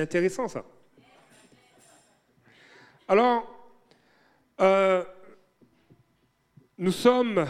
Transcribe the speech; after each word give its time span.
Intéressant 0.00 0.48
ça. 0.48 0.64
Alors, 3.06 3.46
euh, 4.60 5.04
nous, 6.76 6.92
sommes, 6.92 7.46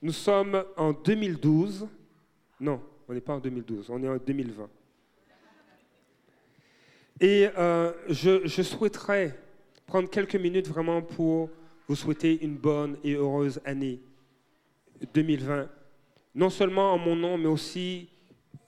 nous 0.00 0.12
sommes 0.12 0.64
en 0.76 0.92
2012. 0.92 1.88
Non, 2.60 2.80
on 3.08 3.12
n'est 3.14 3.20
pas 3.20 3.34
en 3.34 3.40
2012, 3.40 3.90
on 3.90 4.02
est 4.02 4.08
en 4.08 4.16
2020. 4.16 4.68
Et 7.20 7.48
euh, 7.56 7.92
je, 8.08 8.46
je 8.46 8.62
souhaiterais 8.62 9.38
prendre 9.86 10.08
quelques 10.08 10.36
minutes 10.36 10.68
vraiment 10.68 11.02
pour 11.02 11.50
vous 11.86 11.96
souhaiter 11.96 12.42
une 12.42 12.56
bonne 12.56 12.96
et 13.04 13.14
heureuse 13.14 13.60
année 13.64 14.00
2020. 15.14 15.68
Non 16.34 16.50
seulement 16.50 16.92
en 16.92 16.98
mon 16.98 17.16
nom, 17.16 17.36
mais 17.36 17.46
aussi 17.46 18.08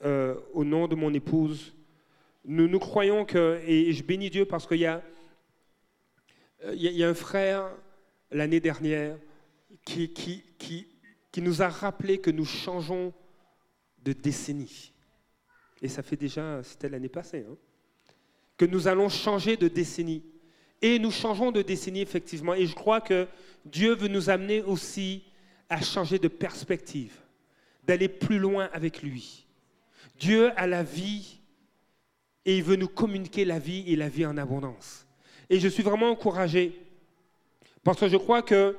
euh, 0.05 0.35
au 0.53 0.65
nom 0.65 0.87
de 0.87 0.95
mon 0.95 1.13
épouse. 1.15 1.74
Nous, 2.45 2.69
nous 2.69 2.79
croyons 2.79 3.25
que, 3.25 3.61
et 3.67 3.93
je 3.93 4.03
bénis 4.03 4.31
Dieu 4.31 4.45
parce 4.45 4.67
qu'il 4.67 4.79
y 4.79 4.87
a, 4.87 5.03
il 6.73 6.83
y 6.83 7.03
a 7.03 7.09
un 7.09 7.15
frère 7.15 7.71
l'année 8.31 8.61
dernière 8.61 9.17
qui, 9.85 10.13
qui, 10.13 10.43
qui, 10.59 10.87
qui 11.33 11.43
nous 11.43 11.63
a 11.63 11.69
rappelé 11.69 12.19
que 12.19 12.31
nous 12.31 12.45
changeons 12.45 13.13
de 14.03 14.13
décennie. 14.13 14.93
Et 15.83 15.89
ça 15.89 16.03
fait 16.03 16.17
déjà, 16.17 16.63
c'était 16.63 16.89
l'année 16.89 17.09
passée, 17.09 17.47
hein, 17.49 17.57
que 18.57 18.65
nous 18.65 18.89
allons 18.89 19.09
changer 19.09 19.57
de 19.57 19.69
décennie. 19.69 20.23
Et 20.81 20.99
nous 20.99 21.11
changeons 21.11 21.51
de 21.51 21.63
décennie, 21.63 22.03
effectivement. 22.03 22.55
Et 22.55 22.67
je 22.67 22.75
crois 22.75 23.01
que 23.01 23.27
Dieu 23.65 23.95
veut 23.95 24.09
nous 24.09 24.29
amener 24.29 24.63
aussi 24.63 25.25
à 25.69 25.81
changer 25.81 26.19
de 26.19 26.29
perspective, 26.29 27.17
d'aller 27.85 28.09
plus 28.09 28.39
loin 28.39 28.69
avec 28.73 29.03
lui. 29.03 29.47
Dieu 30.19 30.53
a 30.57 30.67
la 30.67 30.83
vie 30.83 31.41
et 32.47 32.57
il 32.57 32.63
veut 32.63 32.77
nous 32.77 32.89
communiquer 32.89 33.45
la 33.45 33.59
vie 33.59 33.85
et 33.87 33.97
la 33.97 34.09
vie 34.09 34.27
en 34.27 34.37
abondance. 34.37 35.07
Et 35.51 35.61
je 35.61 35.69
suis 35.69 35.83
vraiment 35.83 36.11
encouragé 36.11 36.81
parce 37.83 38.01
que 38.01 38.09
je 38.09 38.17
crois 38.17 38.43
que 38.43 38.77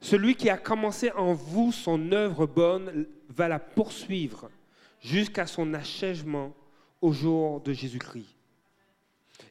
celui 0.00 0.34
qui 0.34 0.50
a 0.50 0.56
commencé 0.56 1.10
en 1.12 1.32
vous 1.32 1.72
son 1.72 2.12
œuvre 2.12 2.46
bonne 2.46 3.06
va 3.28 3.48
la 3.48 3.58
poursuivre 3.58 4.50
jusqu'à 5.00 5.46
son 5.46 5.74
achèvement 5.74 6.54
au 7.00 7.12
jour 7.12 7.60
de 7.60 7.72
Jésus-Christ. 7.72 8.36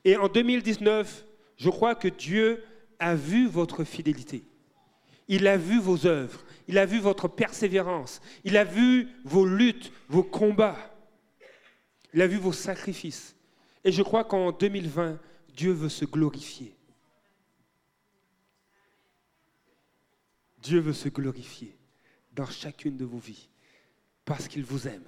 Et 0.04 0.18
en 0.18 0.28
2019, 0.28 1.26
je 1.58 1.70
crois 1.70 1.96
que 1.96 2.08
Dieu 2.08 2.64
a 3.00 3.16
vu 3.16 3.48
votre 3.48 3.84
fidélité. 3.84 4.44
Il 5.28 5.48
a 5.48 5.58
vu 5.58 5.80
vos 5.80 6.06
œuvres. 6.06 6.44
Il 6.68 6.78
a 6.78 6.86
vu 6.86 7.00
votre 7.00 7.28
persévérance. 7.28 8.22
Il 8.44 8.58
a 8.58 8.64
vu 8.64 9.08
vos 9.24 9.46
luttes, 9.46 9.92
vos 10.10 10.24
combats. 10.24 10.91
Il 12.14 12.22
a 12.22 12.28
vu 12.28 12.38
vos 12.38 12.52
sacrifices. 12.52 13.36
Et 13.84 13.92
je 13.92 14.04
crois 14.04 14.24
qu'en 14.24 14.52
2020, 14.52 15.20
Dieu 15.56 15.72
veut 15.72 15.90
se 15.90 16.06
glorifier. 16.06 16.76
Dieu 20.62 20.80
veut 20.80 20.94
se 20.94 21.10
glorifier 21.10 21.76
dans 22.34 22.46
chacune 22.46 22.96
de 22.96 23.06
vos 23.06 23.18
vies 23.18 23.50
parce 24.26 24.48
qu'il 24.48 24.64
vous 24.64 24.88
aime. 24.88 25.04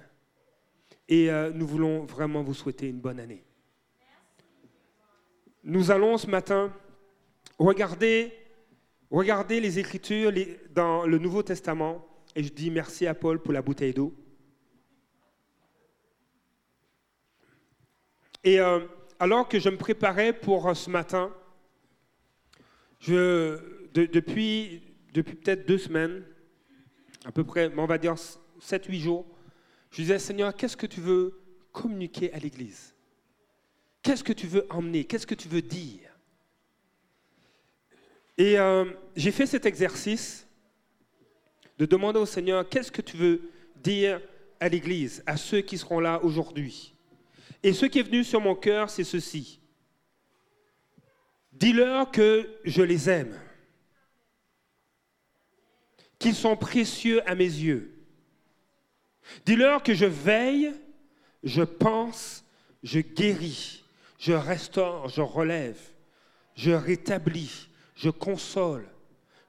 Et 1.08 1.30
euh, 1.30 1.52
nous 1.52 1.66
voulons 1.66 2.04
vraiment 2.04 2.42
vous 2.42 2.54
souhaiter 2.54 2.88
une 2.88 3.00
bonne 3.00 3.20
année. 3.20 3.44
Nous 5.62 5.90
allons 5.90 6.18
ce 6.18 6.26
matin 6.26 6.72
regarder, 7.58 8.32
regarder 9.10 9.60
les 9.60 9.78
Écritures 9.78 10.32
dans 10.74 11.06
le 11.06 11.18
Nouveau 11.18 11.42
Testament. 11.42 12.06
Et 12.34 12.42
je 12.42 12.52
dis 12.52 12.70
merci 12.70 13.06
à 13.06 13.14
Paul 13.14 13.40
pour 13.40 13.52
la 13.52 13.62
bouteille 13.62 13.94
d'eau. 13.94 14.12
Et 18.44 18.60
euh, 18.60 18.80
alors 19.18 19.48
que 19.48 19.58
je 19.58 19.70
me 19.70 19.76
préparais 19.76 20.32
pour 20.32 20.68
euh, 20.68 20.74
ce 20.74 20.90
matin, 20.90 21.34
je, 23.00 23.58
depuis 23.92 24.82
depuis 25.14 25.36
peut-être 25.36 25.66
deux 25.66 25.78
semaines, 25.78 26.24
à 27.24 27.32
peu 27.32 27.44
près, 27.44 27.72
on 27.76 27.86
va 27.86 27.98
dire 27.98 28.14
7-8 28.60 28.98
jours, 28.98 29.26
je 29.92 30.02
disais, 30.02 30.18
Seigneur, 30.18 30.54
qu'est-ce 30.54 30.76
que 30.76 30.86
tu 30.86 31.00
veux 31.00 31.40
communiquer 31.72 32.32
à 32.32 32.38
l'Église? 32.38 32.94
Qu'est-ce 34.02 34.24
que 34.24 34.32
tu 34.32 34.48
veux 34.48 34.66
emmener? 34.70 35.04
Qu'est-ce 35.04 35.26
que 35.26 35.36
tu 35.36 35.48
veux 35.48 35.62
dire? 35.62 36.10
Et 38.36 38.58
euh, 38.58 38.84
j'ai 39.14 39.30
fait 39.30 39.46
cet 39.46 39.64
exercice 39.64 40.48
de 41.78 41.86
demander 41.86 42.18
au 42.18 42.26
Seigneur, 42.26 42.68
qu'est-ce 42.68 42.90
que 42.90 43.02
tu 43.02 43.16
veux 43.16 43.50
dire 43.76 44.20
à 44.58 44.68
l'Église, 44.68 45.22
à 45.26 45.36
ceux 45.36 45.60
qui 45.60 45.78
seront 45.78 46.00
là 46.00 46.22
aujourd'hui? 46.24 46.93
Et 47.64 47.72
ce 47.72 47.86
qui 47.86 47.98
est 47.98 48.02
venu 48.02 48.24
sur 48.24 48.42
mon 48.42 48.54
cœur, 48.54 48.90
c'est 48.90 49.04
ceci. 49.04 49.58
Dis-leur 51.50 52.10
que 52.10 52.58
je 52.62 52.82
les 52.82 53.08
aime 53.08 53.40
qu'ils 56.18 56.34
sont 56.34 56.58
précieux 56.58 57.26
à 57.28 57.34
mes 57.34 57.44
yeux. 57.44 57.90
Dis-leur 59.46 59.82
que 59.82 59.94
je 59.94 60.04
veille, 60.04 60.74
je 61.42 61.62
pense, 61.62 62.44
je 62.82 63.00
guéris, 63.00 63.82
je 64.18 64.34
restaure, 64.34 65.08
je 65.08 65.22
relève, 65.22 65.80
je 66.54 66.70
rétablis, 66.70 67.68
je 67.94 68.10
console, 68.10 68.86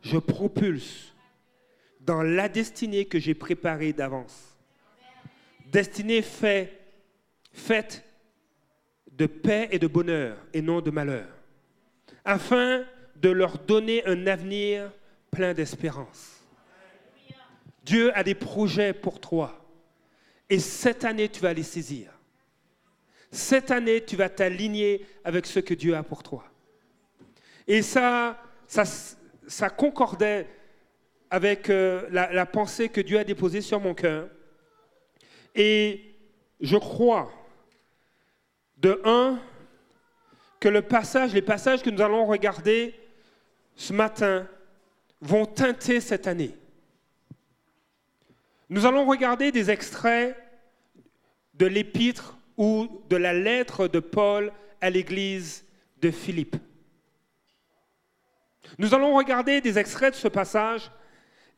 je 0.01 0.17
propulse 0.17 1.13
dans 1.99 2.23
la 2.23 2.47
destinée 2.47 3.05
que 3.05 3.19
j'ai 3.19 3.35
préparée 3.35 3.91
d'avance. 3.91 4.55
Destinée 5.65 6.21
fait, 6.21 6.79
faite 7.51 8.04
de 9.17 9.25
paix 9.25 9.69
et 9.71 9.79
de 9.79 9.87
bonheur 9.87 10.37
et 10.53 10.61
non 10.61 10.81
de 10.81 10.91
malheur, 10.91 11.27
afin 12.23 12.83
de 13.15 13.29
leur 13.29 13.57
donner 13.59 14.05
un 14.05 14.27
avenir 14.27 14.91
plein 15.31 15.53
d'espérance. 15.53 16.43
Dieu 17.83 18.15
a 18.17 18.23
des 18.23 18.35
projets 18.35 18.93
pour 18.93 19.19
toi. 19.19 19.61
Et 20.49 20.59
cette 20.59 21.05
année, 21.05 21.29
tu 21.29 21.39
vas 21.39 21.53
les 21.53 21.63
saisir. 21.63 22.11
Cette 23.31 23.71
année, 23.71 24.03
tu 24.03 24.15
vas 24.15 24.29
t'aligner 24.29 25.05
avec 25.23 25.45
ce 25.45 25.59
que 25.59 25.73
Dieu 25.73 25.95
a 25.95 26.03
pour 26.03 26.23
toi. 26.23 26.45
Et 27.67 27.81
ça, 27.81 28.41
ça, 28.67 29.69
concordait 29.69 30.47
avec 31.29 31.69
euh, 31.69 32.07
la 32.11 32.45
pensée 32.45 32.89
que 32.89 33.01
Dieu 33.01 33.19
a 33.19 33.23
déposée 33.23 33.61
sur 33.61 33.79
mon 33.79 33.93
cœur. 33.93 34.29
Et 35.53 36.15
je 36.59 36.77
crois, 36.77 37.31
de 38.85 39.01
un, 39.03 39.39
que 40.59 40.69
le 40.69 40.83
passage, 40.83 41.33
les 41.33 41.41
passages 41.41 41.81
que 41.81 41.89
nous 41.89 42.03
allons 42.03 42.27
regarder 42.27 42.93
ce 43.75 43.93
matin 43.93 44.47
vont 45.19 45.47
teinter 45.47 45.99
cette 45.99 46.27
année. 46.27 46.55
Nous 48.69 48.85
allons 48.85 49.07
regarder 49.07 49.51
des 49.51 49.71
extraits 49.71 50.37
de 51.55 51.65
l'épître 51.65 52.37
ou 52.57 53.01
de 53.09 53.15
la 53.15 53.33
lettre 53.33 53.87
de 53.87 53.99
Paul 53.99 54.53
à 54.81 54.91
l'église 54.91 55.65
de 55.99 56.11
Philippe. 56.11 56.55
Nous 58.77 58.93
allons 58.93 59.15
regarder 59.15 59.61
des 59.61 59.79
extraits 59.79 60.13
de 60.13 60.19
ce 60.19 60.27
passage 60.27 60.91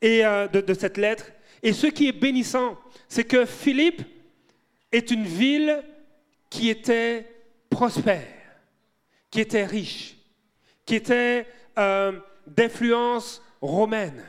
et 0.00 0.24
euh, 0.24 0.48
de, 0.48 0.62
de 0.62 0.72
cette 0.72 0.96
lettre. 0.96 1.26
Et 1.62 1.74
ce 1.74 1.88
qui 1.88 2.08
est 2.08 2.12
bénissant, 2.12 2.78
c'est 3.06 3.24
que 3.24 3.44
Philippe 3.44 4.00
est 4.92 5.10
une 5.10 5.24
ville 5.24 5.84
qui 6.50 6.70
était 6.70 7.26
prospère, 7.70 8.26
qui 9.30 9.40
était 9.40 9.64
riche, 9.64 10.16
qui 10.84 10.94
était 10.94 11.46
euh, 11.78 12.18
d'influence 12.46 13.42
romaine. 13.60 14.24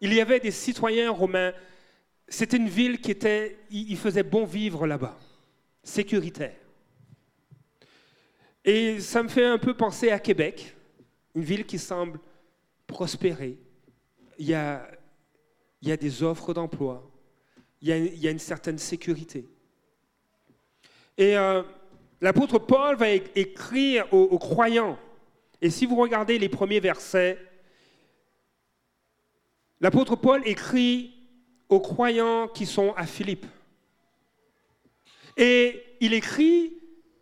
Il 0.00 0.12
y 0.12 0.20
avait 0.20 0.40
des 0.40 0.50
citoyens 0.50 1.10
romains. 1.10 1.52
C'était 2.28 2.56
une 2.56 2.68
ville 2.68 3.00
qui 3.00 3.10
était, 3.10 3.58
il 3.70 3.96
faisait 3.96 4.22
bon 4.22 4.44
vivre 4.44 4.86
là-bas, 4.86 5.18
sécuritaire. 5.82 6.56
Et 8.64 9.00
ça 9.00 9.22
me 9.22 9.28
fait 9.28 9.44
un 9.44 9.58
peu 9.58 9.74
penser 9.74 10.10
à 10.10 10.18
Québec, 10.18 10.74
une 11.34 11.42
ville 11.42 11.66
qui 11.66 11.78
semble 11.78 12.18
prospérer. 12.86 13.58
Il 14.38 14.46
y 14.46 14.54
a, 14.54 14.88
des 15.82 16.22
offres 16.22 16.54
d'emploi, 16.54 17.10
il, 17.82 17.88
y 17.88 18.26
a 18.26 18.30
une 18.30 18.38
certaine 18.38 18.78
sécurité. 18.78 19.46
Et 21.16 21.36
euh, 21.36 21.62
l'apôtre 22.20 22.58
Paul 22.58 22.96
va 22.96 23.10
écrire 23.10 24.12
aux 24.12 24.38
croyants. 24.38 24.98
Et 25.60 25.70
si 25.70 25.86
vous 25.86 25.96
regardez 25.96 26.38
les 26.38 26.48
premiers 26.48 26.80
versets, 26.80 27.38
L'apôtre 29.84 30.16
Paul 30.16 30.40
écrit 30.46 31.12
aux 31.68 31.78
croyants 31.78 32.48
qui 32.48 32.64
sont 32.64 32.94
à 32.96 33.04
Philippe. 33.04 33.44
Et 35.36 35.82
il 36.00 36.14
écrit 36.14 36.72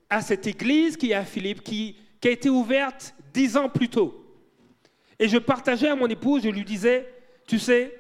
à 0.09 0.21
cette 0.21 0.47
église 0.47 0.97
qui 0.97 1.11
est 1.11 1.15
à 1.15 1.25
Philippe, 1.25 1.65
qui, 1.65 1.97
a 2.25 2.29
été 2.29 2.49
ouverte 2.49 3.17
dix 3.35 3.57
ans 3.57 3.69
plus 3.69 3.89
tôt. 3.89 4.25
Et 5.19 5.29
je 5.29 5.39
partageais 5.39 5.89
à 5.89 5.97
mon 5.97 6.07
épouse, 6.07 6.45
je 6.45 6.51
lui 6.51 6.65
disais, 6.65 7.13
tu 7.49 7.59
sais, 7.59 7.99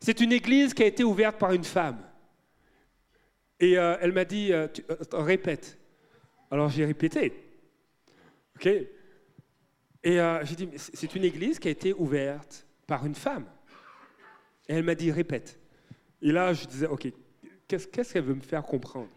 c'est 0.00 0.20
une 0.20 0.32
église 0.32 0.74
qui 0.74 0.82
a 0.82 0.86
été 0.86 1.04
ouverte 1.04 1.38
par 1.38 1.52
une 1.52 1.62
femme. 1.62 1.98
Et 3.62 3.78
euh, 3.78 3.96
elle 4.00 4.10
m'a 4.10 4.24
dit, 4.24 4.52
euh, 4.52 4.66
euh, 4.90 4.96
répète. 5.22 5.78
Alors 6.50 6.68
j'ai 6.68 6.84
répété. 6.84 7.32
OK 8.56 8.66
Et 8.66 8.88
j'ai 10.42 10.56
dit, 10.56 10.68
c'est 10.76 11.14
une 11.14 11.22
église 11.22 11.60
qui 11.60 11.68
a 11.68 11.70
été 11.70 11.92
ouverte 11.92 12.66
par 12.88 13.06
une 13.06 13.14
femme. 13.14 13.46
Et 14.68 14.74
elle 14.74 14.82
m'a 14.82 14.96
dit, 14.96 15.12
répète. 15.12 15.60
Et 16.20 16.32
là, 16.32 16.52
je 16.52 16.66
disais, 16.66 16.88
OK, 16.88 17.06
qu'est-ce 17.68 18.12
qu'elle 18.12 18.24
veut 18.24 18.34
me 18.34 18.40
faire 18.40 18.64
comprendre? 18.64 19.08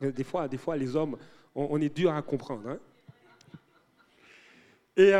Des 0.00 0.24
fois, 0.24 0.48
des 0.48 0.56
fois, 0.56 0.78
les 0.78 0.96
hommes, 0.96 1.18
on, 1.54 1.78
est 1.78 1.94
dur 1.94 2.14
à 2.14 2.22
comprendre. 2.22 2.70
hein. 2.70 2.78
Et 4.96 5.10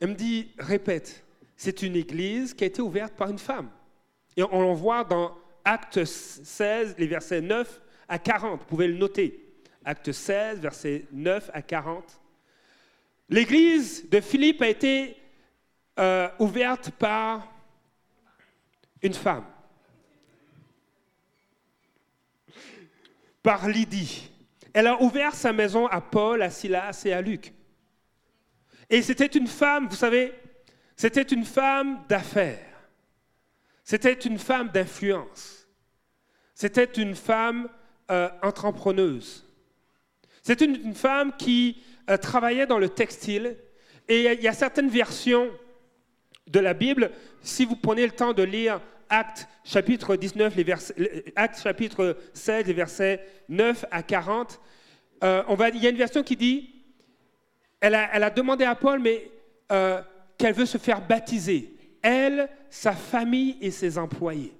elle 0.00 0.08
me 0.08 0.14
dit, 0.14 0.50
répète, 0.58 1.24
c'est 1.56 1.82
une 1.82 1.94
église 1.94 2.52
qui 2.52 2.64
a 2.64 2.66
été 2.66 2.82
ouverte 2.82 3.14
par 3.14 3.30
une 3.30 3.38
femme. 3.38 3.70
Et 4.36 4.42
on 4.42 4.60
l'en 4.60 4.74
voit 4.74 5.04
dans 5.04 5.36
Acte 5.70 6.02
16, 6.06 6.94
les 6.96 7.06
versets 7.06 7.42
9 7.42 7.82
à 8.08 8.18
40. 8.18 8.60
Vous 8.60 8.64
pouvez 8.64 8.88
le 8.88 8.96
noter. 8.96 9.38
Acte 9.84 10.12
16, 10.12 10.60
versets 10.60 11.04
9 11.12 11.50
à 11.52 11.60
40. 11.60 12.18
L'église 13.28 14.08
de 14.08 14.18
Philippe 14.22 14.62
a 14.62 14.68
été 14.68 15.14
euh, 15.98 16.30
ouverte 16.38 16.90
par 16.92 17.52
une 19.02 19.12
femme. 19.12 19.44
Par 23.42 23.68
Lydie. 23.68 24.30
Elle 24.72 24.86
a 24.86 25.02
ouvert 25.02 25.34
sa 25.34 25.52
maison 25.52 25.86
à 25.88 26.00
Paul, 26.00 26.40
à 26.40 26.48
Silas 26.48 27.02
et 27.04 27.12
à 27.12 27.20
Luc. 27.20 27.52
Et 28.88 29.02
c'était 29.02 29.26
une 29.26 29.46
femme, 29.46 29.86
vous 29.86 29.96
savez, 29.96 30.32
c'était 30.96 31.20
une 31.20 31.44
femme 31.44 32.06
d'affaires. 32.08 32.64
C'était 33.84 34.14
une 34.14 34.38
femme 34.38 34.70
d'influence. 34.70 35.57
C'était 36.58 37.00
une 37.00 37.14
femme 37.14 37.68
euh, 38.10 38.28
entrepreneuse. 38.42 39.46
C'était 40.42 40.64
une, 40.64 40.92
femme 40.92 41.30
qui 41.38 41.80
euh, 42.10 42.16
travaillait 42.16 42.66
dans 42.66 42.80
le 42.80 42.88
textile. 42.88 43.56
Et 44.08 44.24
il 44.24 44.42
y 44.42 44.48
a 44.48 44.52
certaines 44.52 44.88
versions 44.88 45.50
de 46.48 46.58
la 46.58 46.74
Bible, 46.74 47.12
si 47.42 47.64
vous 47.64 47.76
prenez 47.76 48.04
le 48.04 48.10
temps 48.10 48.32
de 48.32 48.42
lire 48.42 48.80
Actes 49.08 49.46
chapitre 49.62 50.16
19, 50.16 50.56
les 50.56 50.64
versets, 50.64 50.94
les- 50.96 51.32
Actes 51.36 51.62
chapitre 51.62 52.16
16, 52.32 52.66
les 52.66 52.72
versets 52.72 53.24
9 53.48 53.84
à 53.92 54.02
40, 54.02 54.60
euh, 55.22 55.44
on 55.46 55.54
va, 55.54 55.68
il 55.68 55.80
y 55.80 55.86
a 55.86 55.90
une 55.90 55.96
version 55.96 56.24
qui 56.24 56.34
dit, 56.34 56.70
elle 57.80 57.94
a, 57.94 58.30
demandé 58.30 58.64
à 58.64 58.74
Paul, 58.74 58.98
mais 58.98 59.30
euh, 59.70 60.02
qu'elle 60.36 60.54
veut 60.54 60.66
se 60.66 60.78
faire 60.78 61.06
baptiser. 61.06 61.72
Elle, 62.02 62.48
sa 62.68 62.94
famille 62.94 63.58
et 63.60 63.70
ses 63.70 63.96
employés. 63.96 64.57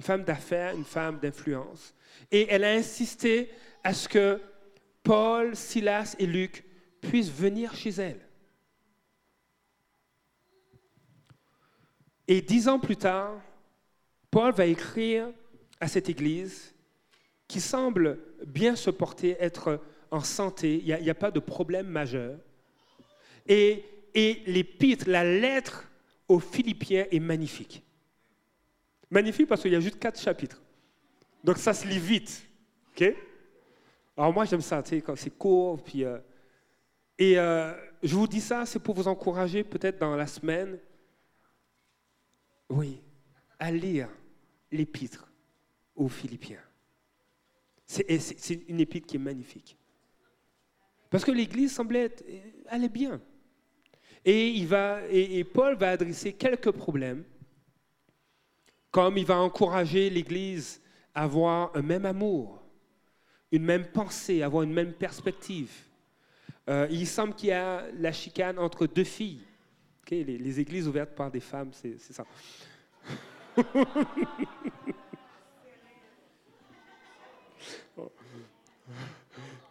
Une 0.00 0.04
femme 0.04 0.24
d'affaires, 0.24 0.74
une 0.74 0.86
femme 0.86 1.18
d'influence. 1.18 1.94
Et 2.30 2.46
elle 2.48 2.64
a 2.64 2.72
insisté 2.72 3.50
à 3.84 3.92
ce 3.92 4.08
que 4.08 4.40
Paul, 5.02 5.54
Silas 5.54 6.16
et 6.18 6.24
Luc 6.24 6.64
puissent 7.02 7.30
venir 7.30 7.74
chez 7.74 7.90
elle. 7.90 8.18
Et 12.26 12.40
dix 12.40 12.66
ans 12.66 12.78
plus 12.78 12.96
tard, 12.96 13.42
Paul 14.30 14.54
va 14.54 14.64
écrire 14.64 15.28
à 15.80 15.86
cette 15.86 16.08
église 16.08 16.74
qui 17.46 17.60
semble 17.60 18.20
bien 18.46 18.76
se 18.76 18.88
porter, 18.88 19.36
être 19.38 19.82
en 20.10 20.20
santé, 20.20 20.82
il 20.82 21.02
n'y 21.02 21.10
a, 21.10 21.14
pas 21.14 21.30
de 21.30 21.40
problème 21.40 21.88
majeur. 21.88 22.38
Et 23.46 23.84
l'épître, 24.46 25.10
la 25.10 25.24
lettre 25.24 25.90
aux 26.26 26.40
Philippiens 26.40 27.04
est 27.10 27.20
magnifique. 27.20 27.84
Magnifique 29.10 29.48
parce 29.48 29.62
qu'il 29.62 29.72
y 29.72 29.76
a 29.76 29.80
juste 29.80 29.98
quatre 29.98 30.20
chapitres. 30.20 30.62
Donc 31.42 31.58
ça 31.58 31.74
se 31.74 31.86
lit 31.86 31.98
vite. 31.98 32.46
Alors 34.16 34.32
moi 34.32 34.44
j'aime 34.44 34.60
ça, 34.60 34.82
quand 35.04 35.16
c'est 35.16 35.30
court. 35.30 35.82
Puis, 35.82 36.04
euh, 36.04 36.18
et 37.18 37.38
euh, 37.38 37.74
je 38.02 38.14
vous 38.14 38.28
dis 38.28 38.40
ça, 38.40 38.66
c'est 38.66 38.78
pour 38.78 38.94
vous 38.94 39.08
encourager 39.08 39.64
peut-être 39.64 39.98
dans 39.98 40.14
la 40.14 40.26
semaine, 40.26 40.78
oui, 42.68 43.00
à 43.58 43.70
lire 43.70 44.08
l'épître 44.70 45.30
aux 45.96 46.08
Philippiens. 46.08 46.60
C'est 47.86 48.68
une 48.68 48.78
épître 48.78 49.08
qui 49.08 49.16
est 49.16 49.20
magnifique. 49.20 49.76
Parce 51.10 51.24
que 51.24 51.32
l'Église 51.32 51.72
semblait 51.72 52.04
être, 52.04 52.92
bien. 52.92 53.20
Et, 54.24 54.50
il 54.50 54.68
va, 54.68 55.00
et 55.10 55.42
Paul 55.42 55.74
va 55.76 55.90
adresser 55.90 56.34
quelques 56.34 56.70
problèmes, 56.70 57.24
comme 58.90 59.16
il 59.18 59.24
va 59.26 59.36
encourager 59.38 60.10
l'Église 60.10 60.80
à 61.14 61.22
avoir 61.24 61.70
un 61.76 61.82
même 61.82 62.06
amour, 62.06 62.62
une 63.52 63.64
même 63.64 63.86
pensée, 63.86 64.42
avoir 64.42 64.62
une 64.62 64.72
même 64.72 64.92
perspective. 64.92 65.70
Euh, 66.68 66.86
il 66.90 67.06
semble 67.06 67.34
qu'il 67.34 67.48
y 67.50 67.52
a 67.52 67.84
la 67.98 68.12
chicane 68.12 68.58
entre 68.58 68.86
deux 68.86 69.04
filles. 69.04 69.44
Les, 70.10 70.58
églises 70.58 70.88
ouvertes 70.88 71.14
par 71.14 71.30
des 71.30 71.38
femmes, 71.38 71.70
c'est 71.72 71.96
ça. 71.98 72.24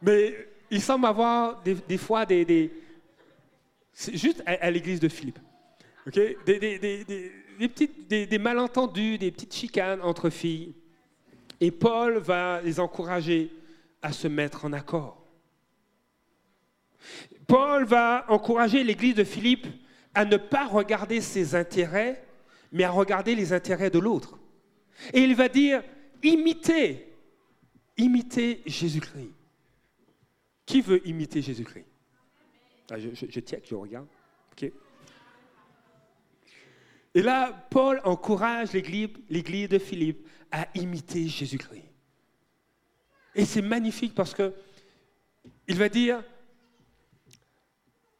Mais 0.02 0.48
il 0.72 0.82
semble 0.82 1.06
avoir 1.06 1.62
des, 1.62 1.98
fois 1.98 2.26
des, 2.26 2.46
des- 2.46 2.72
juste 4.14 4.42
à, 4.46 4.72
l'église 4.72 5.02
de 5.02 5.10
Philippe. 5.10 5.40
ok 6.08 6.20
Des, 6.46 7.34
des- 7.68 8.38
malentendus, 8.40 9.18
des 9.18 9.32
petites 9.32 9.54
chicanes 9.54 10.02
entre 10.02 10.30
filles. 10.30 10.74
Et 11.60 11.72
Paul 11.72 12.18
va 12.18 12.62
les 12.62 12.80
encourager 12.80 13.52
à 14.02 14.14
se 14.14 14.28
mettre 14.28 14.66
en 14.66 14.74
accord. 14.74 15.22
Paul 17.48 17.86
va 17.86 18.26
encourager 18.30 18.84
l'église 18.84 19.16
de 19.16 19.24
Philippe 19.24 19.68
à 20.14 20.26
ne 20.26 20.38
pas 20.38 20.68
regarder 20.68 21.22
ses 21.22 21.56
intérêts, 21.56 22.24
mais 22.72 22.84
à 22.84 22.92
regarder 22.92 23.36
les 23.36 23.54
intérêts 23.54 23.90
de 23.90 24.00
l'autre. 24.00 24.40
Et 25.14 25.22
il 25.22 25.36
va 25.36 25.50
dire, 25.50 25.84
imitez, 26.24 27.14
imitez 27.98 28.62
Jésus-Christ. 28.66 29.32
Qui 30.66 30.82
veut 30.82 31.06
imiter 31.08 31.42
Jésus-Christ? 31.42 31.86
Ah, 32.92 33.00
je, 33.00 33.10
je, 33.14 33.26
je 33.30 33.40
check, 33.40 33.66
je 33.68 33.76
regarde. 33.76 34.08
Et 37.16 37.22
là, 37.22 37.52
Paul 37.70 38.02
encourage 38.04 38.74
l'église, 38.74 39.70
de 39.70 39.80
Philippe 39.80 40.28
à 40.52 40.68
imiter 40.76 41.28
Jésus-Christ. 41.28 41.84
Et 43.36 43.46
c'est 43.46 43.62
magnifique 43.62 44.14
parce 44.16 44.34
que 44.34 44.54
il 45.68 45.78
va 45.78 45.88
dire, 45.88 46.24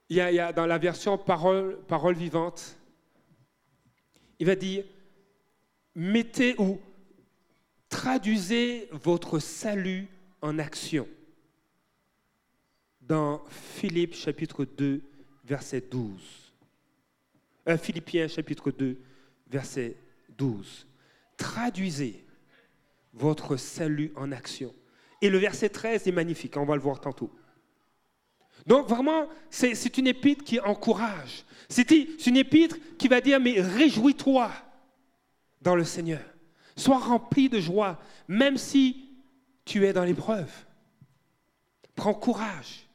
il 0.08 0.18
y 0.18 0.22
a, 0.22 0.32
il 0.32 0.36
y 0.36 0.40
a 0.40 0.54
dans 0.54 0.66
la 0.66 0.78
version 0.78 1.18
parole, 1.18 1.80
parole 1.88 2.16
vivante, 2.16 2.78
il 4.40 4.46
va 4.46 4.56
dire, 4.56 4.86
mettez 5.96 6.56
ou 6.60 6.80
traduisez 7.90 8.88
votre 8.92 9.40
salut 9.40 10.08
en 10.42 10.60
action. 10.60 11.08
Dans 13.02 13.44
Philippe 13.50 14.14
chapitre 14.14 14.66
2, 14.66 15.02
verset 15.44 15.82
12. 15.82 16.49
Philippiens 17.78 18.28
chapitre 18.28 18.72
2, 18.72 18.98
verset 19.48 19.96
12. 20.38 20.88
Traduisez 21.38 22.26
votre 23.14 23.58
salut 23.58 24.12
en 24.16 24.32
action. 24.32 24.74
Et 25.22 25.30
le 25.30 25.38
verset 25.38 25.70
13 25.70 26.08
est 26.08 26.12
magnifique, 26.12 26.56
on 26.58 26.66
va 26.66 26.76
le 26.76 26.82
voir 26.82 27.02
tantôt. 27.02 27.32
Donc 28.66 28.88
vraiment, 28.88 29.28
c'est 29.50 29.98
une 29.98 30.08
épître 30.08 30.44
qui 30.44 30.60
encourage. 30.60 31.46
C'est 31.70 31.90
une 32.28 32.38
épître 32.38 32.78
qui 32.98 33.08
va 33.08 33.22
dire, 33.22 33.40
mais 33.40 33.60
réjouis-toi 33.62 34.52
dans 35.62 35.76
le 35.76 35.84
Seigneur. 35.84 36.22
Sois 36.76 37.00
rempli 37.00 37.50
de 37.50 37.60
joie, 37.60 38.00
même 38.28 38.58
si 38.58 39.10
tu 39.66 39.86
es 39.86 39.94
dans 39.94 40.04
l'épreuve. 40.04 40.52
Prends 41.96 42.14
courage. 42.14 42.88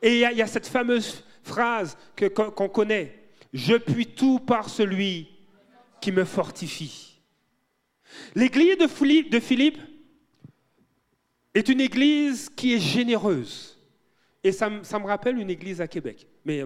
Et 0.00 0.14
il 0.14 0.36
y, 0.36 0.42
a- 0.42 0.46
cette 0.46 0.66
fameuse 0.66 1.24
phrase 1.42 1.96
qu'on 2.34 2.68
connaît. 2.68 3.17
Je 3.52 3.74
puis 3.74 4.06
tout 4.06 4.38
par 4.40 4.68
celui 4.68 5.28
qui 6.00 6.12
me 6.12 6.24
fortifie. 6.24 7.20
L'église 8.34 8.76
de 8.78 8.86
Philippe, 9.40 9.78
est 11.54 11.68
une 11.68 11.80
église 11.80 12.48
qui 12.50 12.74
est 12.74 12.78
généreuse. 12.78 13.76
Et 14.44 14.52
ça, 14.52 14.70
me- 14.70 14.84
ça 14.84 14.98
me 14.98 15.06
rappelle 15.06 15.38
une 15.38 15.50
église 15.50 15.80
à 15.80 15.88
Québec. 15.88 16.26
Mais. 16.44 16.62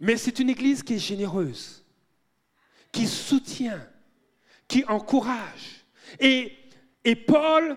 Mais 0.00 0.16
c'est 0.16 0.38
une 0.38 0.48
église 0.50 0.82
qui 0.82 0.94
est 0.94 0.98
généreuse, 0.98 1.84
qui 2.90 3.06
soutient, 3.06 3.80
qui 4.66 4.84
encourage. 4.86 5.84
Et, 6.18 6.52
et 7.04 7.14
Paul, 7.14 7.76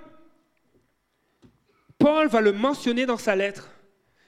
Paul 1.98 2.28
va 2.28 2.42
le 2.42 2.54
mentionner 2.54 3.06
dans 3.06 3.18
sa 3.18 3.36
lettre. 3.36 3.70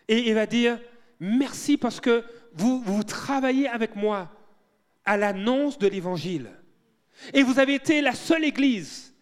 Et 0.07 0.27
il 0.29 0.33
va 0.33 0.45
dire, 0.45 0.79
merci 1.19 1.77
parce 1.77 1.99
que 1.99 2.23
vous, 2.53 3.03
travaillez 3.03 3.67
avec 3.67 3.95
moi 3.95 4.29
à 5.05 5.17
l'annonce 5.17 5.77
de 5.77 5.87
l'évangile. 5.87 6.49
Et 7.33 7.43
vous 7.43 7.59
avez 7.59 7.75
été 7.75 8.01
la 8.01 8.13
seule 8.13 8.45
église 8.45 9.13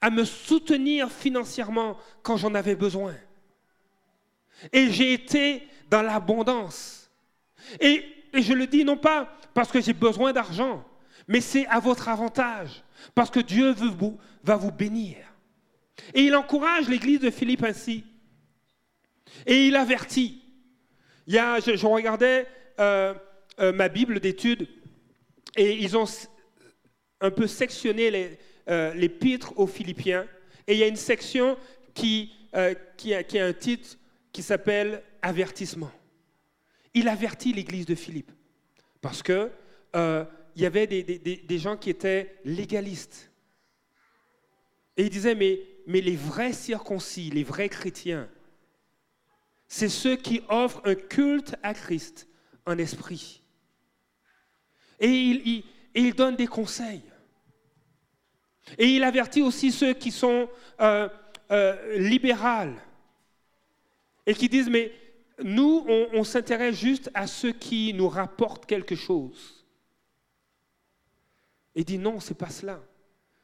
à 0.00 0.10
me 0.10 0.24
soutenir 0.24 1.10
financièrement 1.10 1.96
quand 2.22 2.36
j'en 2.36 2.54
avais 2.54 2.74
besoin. 2.74 3.14
Et 4.72 4.90
j'ai 4.90 5.12
été 5.12 5.66
dans 5.90 6.02
l'abondance. 6.02 7.10
Et, 7.80 8.04
je 8.32 8.52
le 8.52 8.66
dis 8.66 8.84
non 8.84 8.96
pas 8.96 9.36
parce 9.54 9.72
que 9.72 9.80
j'ai 9.80 9.92
besoin 9.92 10.32
d'argent, 10.32 10.84
mais 11.26 11.40
c'est 11.40 11.66
à 11.66 11.80
votre 11.80 12.08
avantage, 12.08 12.84
parce 13.14 13.30
que 13.30 13.40
Dieu 13.40 13.74
va 14.44 14.56
vous 14.56 14.70
bénir. 14.70 15.16
Et 16.14 16.22
il 16.22 16.36
encourage 16.36 16.88
l'église 16.88 17.20
de 17.20 17.30
Philippe 17.30 17.64
ainsi. 17.64 18.04
Et 19.46 19.66
il 19.66 19.76
avertit. 19.76 20.42
Il 21.26 21.34
y 21.34 21.38
a, 21.38 21.60
je, 21.60 21.86
regardais 21.86 22.46
euh, 22.80 23.14
euh, 23.58 23.72
ma 23.72 23.88
Bible 23.88 24.20
d'études 24.20 24.66
et 25.54 25.76
ils 25.76 25.96
ont 25.98 26.06
un 27.20 27.30
peu 27.30 27.46
sectionné 27.46 28.38
euh, 28.68 28.94
l'épître 28.94 29.52
aux 29.58 29.66
Philippiens. 29.66 30.26
Et 30.66 30.72
il 30.72 30.78
y 30.78 30.82
a 30.82 30.86
une 30.86 30.96
section 30.96 31.58
qui, 31.92 32.32
qui, 32.96 33.12
a, 33.12 33.22
qui 33.22 33.38
a 33.38 33.44
un 33.44 33.52
titre 33.52 33.98
qui 34.32 34.42
s'appelle 34.42 35.02
Avertissement. 35.20 35.90
Il 36.94 37.08
avertit 37.08 37.52
l'église 37.52 37.84
de 37.84 37.94
Philippe 37.94 38.30
parce 39.02 39.22
que 39.22 39.50
il 39.94 40.62
y 40.62 40.66
avait 40.66 40.86
des, 40.86 41.02
des, 41.02 41.18
des, 41.18 41.58
gens 41.58 41.76
qui 41.76 41.90
étaient 41.90 42.36
légalistes. 42.44 43.30
Et 44.96 45.02
il 45.04 45.10
disait, 45.10 45.34
mais, 45.34 45.60
mais 45.86 46.00
les 46.00 46.16
vrais 46.16 46.52
circoncis, 46.52 47.30
les 47.30 47.44
vrais 47.44 47.68
chrétiens, 47.68 48.28
c'est 49.68 49.88
ceux 49.88 50.16
qui 50.16 50.42
offrent 50.48 50.82
un 50.84 50.94
culte 50.94 51.54
à 51.62 51.74
Christ 51.74 52.29
en 52.66 52.78
esprit. 52.78 53.42
Et 54.98 55.64
il, 55.94 56.14
donne 56.14 56.36
des 56.36 56.46
conseils. 56.46 57.02
Et 58.78 58.86
il 58.86 59.02
avertit 59.02 59.42
aussi 59.42 59.72
ceux 59.72 59.94
qui 59.94 60.10
sont 60.10 60.48
euh, 60.80 61.08
euh, 61.50 61.98
libérales 61.98 62.76
et 64.26 64.34
qui 64.34 64.48
disent, 64.48 64.68
mais 64.68 64.92
nous, 65.42 65.86
on, 66.12 66.22
s'intéresse 66.22 66.78
juste 66.78 67.10
à 67.14 67.26
ceux 67.26 67.52
qui 67.52 67.94
nous 67.94 68.08
rapportent 68.08 68.66
quelque 68.66 68.94
chose. 68.94 69.64
Et 71.74 71.82
dit, 71.82 71.98
non, 71.98 72.20
c'est 72.20 72.36
pas 72.36 72.50
cela. 72.50 72.80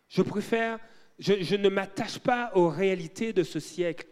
Je 0.08 0.22
préfère, 0.22 0.78
je 1.18 1.56
ne 1.56 1.68
m'attache 1.70 2.18
pas 2.18 2.52
aux 2.54 2.68
réalités 2.68 3.32
de 3.32 3.42
ce 3.42 3.58
siècle. 3.60 4.06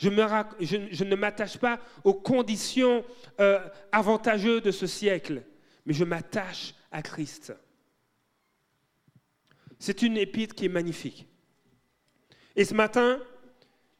Je, 0.00 1.04
ne 1.04 1.14
m'attache 1.14 1.58
pas 1.58 1.78
aux 2.04 2.14
conditions 2.14 3.04
euh, 3.38 3.60
avantageuses 3.92 4.62
de 4.62 4.70
ce 4.70 4.86
siècle, 4.86 5.42
mais 5.84 5.92
je 5.92 6.04
m'attache 6.04 6.74
à 6.90 7.02
Christ. 7.02 7.52
C'est 9.78 10.00
une 10.00 10.16
épître 10.16 10.54
qui 10.54 10.64
est 10.64 10.70
magnifique. 10.70 11.26
Et 12.56 12.64
ce 12.64 12.72
matin, 12.72 13.20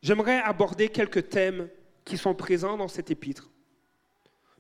j'aimerais 0.01 0.41
aborder 0.41 0.89
quelques 0.89 1.29
thèmes 1.29 1.69
qui 2.07 2.17
sont 2.17 2.35
présents 2.35 2.79
dans 2.79 2.89
cette 2.89 3.11
épître. 3.11 3.51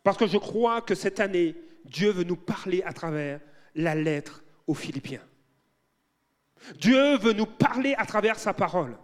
Parce 0.02 0.18
que 0.18 0.26
je 0.26 0.36
crois 0.36 0.82
que 0.82 0.94
cette 0.94 1.20
année, 1.20 1.56
Dieu 1.86 2.10
veut 2.10 2.24
nous 2.24 2.36
parler 2.36 2.82
à 2.82 2.92
travers 2.92 3.40
la 3.74 3.94
lettre 3.94 4.44
aux 4.66 4.74
Philippiens. 4.74 5.24
Dieu 6.78 7.16
veut 7.16 7.32
nous 7.32 7.46
parler 7.46 7.94
à 7.96 8.04
travers 8.04 8.38
sa 8.38 8.52
parole. 8.52 8.98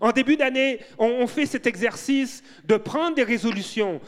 En 0.00 0.12
début 0.12 0.36
d'année, 0.36 0.80
on, 0.98 1.26
fait 1.26 1.46
cet 1.46 1.66
exercice 1.66 2.42
de 2.64 2.76
prendre 2.76 3.16
des 3.16 3.24
résolutions, 3.24 4.00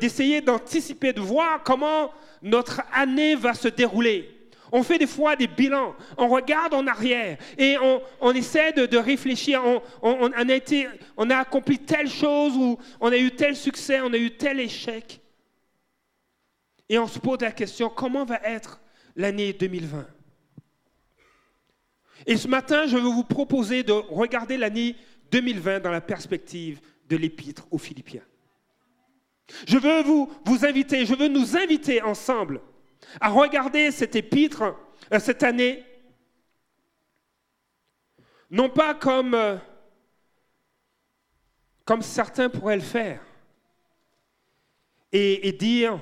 d'essayer 0.00 0.40
d'anticiper, 0.40 1.12
de 1.12 1.20
voir 1.20 1.62
comment 1.62 2.10
notre 2.42 2.82
année 2.92 3.34
va 3.34 3.54
se 3.54 3.68
dérouler. 3.68 4.32
On 4.72 4.82
fait 4.82 4.98
des 4.98 5.06
fois 5.06 5.36
des 5.36 5.46
bilans, 5.46 5.94
on 6.18 6.28
regarde 6.28 6.74
en 6.74 6.86
arrière 6.86 7.38
et 7.56 7.76
on, 8.20 8.32
essaie 8.32 8.72
de, 8.72 8.96
réfléchir. 8.96 9.62
On, 10.02 10.32
a 10.32 10.44
on 11.16 11.30
a 11.30 11.36
accompli 11.36 11.78
telle 11.78 12.10
chose 12.10 12.54
ou 12.56 12.78
on 13.00 13.12
a 13.12 13.16
eu 13.16 13.30
tel 13.30 13.54
succès, 13.54 14.00
on 14.00 14.12
a 14.12 14.18
eu 14.18 14.32
tel 14.32 14.58
échec. 14.58 15.20
Et 16.88 16.98
on 16.98 17.06
se 17.06 17.18
pose 17.18 17.40
la 17.40 17.52
question, 17.52 17.88
comment 17.88 18.24
va 18.24 18.40
être 18.44 18.80
l'année 19.14 19.52
2020 19.52 20.15
et 22.26 22.36
ce 22.36 22.48
matin, 22.48 22.86
je 22.86 22.96
veux 22.96 23.08
vous 23.08 23.24
proposer 23.24 23.84
de 23.84 23.92
regarder 23.92 24.56
l'année 24.56 24.96
2020 25.30 25.80
dans 25.80 25.92
la 25.92 26.00
perspective 26.00 26.80
de 27.08 27.16
l'épître 27.16 27.66
aux 27.70 27.78
Philippiens. 27.78 28.24
Je 29.66 29.78
veux 29.78 30.02
vous, 30.02 30.28
vous 30.44 30.64
inviter, 30.66 31.06
je 31.06 31.14
veux 31.14 31.28
nous 31.28 31.56
inviter 31.56 32.02
ensemble 32.02 32.60
à 33.20 33.28
regarder 33.28 33.92
cette 33.92 34.16
épître, 34.16 34.74
euh, 35.12 35.20
cette 35.20 35.44
année, 35.44 35.84
non 38.50 38.68
pas 38.68 38.94
comme, 38.94 39.34
euh, 39.34 39.56
comme 41.84 42.02
certains 42.02 42.48
pourraient 42.48 42.76
le 42.76 42.82
faire, 42.82 43.20
et, 45.12 45.46
et 45.46 45.52
dire, 45.52 46.00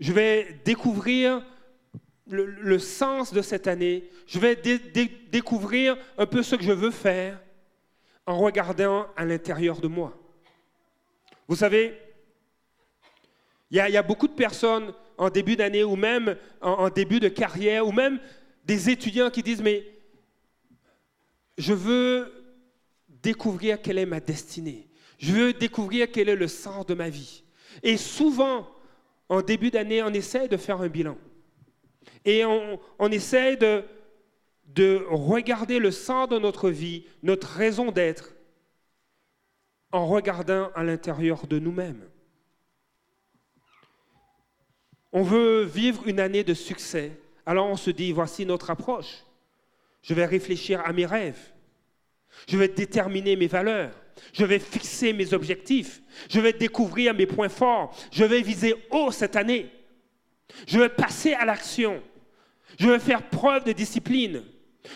je 0.00 0.12
vais 0.14 0.60
découvrir 0.64 1.44
le, 2.26 2.78
sens 2.78 3.32
de 3.32 3.42
cette 3.42 3.66
année. 3.66 4.08
Je 4.26 4.38
vais 4.38 4.56
découvrir 5.30 5.96
un 6.18 6.26
peu 6.26 6.42
ce 6.42 6.56
que 6.56 6.64
je 6.64 6.72
veux 6.72 6.90
faire 6.90 7.40
en 8.26 8.38
regardant 8.38 9.06
à 9.16 9.24
l'intérieur 9.24 9.80
de 9.80 9.88
moi. 9.88 10.16
Vous 11.48 11.56
savez, 11.56 11.98
il 13.70 13.76
y, 13.76 13.80
a 13.80 14.02
beaucoup 14.02 14.28
de 14.28 14.34
personnes 14.34 14.92
en 15.16 15.30
début 15.30 15.56
d'année 15.56 15.82
ou 15.82 15.96
même 15.96 16.36
en, 16.60 16.90
début 16.90 17.20
de 17.20 17.28
carrière 17.28 17.86
ou 17.86 17.92
même 17.92 18.20
des 18.64 18.90
étudiants 18.90 19.30
qui 19.30 19.42
disent, 19.42 19.62
mais 19.62 19.84
je 21.56 21.72
veux 21.72 22.32
découvrir 23.08 23.80
quelle 23.80 23.98
est 23.98 24.06
ma 24.06 24.20
destinée. 24.20 24.88
Je 25.18 25.32
veux 25.32 25.52
découvrir 25.52 26.10
quel 26.10 26.28
est 26.28 26.36
le 26.36 26.48
sens 26.48 26.84
de 26.86 26.94
ma 26.94 27.08
vie. 27.08 27.44
Et 27.82 27.96
souvent, 27.96 28.68
en 29.28 29.40
début 29.40 29.70
d'année, 29.70 30.02
on 30.02 30.12
essaie 30.12 30.48
de 30.48 30.56
faire 30.56 30.80
un 30.80 30.88
bilan. 30.88 31.16
Et 32.24 32.44
on, 32.44 32.78
on 32.98 33.10
essaie 33.10 33.56
de, 33.56 33.84
de 34.66 35.04
regarder 35.08 35.78
le 35.78 35.90
sens 35.90 36.28
de 36.28 36.38
notre 36.38 36.70
vie, 36.70 37.04
notre 37.22 37.48
raison 37.48 37.90
d'être, 37.90 38.34
en 39.90 40.06
regardant 40.06 40.70
à 40.74 40.82
l'intérieur 40.82 41.46
de 41.46 41.58
nous-mêmes. 41.58 42.08
On 45.12 45.22
veut 45.22 45.64
vivre 45.64 46.08
une 46.08 46.20
année 46.20 46.44
de 46.44 46.54
succès. 46.54 47.12
Alors 47.44 47.68
on 47.68 47.76
se 47.76 47.90
dit, 47.90 48.12
voici 48.12 48.46
notre 48.46 48.70
approche. 48.70 49.24
Je 50.02 50.14
vais 50.14 50.24
réfléchir 50.24 50.80
à 50.84 50.92
mes 50.92 51.04
rêves. 51.04 51.52
Je 52.48 52.56
vais 52.56 52.68
déterminer 52.68 53.36
mes 53.36 53.46
valeurs. 53.46 53.92
Je 54.32 54.44
vais 54.44 54.58
fixer 54.58 55.12
mes 55.12 55.34
objectifs. 55.34 56.02
Je 56.30 56.40
vais 56.40 56.52
découvrir 56.54 57.14
mes 57.14 57.26
points 57.26 57.50
forts. 57.50 57.94
Je 58.10 58.24
vais 58.24 58.40
viser 58.40 58.74
haut 58.90 59.10
cette 59.10 59.36
année. 59.36 59.70
Je 60.66 60.78
vais 60.78 60.88
passer 60.88 61.34
à 61.34 61.44
l'action. 61.44 62.02
Je 62.78 62.88
vais 62.88 62.98
faire 62.98 63.28
preuve 63.28 63.64
de 63.64 63.72
discipline. 63.72 64.42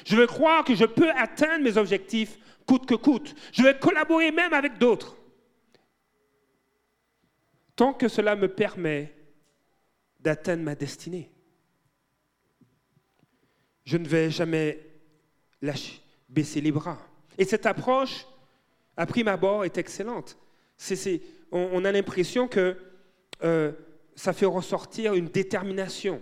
Je 0.04 0.16
vais 0.16 0.26
croire 0.26 0.64
que 0.64 0.74
je 0.74 0.84
peux 0.84 1.10
atteindre 1.10 1.64
mes 1.64 1.76
objectifs 1.76 2.38
coûte 2.66 2.86
que 2.86 2.94
coûte. 2.94 3.34
Je 3.52 3.62
vais 3.62 3.78
collaborer 3.78 4.32
même 4.32 4.52
avec 4.52 4.78
d'autres. 4.78 5.16
Tant 7.76 7.92
que 7.92 8.08
cela 8.08 8.36
me 8.36 8.48
permet 8.48 9.14
d'atteindre 10.20 10.62
ma 10.62 10.74
destinée. 10.74 11.30
Je 13.84 13.96
ne 13.96 14.08
vais 14.08 14.30
jamais 14.30 14.80
baisser 16.28 16.60
les 16.60 16.72
bras. 16.72 16.98
Et 17.38 17.44
cette 17.44 17.66
approche, 17.66 18.26
à 18.96 19.06
prime 19.06 19.28
abord, 19.28 19.64
est 19.64 19.78
excellente. 19.78 20.36
on, 21.52 21.84
a 21.84 21.92
l'impression 21.92 22.48
que 22.48 22.76
euh, 23.44 23.72
ça 24.16 24.32
fait 24.32 24.46
ressortir 24.46 25.14
une 25.14 25.28
détermination 25.28 26.20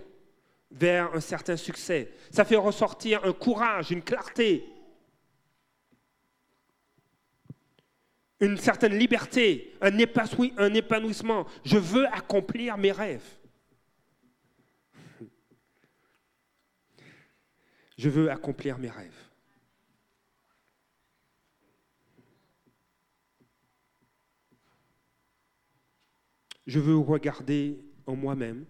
vers 0.71 1.13
un 1.13 1.19
certain 1.19 1.57
succès. 1.57 2.11
Ça 2.31 2.45
fait 2.45 2.55
ressortir 2.55 3.23
un 3.23 3.33
courage, 3.33 3.91
une 3.91 4.01
clarté, 4.01 4.65
une 8.39 8.57
certaine 8.57 8.97
liberté, 8.97 9.73
un, 9.81 9.97
épanouissement. 9.97 11.47
Je 11.63 11.77
veux 11.77 12.07
accomplir 12.07 12.77
mes 12.77 12.91
rêves. 12.91 13.37
Je 17.97 18.09
veux 18.09 18.29
accomplir 18.29 18.77
mes 18.77 18.89
rêves. 18.89 19.11
Je 26.67 26.79
veux 26.79 26.97
regarder 26.97 27.79
en 28.05 28.15
moi-même 28.15 28.65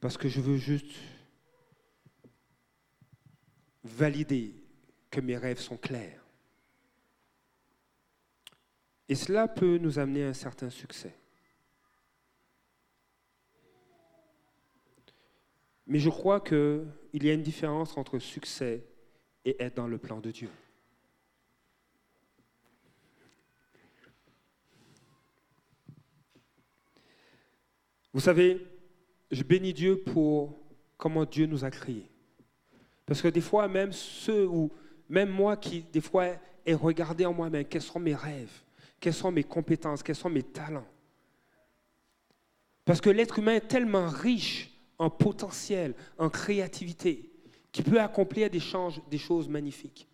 parce 0.00 0.16
que 0.16 0.28
je 0.28 0.40
veux 0.40 0.56
juste 0.56 0.94
valider 3.82 4.54
que 5.10 5.20
mes 5.20 5.36
rêves 5.36 5.58
sont 5.58 5.76
clairs. 5.76 6.24
Et 9.08 9.14
cela 9.14 9.48
peut 9.48 9.78
nous 9.78 9.98
amener 9.98 10.24
à 10.24 10.28
un 10.28 10.34
certain 10.34 10.70
succès. 10.70 11.14
Mais 15.86 15.98
je 15.98 16.10
crois 16.10 16.40
qu'il 16.40 16.84
y 17.14 17.30
a 17.30 17.32
une 17.32 17.42
différence 17.42 17.96
entre 17.96 18.18
succès 18.18 18.84
et 19.46 19.56
être 19.62 19.76
dans 19.76 19.88
le 19.88 19.96
plan 19.96 20.20
de 20.20 20.30
Dieu. 20.30 20.50
Vous 28.12 28.20
savez, 28.20 28.66
je 29.30 29.42
bénis 29.42 29.74
Dieu 29.74 30.00
pour 30.00 30.58
comment 30.96 31.24
Dieu 31.24 31.46
nous 31.46 31.64
a 31.64 31.70
créés. 31.70 32.08
Parce 33.06 33.22
que 33.22 33.28
des 33.28 33.40
fois, 33.40 33.68
même 33.68 33.92
ceux 33.92 34.46
ou 34.46 34.70
même 35.08 35.30
moi 35.30 35.56
qui, 35.56 35.82
des 35.82 36.00
fois, 36.00 36.34
ai 36.66 36.74
regardé 36.74 37.24
en 37.24 37.32
moi-même, 37.32 37.64
quels 37.64 37.82
sont 37.82 38.00
mes 38.00 38.14
rêves, 38.14 38.62
quelles 39.00 39.14
sont 39.14 39.32
mes 39.32 39.44
compétences, 39.44 40.02
quels 40.02 40.16
sont 40.16 40.28
mes 40.28 40.42
talents? 40.42 40.86
Parce 42.84 43.00
que 43.00 43.10
l'être 43.10 43.38
humain 43.38 43.54
est 43.54 43.68
tellement 43.68 44.08
riche 44.08 44.70
en 44.98 45.10
potentiel, 45.10 45.94
en 46.18 46.28
créativité, 46.28 47.30
qu'il 47.70 47.84
peut 47.84 48.00
accomplir 48.00 48.50
des, 48.50 48.60
des 49.10 49.18
choses 49.18 49.48
magnifiques. 49.48 50.08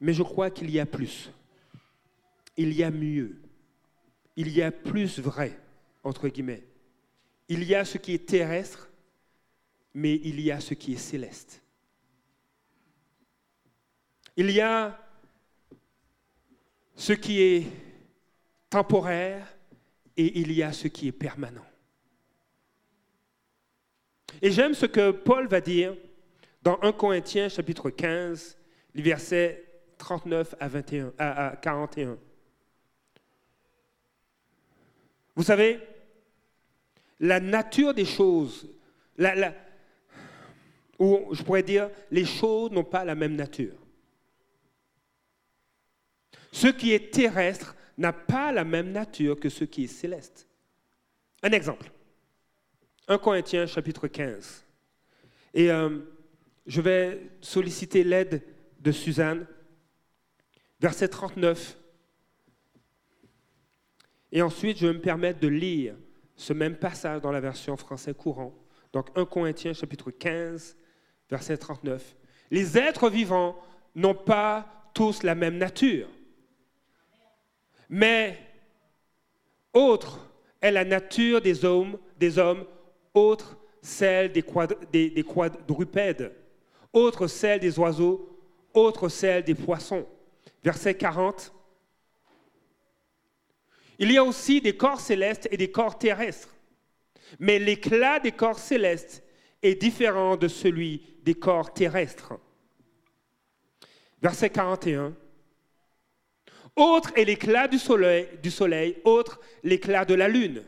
Mais 0.00 0.14
je 0.14 0.22
crois 0.22 0.50
qu'il 0.50 0.70
y 0.70 0.80
a 0.80 0.86
plus. 0.86 1.30
Il 2.56 2.72
y 2.72 2.82
a 2.82 2.90
mieux. 2.90 3.40
Il 4.36 4.50
y 4.50 4.62
a 4.62 4.70
plus 4.70 5.18
vrai, 5.18 5.58
entre 6.02 6.28
guillemets. 6.28 6.64
Il 7.48 7.64
y 7.64 7.74
a 7.74 7.84
ce 7.84 7.98
qui 7.98 8.14
est 8.14 8.26
terrestre, 8.26 8.90
mais 9.92 10.14
il 10.22 10.40
y 10.40 10.50
a 10.50 10.60
ce 10.60 10.74
qui 10.74 10.94
est 10.94 10.98
céleste. 10.98 11.62
Il 14.36 14.50
y 14.50 14.60
a 14.60 14.98
ce 16.94 17.12
qui 17.12 17.42
est 17.42 17.66
temporaire 18.68 19.46
et 20.16 20.38
il 20.40 20.52
y 20.52 20.62
a 20.62 20.72
ce 20.72 20.88
qui 20.88 21.08
est 21.08 21.12
permanent. 21.12 21.66
Et 24.42 24.50
j'aime 24.50 24.74
ce 24.74 24.86
que 24.86 25.10
Paul 25.10 25.48
va 25.48 25.60
dire 25.60 25.96
dans 26.62 26.78
1 26.82 26.92
Corinthiens 26.92 27.48
chapitre 27.48 27.90
15, 27.90 28.56
les 28.94 29.02
versets 29.02 29.64
39 29.98 30.54
à, 30.60 30.68
21, 30.68 31.12
à 31.18 31.56
41. 31.56 32.16
Vous 35.40 35.46
savez, 35.46 35.80
la 37.18 37.40
nature 37.40 37.94
des 37.94 38.04
choses, 38.04 38.68
ou 40.98 41.28
je 41.32 41.42
pourrais 41.42 41.62
dire, 41.62 41.88
les 42.10 42.26
choses 42.26 42.70
n'ont 42.72 42.84
pas 42.84 43.06
la 43.06 43.14
même 43.14 43.36
nature. 43.36 43.72
Ce 46.52 46.66
qui 46.66 46.92
est 46.92 47.10
terrestre 47.10 47.74
n'a 47.96 48.12
pas 48.12 48.52
la 48.52 48.64
même 48.64 48.92
nature 48.92 49.40
que 49.40 49.48
ce 49.48 49.64
qui 49.64 49.84
est 49.84 49.86
céleste. 49.86 50.46
Un 51.42 51.52
exemple. 51.52 51.90
1 53.08 53.16
Corinthiens 53.16 53.64
chapitre 53.64 54.08
15. 54.08 54.66
Et 55.54 55.70
euh, 55.70 56.00
je 56.66 56.82
vais 56.82 57.30
solliciter 57.40 58.04
l'aide 58.04 58.42
de 58.78 58.92
Suzanne. 58.92 59.46
Verset 60.80 61.08
39. 61.08 61.78
Et 64.32 64.42
ensuite, 64.42 64.78
je 64.78 64.86
vais 64.86 64.92
me 64.92 65.00
permettre 65.00 65.40
de 65.40 65.48
lire 65.48 65.94
ce 66.36 66.52
même 66.52 66.76
passage 66.76 67.20
dans 67.20 67.32
la 67.32 67.40
version 67.40 67.76
français 67.76 68.14
courant. 68.14 68.54
Donc 68.92 69.06
1 69.16 69.24
Corinthiens 69.24 69.72
chapitre 69.72 70.10
15, 70.10 70.76
verset 71.28 71.56
39. 71.56 72.16
Les 72.50 72.78
êtres 72.78 73.08
vivants 73.08 73.56
n'ont 73.94 74.14
pas 74.14 74.90
tous 74.94 75.22
la 75.22 75.34
même 75.34 75.58
nature, 75.58 76.08
mais 77.88 78.38
autre 79.72 80.28
est 80.60 80.72
la 80.72 80.84
nature 80.84 81.40
des 81.40 81.64
hommes, 81.64 81.96
des 82.18 82.38
hommes 82.38 82.64
autre 83.14 83.56
celle 83.82 84.32
des 84.32 84.42
quadrupèdes, 85.24 86.32
autre 86.92 87.26
celle 87.26 87.60
des 87.60 87.78
oiseaux, 87.78 88.28
autre 88.74 89.08
celle 89.08 89.42
des 89.44 89.54
poissons. 89.54 90.06
Verset 90.62 90.94
40. 90.94 91.52
Il 94.00 94.10
y 94.10 94.16
a 94.16 94.24
aussi 94.24 94.62
des 94.62 94.76
corps 94.76 94.98
célestes 94.98 95.46
et 95.50 95.58
des 95.58 95.70
corps 95.70 95.98
terrestres. 95.98 96.48
Mais 97.38 97.58
l'éclat 97.58 98.18
des 98.18 98.32
corps 98.32 98.58
célestes 98.58 99.22
est 99.62 99.74
différent 99.74 100.36
de 100.36 100.48
celui 100.48 101.02
des 101.22 101.34
corps 101.34 101.74
terrestres. 101.74 102.32
Verset 104.22 104.48
41. 104.48 105.14
Autre 106.76 107.12
est 107.14 107.24
l'éclat 107.26 107.68
du 107.68 107.78
soleil, 107.78 108.26
du 108.42 108.50
soleil, 108.50 108.96
autre 109.04 109.38
l'éclat 109.62 110.06
de 110.06 110.14
la 110.14 110.28
lune, 110.28 110.64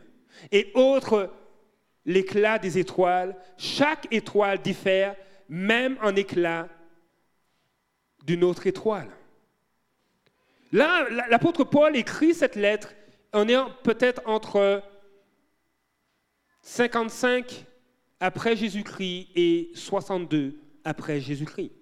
et 0.50 0.70
autre 0.74 1.32
l'éclat 2.04 2.58
des 2.58 2.78
étoiles. 2.78 3.34
Chaque 3.56 4.12
étoile 4.12 4.60
diffère, 4.60 5.16
même 5.48 5.96
en 6.02 6.14
éclat 6.16 6.68
d'une 8.24 8.44
autre 8.44 8.66
étoile. 8.66 9.08
Là, 10.70 11.08
l'apôtre 11.30 11.64
Paul 11.64 11.96
écrit 11.96 12.34
cette 12.34 12.56
lettre 12.56 12.92
on 13.32 13.48
est 13.48 13.56
peut-être 13.82 14.22
entre 14.26 14.82
55 16.62 17.66
après 18.20 18.56
Jésus-Christ 18.56 19.28
et 19.34 19.70
62 19.74 20.58
après 20.84 21.20
Jésus-Christ. 21.20 21.72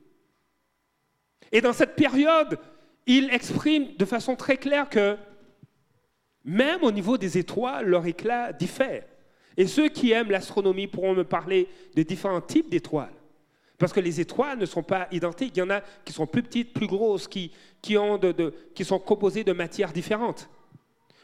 Et 1.52 1.60
dans 1.60 1.72
cette 1.72 1.96
période, 1.96 2.58
il 3.06 3.30
exprime 3.30 3.96
de 3.96 4.04
façon 4.04 4.36
très 4.36 4.56
claire 4.56 4.88
que 4.88 5.16
même 6.44 6.82
au 6.82 6.92
niveau 6.92 7.18
des 7.18 7.36
étoiles, 7.38 7.86
leur 7.86 8.06
éclat 8.06 8.52
diffère. 8.52 9.04
Et 9.56 9.66
ceux 9.66 9.88
qui 9.88 10.12
aiment 10.12 10.30
l'astronomie 10.30 10.86
pourront 10.86 11.14
me 11.14 11.24
parler 11.24 11.68
de 11.94 12.02
différents 12.02 12.40
types 12.40 12.70
d'étoiles. 12.70 13.12
Parce 13.76 13.92
que 13.92 14.00
les 14.00 14.20
étoiles 14.20 14.58
ne 14.58 14.66
sont 14.66 14.82
pas 14.82 15.08
identiques. 15.10 15.56
Il 15.56 15.60
y 15.60 15.62
en 15.62 15.70
a 15.70 15.80
qui 16.04 16.12
sont 16.12 16.26
plus 16.26 16.42
petites, 16.42 16.72
plus 16.72 16.86
grosses, 16.86 17.26
qui, 17.26 17.52
qui 17.82 17.94
sont 18.84 18.98
composées 18.98 19.44
de 19.44 19.52
matières 19.52 19.92
différentes. 19.92 20.48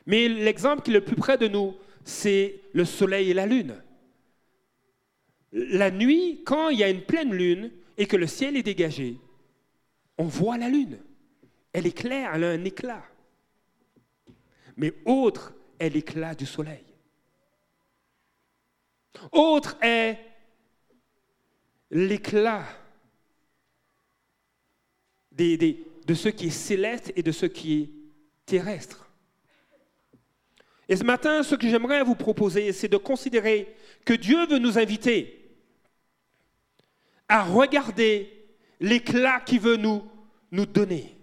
Mais 0.06 0.28
l'exemple 0.28 0.82
qui 0.82 0.90
est 0.90 0.94
le 0.94 1.04
plus 1.04 1.16
près 1.16 1.36
de 1.36 1.48
nous, 1.48 1.74
c'est 2.04 2.60
le 2.72 2.84
soleil 2.84 3.30
et 3.30 3.34
la 3.34 3.46
lune. 3.46 3.82
La 5.52 5.90
nuit, 5.90 6.42
quand 6.44 6.68
il 6.68 6.78
y 6.78 6.84
a 6.84 6.88
une 6.88 7.02
pleine 7.02 7.32
lune 7.32 7.70
et 7.98 8.06
que 8.06 8.16
le 8.16 8.26
ciel 8.26 8.56
est 8.56 8.62
dégagé, 8.62 9.18
on 10.16 10.24
voit 10.24 10.58
la 10.58 10.68
lune. 10.68 10.98
Elle 11.72 11.86
est 11.86 11.96
claire, 11.96 12.32
elle 12.34 12.44
a 12.44 12.50
un 12.50 12.64
éclat. 12.64 13.04
Mais 14.76 14.94
autre 15.04 15.54
est 15.78 15.90
l'éclat 15.90 16.34
du 16.34 16.46
soleil. 16.46 16.84
Autre 19.32 19.76
est 19.82 20.18
l'éclat 21.90 22.64
de 25.32 26.14
ce 26.14 26.28
qui 26.28 26.46
est 26.46 26.50
céleste 26.50 27.12
et 27.16 27.22
de 27.22 27.32
ce 27.32 27.46
qui 27.46 27.82
est 27.82 27.90
terrestre. 28.44 29.05
Et 30.88 30.96
ce 30.96 31.04
matin, 31.04 31.42
ce 31.42 31.54
que 31.54 31.68
j'aimerais 31.68 32.02
vous 32.02 32.14
proposer, 32.14 32.72
c'est 32.72 32.88
de 32.88 32.96
considérer 32.96 33.74
que 34.04 34.14
Dieu 34.14 34.46
veut 34.46 34.58
nous 34.58 34.78
inviter 34.78 35.56
à 37.28 37.42
regarder 37.42 38.32
l'éclat 38.80 39.40
qu'il 39.40 39.60
veut 39.60 39.76
nous, 39.76 40.08
nous 40.52 40.66
donner. 40.66 41.16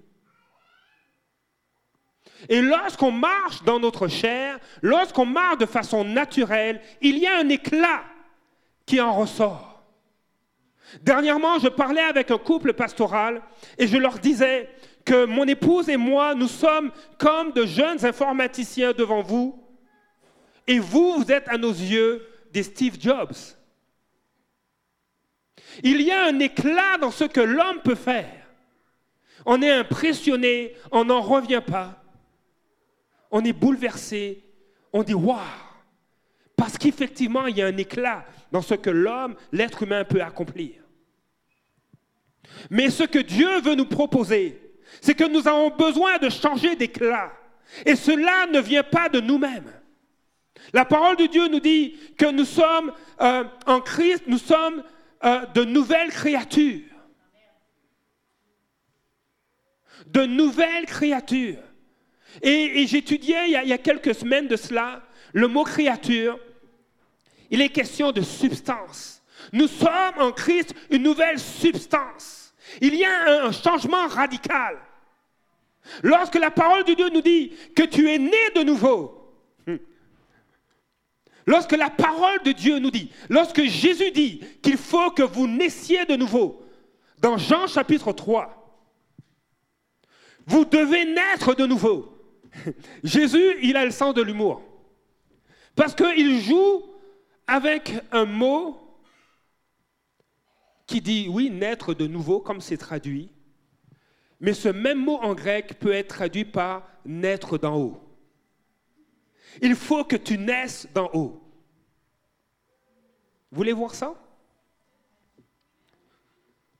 Et 2.49 2.61
lorsqu'on 2.61 3.11
marche 3.11 3.63
dans 3.63 3.79
notre 3.79 4.07
chair, 4.09 4.59
lorsqu'on 4.81 5.25
marche 5.25 5.59
de 5.59 5.65
façon 5.65 6.03
naturelle, 6.03 6.81
il 7.01 7.17
y 7.17 7.25
a 7.25 7.37
un 7.39 7.47
éclat 7.47 8.03
qui 8.85 8.99
en 8.99 9.13
ressort. 9.13 9.73
Dernièrement, 11.01 11.57
je 11.59 11.69
parlais 11.69 12.01
avec 12.01 12.31
un 12.31 12.37
couple 12.37 12.73
pastoral 12.73 13.41
et 13.77 13.87
je 13.87 13.97
leur 13.97 14.19
disais, 14.19 14.69
que 15.05 15.25
mon 15.25 15.45
épouse 15.45 15.89
et 15.89 15.97
moi, 15.97 16.33
nous 16.35 16.47
sommes 16.47 16.91
comme 17.17 17.51
de 17.51 17.65
jeunes 17.65 18.03
informaticiens 18.05 18.93
devant 18.93 19.21
vous, 19.21 19.59
et 20.67 20.79
vous, 20.79 21.17
vous 21.17 21.31
êtes 21.31 21.47
à 21.49 21.57
nos 21.57 21.71
yeux 21.71 22.25
des 22.51 22.63
Steve 22.63 22.97
Jobs. 22.99 23.35
Il 25.83 26.01
y 26.01 26.11
a 26.11 26.25
un 26.25 26.39
éclat 26.39 26.97
dans 26.99 27.11
ce 27.11 27.25
que 27.25 27.41
l'homme 27.41 27.81
peut 27.83 27.95
faire. 27.95 28.47
On 29.45 29.61
est 29.61 29.71
impressionné, 29.71 30.75
on 30.91 31.05
n'en 31.05 31.21
revient 31.21 31.63
pas. 31.65 32.01
On 33.31 33.43
est 33.43 33.53
bouleversé, 33.53 34.43
on 34.93 35.03
dit 35.03 35.15
waouh, 35.15 35.39
parce 36.55 36.77
qu'effectivement, 36.77 37.47
il 37.47 37.57
y 37.57 37.61
a 37.61 37.67
un 37.67 37.77
éclat 37.77 38.25
dans 38.51 38.61
ce 38.61 38.75
que 38.75 38.91
l'homme, 38.91 39.35
l'être 39.51 39.81
humain 39.83 40.03
peut 40.05 40.21
accomplir. 40.21 40.75
Mais 42.69 42.89
ce 42.91 43.03
que 43.03 43.19
Dieu 43.19 43.59
veut 43.61 43.75
nous 43.75 43.87
proposer, 43.87 44.62
c'est 45.01 45.15
que 45.15 45.23
nous 45.23 45.47
avons 45.47 45.69
besoin 45.69 46.17
de 46.17 46.29
changer 46.29 46.75
d'éclat. 46.75 47.31
Et 47.85 47.95
cela 47.95 48.47
ne 48.47 48.59
vient 48.59 48.83
pas 48.83 49.09
de 49.09 49.19
nous-mêmes. 49.19 49.71
La 50.71 50.85
parole 50.85 51.17
de 51.17 51.25
Dieu 51.25 51.47
nous 51.47 51.59
dit 51.59 51.95
que 52.17 52.31
nous 52.31 52.45
sommes 52.45 52.91
euh, 53.21 53.43
en 53.65 53.81
Christ, 53.81 54.23
nous 54.27 54.37
sommes 54.37 54.83
euh, 55.23 55.45
de 55.53 55.63
nouvelles 55.63 56.11
créatures. 56.11 56.81
De 60.07 60.25
nouvelles 60.25 60.85
créatures. 60.85 61.63
Et, 62.41 62.85
j'étudiais 62.87 63.47
il, 63.47 63.69
y 63.69 63.73
a 63.73 63.77
quelques 63.77 64.15
semaines 64.15 64.47
de 64.47 64.55
cela 64.55 65.03
Le 65.33 65.47
mot 65.47 65.63
créature, 65.63 66.39
il 67.51 67.61
est 67.61 67.69
question 67.69 68.11
de 68.11 68.21
substance. 68.21 69.21
Nous 69.51 69.67
sommes 69.67 70.17
en 70.17 70.31
Christ 70.31 70.73
une 70.89 71.03
nouvelle 71.03 71.39
substance. 71.39 72.42
Il 72.81 72.95
y 72.95 73.05
a 73.05 73.45
un 73.45 73.51
changement 73.51 74.07
radical. 74.07 74.77
Lorsque 76.01 76.35
la 76.35 76.51
parole 76.51 76.83
de 76.85 76.93
Dieu 76.93 77.09
nous 77.09 77.21
dit 77.21 77.53
que 77.75 77.83
tu 77.83 78.09
es 78.09 78.17
né 78.17 78.49
de 78.55 78.63
nouveau, 78.63 79.35
lorsque 81.45 81.73
la 81.73 81.89
parole 81.89 82.41
de 82.43 82.51
Dieu 82.51 82.79
nous 82.79 82.91
dit, 82.91 83.11
lorsque 83.29 83.63
Jésus 83.63 84.11
dit 84.11 84.41
qu'il 84.61 84.77
faut 84.77 85.11
que 85.11 85.23
vous 85.23 85.47
naissiez 85.47 86.05
de 86.05 86.15
nouveau, 86.15 86.65
dans 87.19 87.37
Jean 87.37 87.67
chapitre 87.67 88.11
3, 88.11 88.59
vous 90.45 90.65
devez 90.65 91.05
naître 91.05 91.53
de 91.53 91.65
nouveau. 91.65 92.17
Jésus, 93.03 93.55
il 93.61 93.77
a 93.77 93.85
le 93.85 93.91
sens 93.91 94.13
de 94.13 94.21
l'humour. 94.21 94.61
Parce 95.75 95.95
qu'il 95.95 96.41
joue 96.41 96.83
avec 97.47 97.93
un 98.11 98.25
mot 98.25 98.82
qui 100.85 101.01
dit, 101.01 101.27
oui, 101.29 101.49
naître 101.49 101.93
de 101.93 102.07
nouveau, 102.07 102.39
comme 102.39 102.61
c'est 102.61 102.77
traduit. 102.77 103.29
Mais 104.39 104.53
ce 104.53 104.69
même 104.69 105.03
mot 105.03 105.17
en 105.17 105.33
grec 105.33 105.79
peut 105.79 105.93
être 105.93 106.09
traduit 106.15 106.45
par 106.45 106.87
naître 107.05 107.57
d'en 107.57 107.77
haut. 107.77 107.99
Il 109.61 109.75
faut 109.75 110.03
que 110.03 110.15
tu 110.15 110.37
naisses 110.37 110.87
d'en 110.93 111.09
haut. 111.13 111.41
Vous 113.51 113.57
voulez 113.57 113.73
voir 113.73 113.93
ça? 113.93 114.15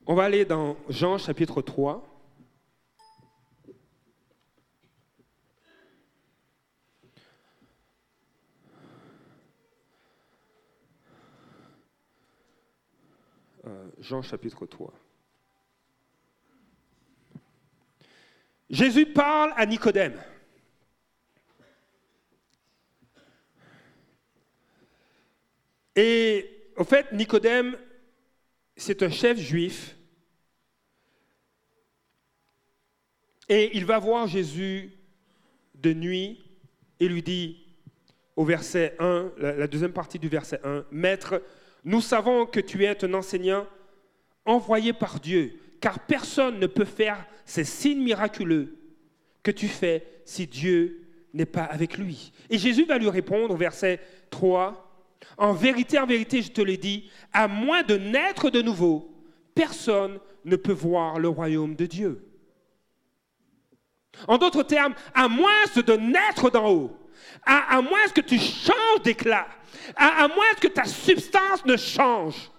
On 0.06 0.16
va 0.16 0.24
aller 0.24 0.44
dans 0.44 0.76
Jean 0.90 1.18
chapitre 1.18 1.62
3. 1.62 2.10
Euh, 13.66 13.90
Jean 14.04 14.22
chapitre 14.22 14.66
3. 14.66 14.94
Jésus 18.70 19.06
parle 19.06 19.54
à 19.56 19.66
Nicodème. 19.66 20.22
Et 25.96 26.70
au 26.76 26.84
fait, 26.84 27.14
Nicodème, 27.14 27.78
c'est 28.76 29.04
un 29.04 29.10
chef 29.10 29.40
juif. 29.40 29.96
Et 33.48 33.78
il 33.78 33.86
va 33.86 34.00
voir 34.00 34.28
Jésus 34.28 34.98
de 35.76 35.94
nuit 35.94 36.44
et 37.00 37.08
lui 37.08 37.24
dit 37.24 37.66
au 38.36 38.44
verset 38.44 38.98
1, 39.00 39.32
la 39.38 39.68
deuxième 39.68 39.94
partie 39.94 40.20
du 40.20 40.28
verset 40.28 40.60
1, 40.66 40.88
Maître, 40.92 41.42
nous 41.86 42.02
savons 42.02 42.46
que 42.46 42.60
tu 42.60 42.84
es 42.84 43.06
un 43.06 43.14
enseignant 43.14 43.66
envoyé 44.46 44.94
par 44.94 45.20
Dieu, 45.20 45.60
car 45.80 46.00
personne 46.00 46.60
ne 46.60 46.68
peut 46.68 46.86
faire 46.86 47.26
ces 47.46 47.64
signes 47.64 48.04
miraculeux 48.04 48.78
que 49.42 49.52
tu 49.52 49.68
fais 49.68 50.06
si 50.26 50.48
Dieu 50.48 51.02
n'est 51.34 51.46
pas 51.46 51.64
avec 51.64 51.98
lui. 51.98 52.32
Et 52.50 52.58
Jésus 52.58 52.86
va 52.86 52.98
lui 52.98 53.10
répondre 53.10 53.54
au 53.54 53.58
verset 53.58 54.00
3, 54.30 54.80
En 55.38 55.54
vérité, 55.54 56.00
en 56.00 56.06
vérité, 56.06 56.42
je 56.42 56.52
te 56.52 56.62
le 56.62 56.78
dis, 56.78 57.10
à 57.32 57.48
moins 57.48 57.84
de 57.84 57.96
naître 57.98 58.50
de 58.50 58.62
nouveau, 58.62 59.14
personne 59.56 60.20
ne 60.46 60.56
peut 60.56 60.74
voir 60.74 61.20
le 61.20 61.30
royaume 61.30 61.76
de 61.76 61.86
Dieu. 61.86 62.28
En 64.28 64.38
d'autres 64.38 64.64
termes, 64.64 64.94
à 65.14 65.28
moins 65.28 65.66
de 65.76 65.94
naître 65.94 66.52
d'en 66.52 66.70
haut, 66.70 66.98
à, 67.46 67.82
moins 67.82 68.08
que 68.14 68.22
tu 68.22 68.38
changes 68.38 69.02
d'éclat, 69.04 69.48
à, 69.96 70.28
moins 70.28 70.54
que 70.62 70.68
ta 70.68 70.86
substance 70.86 71.66
ne 71.66 71.76
change, 71.78 72.52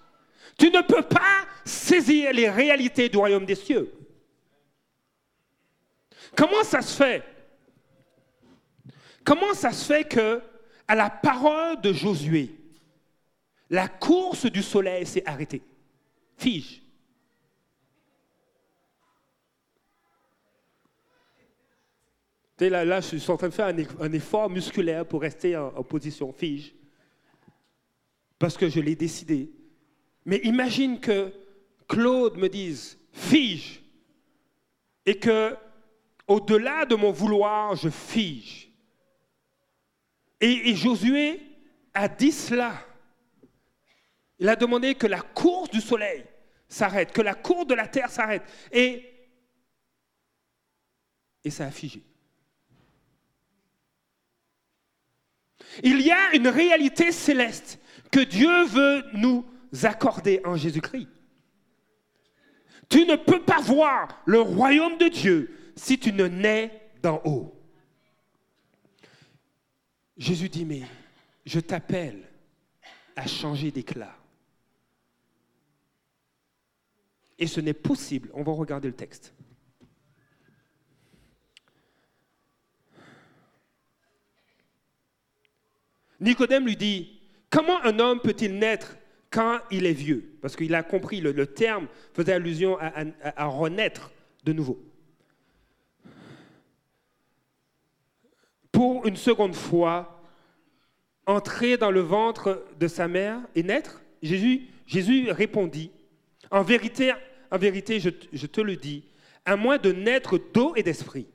tu 0.57 0.69
ne 0.69 0.81
peux 0.81 1.01
pas 1.01 1.45
saisir 1.63 2.31
les 2.33 2.49
réalités 2.49 3.09
du 3.09 3.17
royaume 3.17 3.45
des 3.45 3.55
cieux. 3.55 3.91
Comment 6.35 6.63
ça 6.63 6.81
se 6.81 6.95
fait? 6.95 7.23
Comment 9.23 9.53
ça 9.53 9.71
se 9.71 9.85
fait 9.85 10.03
que, 10.03 10.41
à 10.87 10.95
la 10.95 11.09
parole 11.09 11.81
de 11.81 11.91
Josué, 11.91 12.55
la 13.69 13.87
course 13.87 14.45
du 14.45 14.61
soleil 14.61 15.05
s'est 15.05 15.23
arrêtée? 15.25 15.63
Fige. 16.37 16.81
Là, 22.59 22.85
là, 22.85 23.01
je 23.01 23.17
suis 23.17 23.31
en 23.31 23.35
train 23.35 23.49
de 23.49 23.53
faire 23.53 23.73
un, 23.99 24.13
effort 24.13 24.49
musculaire 24.49 25.05
pour 25.05 25.21
rester 25.21 25.57
en, 25.57 25.83
position 25.83 26.31
fige, 26.31 26.73
parce 28.39 28.55
que 28.55 28.69
je 28.69 28.79
l'ai 28.79 28.95
décidé. 28.95 29.51
Mais 30.25 30.37
imagine 30.43 30.99
que 30.99 31.31
Claude 31.87 32.37
me 32.37 32.49
dise 32.49 32.97
fige, 33.11 33.81
et 35.05 35.19
que 35.19 35.55
au-delà 36.27 36.85
de 36.85 36.95
mon 36.95 37.11
vouloir, 37.11 37.75
je 37.75 37.89
fige. 37.89 38.69
Et, 40.41 40.75
Josué 40.75 41.41
a 41.93 42.07
dit 42.07 42.31
cela. 42.31 42.83
Il 44.39 44.49
a 44.49 44.55
demandé 44.55 44.95
que 44.95 45.07
la 45.07 45.21
course 45.21 45.69
du 45.69 45.79
soleil 45.79 46.25
s'arrête, 46.67 47.11
que 47.13 47.21
la 47.21 47.35
course 47.35 47.67
de 47.67 47.73
la 47.73 47.87
terre 47.87 48.09
s'arrête. 48.09 48.43
Et, 48.71 49.05
et 51.43 51.49
ça 51.49 51.65
a 51.65 51.71
figé. 51.71 52.03
Il 55.83 56.01
y 56.01 56.11
a 56.11 56.35
une 56.35 56.47
réalité 56.47 57.11
céleste 57.11 57.79
que 58.11 58.19
Dieu 58.19 58.65
veut 58.65 59.05
nous 59.13 59.45
accorder 59.83 60.41
en 60.45 60.55
Jésus-Christ. 60.55 61.09
Tu 62.89 63.05
ne 63.05 63.15
peux 63.15 63.43
pas 63.43 63.61
voir 63.61 64.21
le 64.25 64.39
royaume 64.39 64.97
de 64.97 65.07
Dieu 65.07 65.71
si 65.75 65.97
tu 65.97 66.13
ne 66.13 66.27
nais 66.27 66.91
d'en 67.01 67.21
haut. 67.25 67.51
Jésus 70.17 70.49
dit, 70.49 70.65
mais 70.65 70.83
je 71.45 71.59
t'appelle 71.59 72.29
à 73.15 73.27
changer 73.27 73.71
d'éclat. 73.71 74.15
Et 77.37 77.47
ce 77.47 77.59
n'est 77.59 77.73
possible. 77.73 78.29
On 78.33 78.43
va 78.43 78.53
regarder 78.53 78.87
le 78.87 78.95
texte. 78.95 79.33
Nicodème 86.21 86.65
lui 86.65 86.77
dit, 86.77 87.21
comment 87.49 87.81
un 87.83 87.99
homme 87.99 88.21
peut-il 88.21 88.57
naître 88.57 88.95
quand 89.35 89.59
il 89.69 89.85
est 89.85 89.91
vieux 89.91 90.37
Parce 90.41 90.55
qu'il 90.55 90.73
a 90.73 90.81
compris, 90.81 91.19
le, 91.19 91.45
terme 91.45 91.87
faisait 92.13 92.31
allusion 92.31 92.77
à, 92.79 93.45
renaître 93.45 94.11
de 94.45 94.53
nouveau. 94.53 94.81
Pour 98.71 99.05
une 99.05 99.17
seconde 99.17 99.55
fois, 99.55 100.23
entrer 101.25 101.75
dans 101.75 101.91
le 101.91 101.99
ventre 101.99 102.65
de 102.79 102.87
sa 102.87 103.09
mère 103.09 103.39
et 103.55 103.63
naître 103.63 104.01
Jésus, 104.23 105.31
répondit, 105.31 105.91
en 106.49 106.61
vérité, 106.61 107.11
en 107.51 107.57
vérité, 107.57 107.99
je, 107.99 108.11
je 108.31 108.47
te 108.47 108.61
le 108.61 108.77
dis, 108.77 109.03
à 109.43 109.57
moins 109.57 109.77
de 109.77 109.91
naître 109.91 110.39
d'eau 110.53 110.75
et 110.77 110.83
d'esprit. 110.83 111.27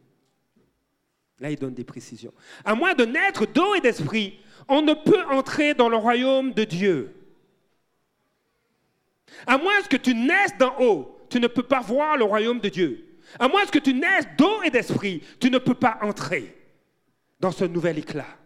Là, 1.39 1.51
il 1.51 1.59
donne 1.59 1.75
des 1.75 1.85
précisions. 1.85 2.33
À 2.65 2.75
moins 2.75 2.95
de 2.95 3.05
naître 3.05 3.47
d'eau 3.47 3.75
et 3.75 3.81
d'esprit, 3.81 4.39
on 4.69 4.81
ne 4.81 4.95
peut 4.95 5.25
entrer 5.31 5.75
dans 5.75 5.91
le 5.91 5.97
royaume 5.97 6.55
de 6.55 6.65
Dieu. 6.65 7.20
À 9.47 9.59
moins 9.59 9.81
que 9.83 9.97
tu 9.97 10.15
naisses 10.15 10.57
d'en 10.59 10.75
haut, 10.81 11.19
tu 11.31 11.41
ne 11.41 11.47
peux 11.47 11.63
pas 11.63 11.81
voir 11.81 12.17
le 12.17 12.25
royaume 12.25 12.61
de 12.61 12.69
Dieu. 12.69 13.19
À 13.39 13.49
moins 13.49 13.65
que 13.67 13.79
tu 13.79 13.95
naisses 13.95 14.27
d'eau 14.37 14.63
et 14.63 14.71
d'esprit, 14.71 15.23
tu 15.39 15.51
ne 15.51 15.59
peux 15.59 15.75
pas 15.75 15.99
entrer 16.03 16.57
dans 17.39 17.53
ce 17.53 17.65
nouvel 17.65 17.99
éclat. 17.99 18.37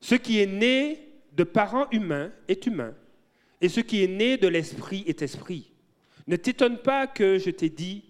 Ce 0.00 0.14
qui 0.14 0.40
est 0.40 0.46
né 0.46 1.08
de 1.32 1.44
parents 1.44 1.88
humains 1.90 2.30
est 2.46 2.66
humain, 2.66 2.94
et 3.60 3.68
ce 3.68 3.80
qui 3.80 4.04
est 4.04 4.08
né 4.08 4.36
de 4.36 4.48
l'esprit 4.48 5.02
est 5.06 5.22
esprit. 5.22 5.72
Ne 6.26 6.36
t'étonne 6.36 6.78
pas 6.78 7.06
que 7.06 7.38
je 7.38 7.50
t'ai 7.50 7.70
dit, 7.70 8.04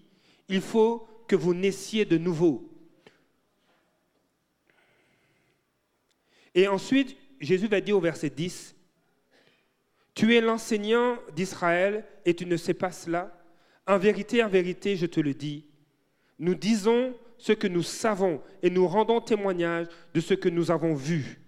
il 0.49 0.61
faut 0.61 1.07
que 1.27 1.35
vous 1.35 1.53
naissiez 1.53 2.05
de 2.05 2.17
nouveau. 2.17 2.69
Et 6.53 6.67
ensuite, 6.67 7.15
Jésus 7.39 7.67
va 7.67 7.81
dire 7.81 7.97
au 7.97 8.01
verset 8.01 8.29
10, 8.29 8.74
Tu 10.15 10.33
es 10.33 10.41
l'enseignant 10.41 11.17
d'Israël 11.35 12.05
et 12.23 12.33
tu 12.33 12.45
ne 12.45 12.57
sais 12.57 12.73
pas 12.73 12.91
cela 12.91 13.37
En 13.85 13.97
vérité, 13.97 14.43
en 14.43 14.47
vérité, 14.47 14.95
je 14.95 15.05
te 15.05 15.19
le 15.19 15.33
dis, 15.33 15.65
nous 16.39 16.55
disons 16.55 17.13
ce 17.37 17.51
que 17.51 17.67
nous 17.67 17.83
savons 17.83 18.41
et 18.63 18.69
nous 18.69 18.87
rendons 18.87 19.19
témoignage 19.19 19.87
de 20.13 20.21
ce 20.21 20.33
que 20.33 20.49
nous 20.49 20.71
avons 20.71 20.95
vu. 20.95 21.41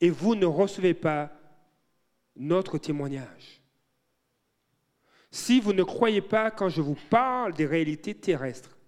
Et 0.00 0.08
vous 0.08 0.34
ne 0.34 0.46
recevez 0.46 0.94
pas 0.94 1.30
notre 2.36 2.78
témoignage. 2.78 3.60
Si 5.30 5.60
vous 5.60 5.74
ne 5.74 5.82
croyez 5.82 6.22
pas 6.22 6.50
quand 6.50 6.70
je 6.70 6.80
vous 6.80 6.96
parle 7.10 7.52
des 7.52 7.66
réalités 7.66 8.14
terrestres, 8.14 8.78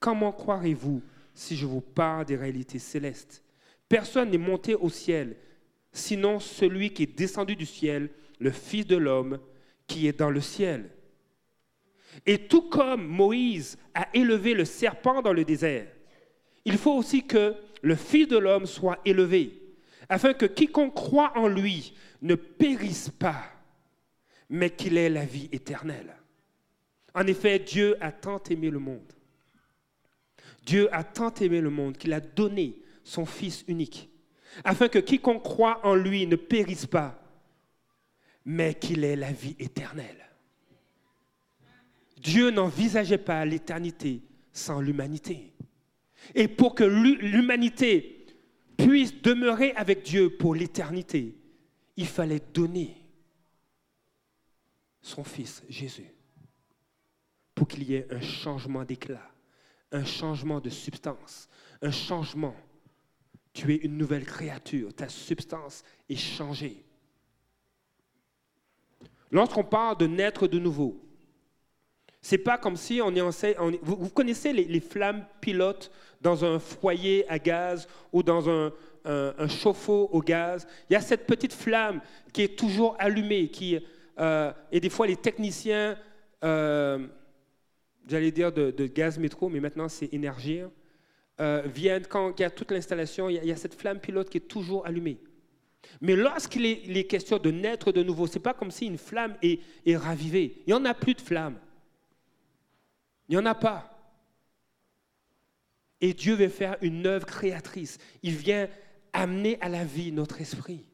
comment 0.00 0.32
croirez-vous 0.32 1.02
si 1.34 1.56
je 1.56 1.66
vous 1.66 1.82
parle 1.82 2.24
des 2.24 2.36
réalités 2.36 2.78
célestes? 2.78 3.44
Personne 3.88 4.30
n'est 4.30 4.38
monté 4.38 4.74
au 4.74 4.88
ciel, 4.88 5.36
sinon 5.92 6.40
celui 6.40 6.92
qui 6.94 7.04
est 7.04 7.18
descendu 7.18 7.54
du 7.54 7.66
ciel, 7.66 8.08
le 8.44 8.50
Fils 8.50 8.86
de 8.86 8.96
l'homme 8.96 9.38
qui 9.86 10.06
est 10.06 10.18
dans 10.18 10.28
le 10.28 10.42
ciel. 10.42 10.90
Et 12.26 12.46
tout 12.46 12.68
comme 12.68 13.06
Moïse 13.06 13.78
a 13.94 14.06
élevé 14.12 14.52
le 14.52 14.66
serpent 14.66 15.22
dans 15.22 15.32
le 15.32 15.46
désert, 15.46 15.86
il 16.66 16.76
faut 16.76 16.92
aussi 16.92 17.26
que 17.26 17.54
le 17.82 17.96
Fils 17.96 18.28
de 18.28 18.36
l'homme 18.36 18.66
soit 18.66 19.00
élevé, 19.06 19.62
afin 20.10 20.34
que 20.34 20.44
quiconque 20.44 20.94
croit 20.94 21.32
en 21.36 21.48
lui 21.48 21.94
ne 22.20 22.34
périsse 22.34 23.08
pas, 23.08 23.44
mais 24.50 24.68
qu'il 24.68 24.98
ait 24.98 25.08
la 25.08 25.24
vie 25.24 25.48
éternelle. 25.50 26.14
En 27.14 27.26
effet, 27.26 27.58
Dieu 27.58 27.96
a 28.02 28.12
tant 28.12 28.42
aimé 28.50 28.68
le 28.68 28.78
monde. 28.78 29.10
Dieu 30.66 30.94
a 30.94 31.02
tant 31.02 31.32
aimé 31.40 31.62
le 31.62 31.70
monde 31.70 31.96
qu'il 31.96 32.12
a 32.12 32.20
donné 32.20 32.78
son 33.04 33.24
Fils 33.24 33.64
unique, 33.68 34.10
afin 34.64 34.88
que 34.88 34.98
quiconque 34.98 35.42
croit 35.42 35.80
en 35.82 35.94
lui 35.94 36.26
ne 36.26 36.36
périsse 36.36 36.84
pas, 36.84 37.23
mais 38.44 38.74
qu'il 38.74 39.04
ait 39.04 39.16
la 39.16 39.32
vie 39.32 39.56
éternelle. 39.58 40.28
Dieu 42.18 42.50
n'envisageait 42.50 43.18
pas 43.18 43.44
l'éternité 43.44 44.22
sans 44.52 44.80
l'humanité. 44.80 45.52
Et 46.34 46.48
pour 46.48 46.74
que 46.74 46.84
l'humanité 46.84 48.26
puisse 48.76 49.20
demeurer 49.20 49.72
avec 49.72 50.02
Dieu 50.02 50.30
pour 50.30 50.54
l'éternité, 50.54 51.36
il 51.96 52.06
fallait 52.06 52.42
donner 52.52 52.96
son 55.02 55.22
Fils 55.22 55.62
Jésus 55.68 56.10
pour 57.54 57.68
qu'il 57.68 57.84
y 57.84 57.94
ait 57.94 58.06
un 58.10 58.20
changement 58.20 58.84
d'éclat, 58.84 59.30
un 59.92 60.04
changement 60.04 60.60
de 60.60 60.70
substance, 60.70 61.48
un 61.82 61.90
changement. 61.90 62.56
Tu 63.52 63.72
es 63.72 63.76
une 63.76 63.96
nouvelle 63.96 64.24
créature, 64.24 64.92
ta 64.94 65.08
substance 65.08 65.84
est 66.08 66.16
changée. 66.16 66.83
Lorsqu'on 69.34 69.64
parle 69.64 69.98
de 69.98 70.06
naître 70.06 70.46
de 70.46 70.60
nouveau, 70.60 70.96
c'est 72.22 72.38
pas 72.38 72.56
comme 72.56 72.76
si 72.76 73.00
on 73.02 73.12
est 73.16 73.20
en... 73.20 73.30
vous, 73.82 74.08
connaissez 74.08 74.52
les, 74.52 74.80
flammes 74.80 75.26
pilotes 75.40 75.90
dans 76.20 76.44
un 76.44 76.60
foyer 76.60 77.28
à 77.28 77.40
gaz 77.40 77.88
ou 78.12 78.22
dans 78.22 78.48
un, 78.48 78.70
chauffe-eau 79.48 80.08
au 80.12 80.20
gaz? 80.20 80.68
Il 80.88 80.92
y 80.92 80.96
a 80.96 81.00
cette 81.00 81.26
petite 81.26 81.52
flamme 81.52 82.00
qui 82.32 82.42
est 82.42 82.56
toujours 82.56 82.94
allumée, 83.00 83.48
qui, 83.48 83.76
euh, 84.20 84.52
et 84.70 84.78
des 84.78 84.88
fois 84.88 85.08
les 85.08 85.16
techniciens... 85.16 85.98
Euh, 86.44 87.04
j'allais 88.06 88.30
dire 88.30 88.52
de, 88.52 88.86
gaz 88.86 89.18
métro, 89.18 89.48
mais 89.48 89.58
maintenant 89.58 89.88
c'est 89.88 90.14
énergie, 90.14 90.60
euh, 91.40 91.62
viennent 91.66 92.06
quand 92.06 92.38
il 92.38 92.42
y 92.42 92.44
a 92.44 92.50
toute 92.50 92.70
l'installation, 92.70 93.28
il, 93.28 93.44
y 93.44 93.50
a 93.50 93.56
cette 93.56 93.74
flamme 93.74 93.98
pilote 93.98 94.30
qui 94.30 94.38
est 94.38 94.48
toujours 94.48 94.86
allumée. 94.86 95.18
Mais 96.00 96.16
lorsqu'il 96.16 96.66
est, 96.66 97.04
question 97.04 97.38
de 97.38 97.50
naître 97.50 97.92
de 97.92 98.02
nouveau, 98.02 98.26
ce 98.26 98.34
n'est 98.34 98.42
pas 98.42 98.54
comme 98.54 98.70
si 98.70 98.86
une 98.86 98.98
flamme 98.98 99.36
est, 99.42 99.60
ravivée. 99.96 100.62
Il 100.66 100.70
n'y 100.70 100.72
en 100.74 100.84
a 100.84 100.94
plus 100.94 101.14
de 101.14 101.20
flamme. 101.20 101.58
Il 103.28 103.32
n'y 103.32 103.42
en 103.42 103.46
a 103.46 103.54
pas. 103.54 103.90
Et 106.00 106.12
Dieu 106.12 106.34
veut 106.34 106.48
faire 106.48 106.76
une 106.82 107.06
œuvre 107.06 107.26
créatrice. 107.26 107.98
Il 108.22 108.34
vient 108.34 108.68
amener 109.12 109.58
à 109.60 109.68
la 109.68 109.84
vie 109.84 110.12
notre 110.12 110.40
esprit. 110.40 110.84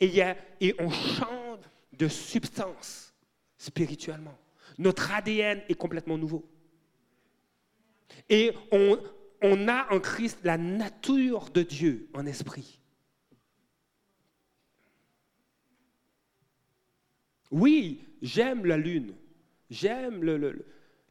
Et 0.00 0.74
on 0.78 0.90
change 0.90 1.58
de 1.92 2.08
substance 2.08 3.14
spirituellement. 3.56 4.36
Notre 4.78 5.12
ADN 5.12 5.62
est 5.68 5.74
complètement 5.74 6.18
nouveau. 6.18 6.44
Et 8.28 8.52
on, 8.70 8.98
a 9.68 9.92
en 9.92 10.00
Christ 10.00 10.38
la 10.44 10.56
nature 10.56 11.50
de 11.50 11.62
Dieu 11.62 12.08
en 12.14 12.26
esprit. 12.26 12.80
Oui, 17.50 18.04
j'aime 18.22 18.66
la 18.66 18.76
lune, 18.76 19.14
j'aime 19.70 20.22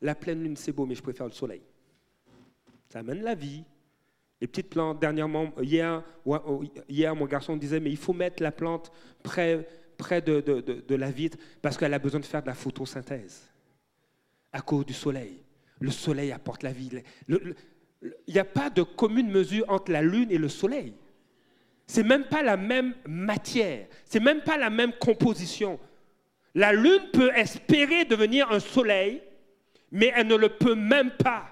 la 0.01 0.15
pleine 0.15 0.43
lune, 0.43 0.55
c'est 0.55 0.71
beau, 0.71 0.85
mais 0.85 0.95
je 0.95 1.01
préfère 1.01 1.25
le 1.25 1.31
soleil. 1.31 1.61
Ça 2.89 2.99
amène 2.99 3.21
la 3.21 3.35
vie. 3.35 3.63
Les 4.41 4.47
petites 4.47 4.69
plantes, 4.69 4.99
dernièrement, 4.99 5.53
hier, 5.61 6.03
hier 6.89 7.15
mon 7.15 7.25
garçon 7.25 7.55
disait, 7.55 7.79
mais 7.79 7.91
il 7.91 7.97
faut 7.97 8.11
mettre 8.11 8.43
la 8.43 8.51
plante 8.51 8.91
près, 9.23 9.65
près 9.97 10.21
de, 10.21 10.41
de 10.41 10.95
la 10.95 11.11
vitre 11.11 11.37
parce 11.61 11.77
qu'elle 11.77 11.93
a 11.93 11.99
besoin 11.99 12.19
de 12.19 12.25
faire 12.25 12.41
de 12.41 12.47
la 12.47 12.53
photosynthèse 12.53 13.49
à 14.51 14.61
cause 14.61 14.85
du 14.85 14.93
soleil. 14.93 15.41
Le 15.79 15.91
soleil 15.91 16.31
apporte 16.31 16.61
la 16.63 16.71
vie. 16.71 16.89
Il 17.27 17.55
n'y 18.27 18.39
a 18.39 18.45
pas 18.45 18.69
de 18.69 18.83
commune 18.83 19.31
mesure 19.31 19.65
entre 19.69 19.91
la 19.91 20.01
lune 20.01 20.29
et 20.29 20.37
le 20.37 20.49
soleil. 20.49 20.93
C'est 21.87 22.03
même 22.03 22.25
pas 22.25 22.43
la 22.43 22.57
même 22.57 22.93
matière. 23.07 23.87
C'est 24.05 24.19
même 24.19 24.41
pas 24.41 24.57
la 24.57 24.69
même 24.69 24.93
composition. 24.93 25.79
La 26.55 26.71
lune 26.71 27.09
peut 27.11 27.31
espérer 27.35 28.05
devenir 28.05 28.51
un 28.51 28.59
soleil, 28.59 29.21
mais 29.91 30.11
elle 30.15 30.27
ne 30.27 30.35
le 30.35 30.49
peut 30.49 30.75
même 30.75 31.11
pas. 31.11 31.49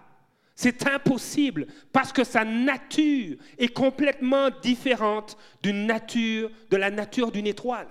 C'est 0.55 0.85
impossible 0.87 1.65
parce 1.91 2.13
que 2.13 2.23
sa 2.23 2.45
nature 2.45 3.37
est 3.57 3.73
complètement 3.73 4.49
différente 4.61 5.37
de 5.63 6.75
la 6.77 6.91
nature 6.91 7.31
d'une 7.31 7.47
étoile. 7.47 7.87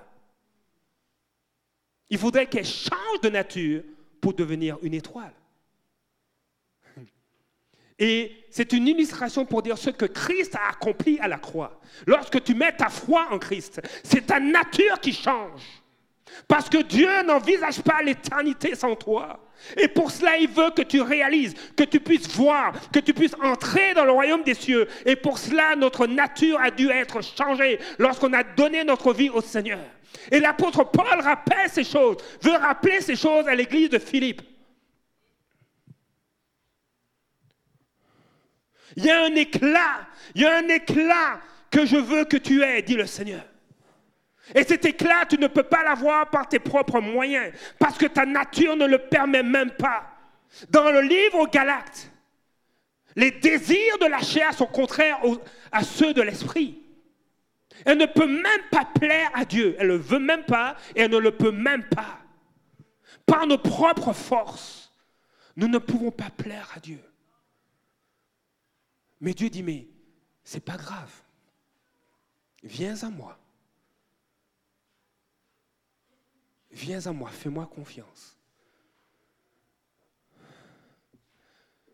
Il 2.11 2.19
faudrait 2.19 2.47
qu'elle 2.47 2.67
change 2.67 3.21
de 3.23 3.29
nature 3.29 3.83
pour 4.21 4.35
devenir 4.35 4.79
une 4.83 4.95
étoile. 4.95 5.33
Et 7.99 8.47
c'est 8.51 8.73
une 8.73 8.89
illustration 8.89 9.45
pour 9.45 9.63
dire 9.63 9.77
ce 9.77 9.91
que 9.91 10.07
Christ 10.07 10.55
a 10.55 10.71
accompli 10.71 11.19
à 11.19 11.29
la 11.29 11.39
croix. 11.39 11.81
Lorsque 12.07 12.43
tu 12.43 12.55
mets 12.55 12.75
ta 12.75 12.89
foi 12.89 13.29
en 13.31 13.39
Christ, 13.39 13.81
c'est 14.03 14.27
ta 14.27 14.41
nature 14.41 15.01
qui 15.01 15.13
change. 15.13 15.80
Parce 16.49 16.69
que 16.69 16.83
Dieu 16.83 17.23
n'envisage 17.25 17.81
pas 17.83 18.03
l'éternité 18.03 18.75
sans 18.75 18.97
toi. 18.97 19.41
Et 19.77 19.89
pour 19.89 20.11
cela, 20.11 20.37
il 20.39 20.49
veut 20.49 20.71
que 20.71 20.83
tu 20.83 21.01
réalises, 21.01 21.55
que 21.77 21.85
tu 21.85 22.01
puisses 22.01 22.29
voir, 22.35 22.73
que 22.91 22.99
tu 22.99 23.13
puisses 23.13 23.37
entrer 23.43 23.95
dans 23.95 24.05
le 24.05 24.13
royaume 24.13 24.43
des 24.43 24.55
cieux. 24.55 24.89
Et 25.05 25.17
pour 25.17 25.39
cela, 25.39 25.77
notre 25.77 26.07
nature 26.07 26.59
a 26.61 26.71
dû 26.71 26.89
être 26.91 27.23
changée 27.23 27.79
lorsqu'on 27.99 28.33
a 28.33 28.43
donné 28.43 28.85
notre 28.85 29.13
vie 29.13 29.29
au 29.29 29.41
Seigneur. 29.41 29.81
Et 30.31 30.41
l'apôtre 30.41 30.85
Paul 30.85 31.21
rappelle 31.21 31.69
ces 31.69 31.85
choses, 31.85 32.17
veut 32.43 32.57
rappeler 32.57 33.01
ces 33.01 33.17
choses 33.17 33.47
à 33.47 33.55
l'église 33.55 33.91
de 33.91 33.99
Philippe. 33.99 34.43
Il 38.97 39.05
y 39.05 39.11
a 39.11 39.25
un 39.25 39.35
éclat, 39.35 40.07
il 40.35 40.43
y 40.43 40.47
a 40.47 40.57
un 40.57 40.69
éclat 40.69 41.41
que 41.71 41.87
je 41.87 41.97
veux 41.97 42.25
que 42.25 42.37
tu 42.37 42.63
aies, 42.63 42.83
dit 42.83 42.97
le 42.97 43.07
Seigneur. 43.07 43.43
Et 44.55 44.65
cet 44.65 44.85
éclat, 44.85 45.27
tu 45.29 45.39
ne 45.39 45.47
peux 45.47 45.63
pas 45.63 45.83
l'avoir 45.85 46.29
par 46.31 46.49
tes 46.49 46.59
propres 46.59 47.01
moyens, 47.01 47.53
parce 47.79 47.97
que 47.97 48.07
ta 48.07 48.27
nature 48.27 48.77
ne 48.77 48.87
le 48.87 48.99
permet 48.99 49.43
même 49.43 49.71
pas. 49.73 50.05
Dans 50.71 50.91
le 50.91 51.03
livre 51.03 51.39
aux 51.39 51.47
les 53.17 53.33
désirs 53.33 53.99
de 54.01 54.07
la 54.07 54.21
chair 54.21 54.55
sont 54.55 54.67
contraires 54.67 55.19
à 55.73 55.83
ceux 55.83 56.15
de 56.15 56.23
l'esprit. 56.23 56.83
Elle 57.85 57.99
ne 57.99 58.07
peut 58.07 58.27
même 58.27 58.63
pas 58.71 58.85
plaire 58.85 59.31
à 59.35 59.45
Dieu. 59.45 59.77
Elle 59.79 59.89
ne 59.89 59.93
le 59.93 59.99
veut 59.99 60.19
même 60.19 60.45
pas 60.45 60.77
et 60.95 61.03
elle 61.03 61.11
ne 61.11 61.19
le 61.19 61.37
peut 61.37 61.51
même 61.51 61.85
pas. 61.89 62.19
Par 63.27 63.47
nos 63.47 63.59
propres 63.59 64.13
forces, 64.13 64.93
nous 65.57 65.69
ne 65.69 65.79
pouvons 65.79 66.11
pas 66.11 66.31
plaire 66.31 66.71
à 66.77 66.81
Dieu. 66.81 67.01
Mais 69.21 69.35
Dieu 69.35 69.51
dit, 69.51 69.63
mais 69.63 69.87
c'est 70.45 70.65
pas 70.65 70.77
grave. 70.77 71.13
Viens 72.63 73.03
à 73.03 73.11
moi. 73.11 73.39
Viens 76.81 77.07
à 77.07 77.13
moi, 77.13 77.29
fais-moi 77.31 77.67
confiance. 77.67 78.39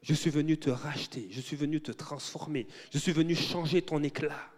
Je 0.01 0.15
suis 0.15 0.31
venu 0.31 0.57
te 0.57 0.71
racheter, 0.71 1.27
je 1.33 1.41
suis 1.41 1.57
venu 1.57 1.81
te 1.81 1.91
transformer, 1.91 2.69
je 2.93 2.99
suis 2.99 3.11
venu 3.11 3.35
changer 3.35 3.83
ton 3.83 4.01
éclat. 4.05 4.49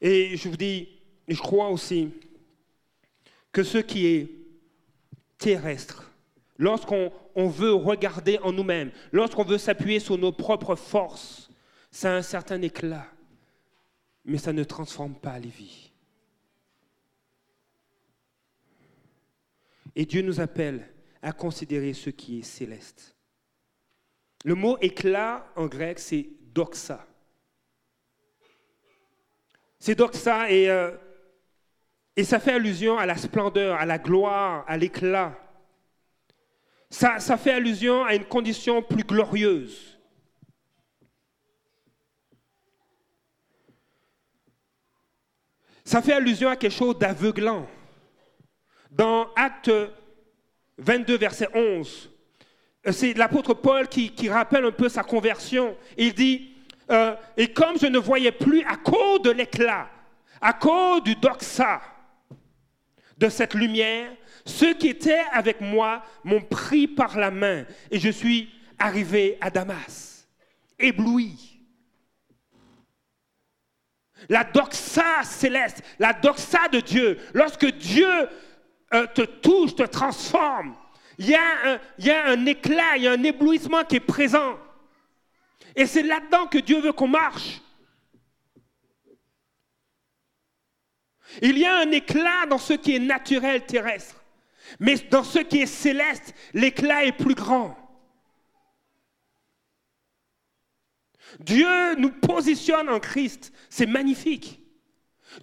Et 0.00 0.38
je 0.38 0.48
vous 0.48 0.56
dis, 0.56 0.88
je 1.28 1.38
crois 1.38 1.68
aussi 1.68 2.10
que 3.52 3.62
ce 3.62 3.76
qui 3.76 4.06
est 4.06 4.30
terrestre, 5.36 6.11
lorsqu'on 6.58 7.10
veut 7.36 7.72
regarder 7.74 8.38
en 8.38 8.52
nous-mêmes, 8.52 8.90
lorsqu'on 9.12 9.44
veut 9.44 9.58
s'appuyer 9.58 10.00
sur 10.00 10.18
nos 10.18 10.32
propres 10.32 10.76
forces, 10.76 11.50
ça 11.90 12.12
a 12.12 12.16
un 12.16 12.22
certain 12.22 12.60
éclat, 12.62 13.06
mais 14.24 14.38
ça 14.38 14.52
ne 14.52 14.64
transforme 14.64 15.14
pas 15.14 15.38
les 15.38 15.48
vies. 15.48 15.90
Et 19.94 20.06
Dieu 20.06 20.22
nous 20.22 20.40
appelle 20.40 20.88
à 21.20 21.32
considérer 21.32 21.92
ce 21.92 22.10
qui 22.10 22.38
est 22.38 22.42
céleste. 22.42 23.14
Le 24.44 24.54
mot 24.54 24.78
éclat 24.80 25.46
en 25.54 25.66
grec, 25.66 25.98
c'est 25.98 26.26
doxa. 26.52 27.06
C'est 29.78 29.94
doxa 29.94 30.50
et 30.50 30.70
euh, 30.70 30.92
Et 32.16 32.24
ça 32.24 32.38
fait 32.38 32.52
allusion 32.52 32.98
à 32.98 33.06
la 33.06 33.16
splendeur, 33.16 33.76
à 33.76 33.86
la 33.86 33.98
gloire, 33.98 34.64
à 34.68 34.76
l'éclat. 34.76 35.38
Ça, 36.92 37.38
fait 37.38 37.52
allusion 37.52 38.04
à 38.04 38.14
une 38.14 38.26
condition 38.26 38.82
plus 38.82 39.02
glorieuse. 39.02 39.98
Ça 45.82 46.02
fait 46.02 46.12
allusion 46.12 46.50
à 46.50 46.56
quelque 46.56 46.76
chose 46.76 46.98
d'aveuglant. 46.98 47.66
Dans 48.90 49.32
Acte 49.34 49.72
22, 50.76 51.16
verset 51.16 51.48
11, 51.54 52.10
euh, 52.86 52.92
c'est 52.92 53.14
l'apôtre 53.14 53.54
Paul 53.54 53.88
qui, 53.88 54.28
rappelle 54.28 54.66
un 54.66 54.70
peu 54.70 54.90
sa 54.90 55.02
conversion. 55.02 55.74
Il 55.96 56.12
dit, 56.12 56.52
euh, 56.90 57.16
et 57.38 57.54
comme 57.54 57.78
je 57.80 57.86
ne 57.86 57.98
voyais 57.98 58.32
plus 58.32 58.62
à 58.64 58.76
cause 58.76 59.22
de 59.22 59.30
l'éclat, 59.30 59.88
à 60.42 60.52
cause 60.52 61.02
du 61.04 61.14
doxa, 61.14 61.80
de 63.16 63.30
cette 63.30 63.54
lumière, 63.54 64.10
ceux 64.44 64.74
qui 64.74 64.88
étaient 64.88 65.24
avec 65.32 65.60
moi 65.60 66.04
m'ont 66.24 66.40
pris 66.40 66.88
par 66.88 67.18
la 67.18 67.30
main 67.30 67.64
et 67.90 67.98
je 67.98 68.10
suis 68.10 68.50
arrivé 68.78 69.38
à 69.40 69.50
Damas, 69.50 70.28
ébloui. 70.78 71.60
La 74.28 74.44
doxa 74.44 75.24
céleste, 75.24 75.82
la 75.98 76.12
doxa 76.12 76.68
de 76.68 76.80
Dieu, 76.80 77.18
lorsque 77.34 77.66
Dieu 77.66 78.08
euh, 78.94 79.06
te 79.06 79.22
touche, 79.22 79.74
te 79.74 79.82
transforme, 79.82 80.76
il 81.18 81.30
y, 81.30 81.34
a 81.34 81.72
un, 81.72 81.80
il 81.98 82.06
y 82.06 82.10
a 82.10 82.26
un 82.26 82.46
éclat, 82.46 82.96
il 82.96 83.02
y 83.02 83.08
a 83.08 83.12
un 83.12 83.22
éblouissement 83.22 83.84
qui 83.84 83.96
est 83.96 84.00
présent. 84.00 84.58
Et 85.74 85.86
c'est 85.86 86.02
là-dedans 86.02 86.46
que 86.46 86.58
Dieu 86.58 86.80
veut 86.80 86.92
qu'on 86.92 87.08
marche. 87.08 87.60
Il 91.40 91.58
y 91.58 91.64
a 91.64 91.78
un 91.78 91.90
éclat 91.90 92.46
dans 92.48 92.58
ce 92.58 92.74
qui 92.74 92.96
est 92.96 92.98
naturel 92.98 93.64
terrestre. 93.64 94.21
Mais 94.80 94.96
dans 95.10 95.24
ce 95.24 95.38
qui 95.38 95.60
est 95.60 95.66
céleste, 95.66 96.34
l'éclat 96.54 97.04
est 97.04 97.12
plus 97.12 97.34
grand. 97.34 97.76
Dieu 101.40 101.94
nous 101.96 102.10
positionne 102.10 102.88
en 102.88 103.00
Christ. 103.00 103.52
C'est 103.70 103.86
magnifique. 103.86 104.60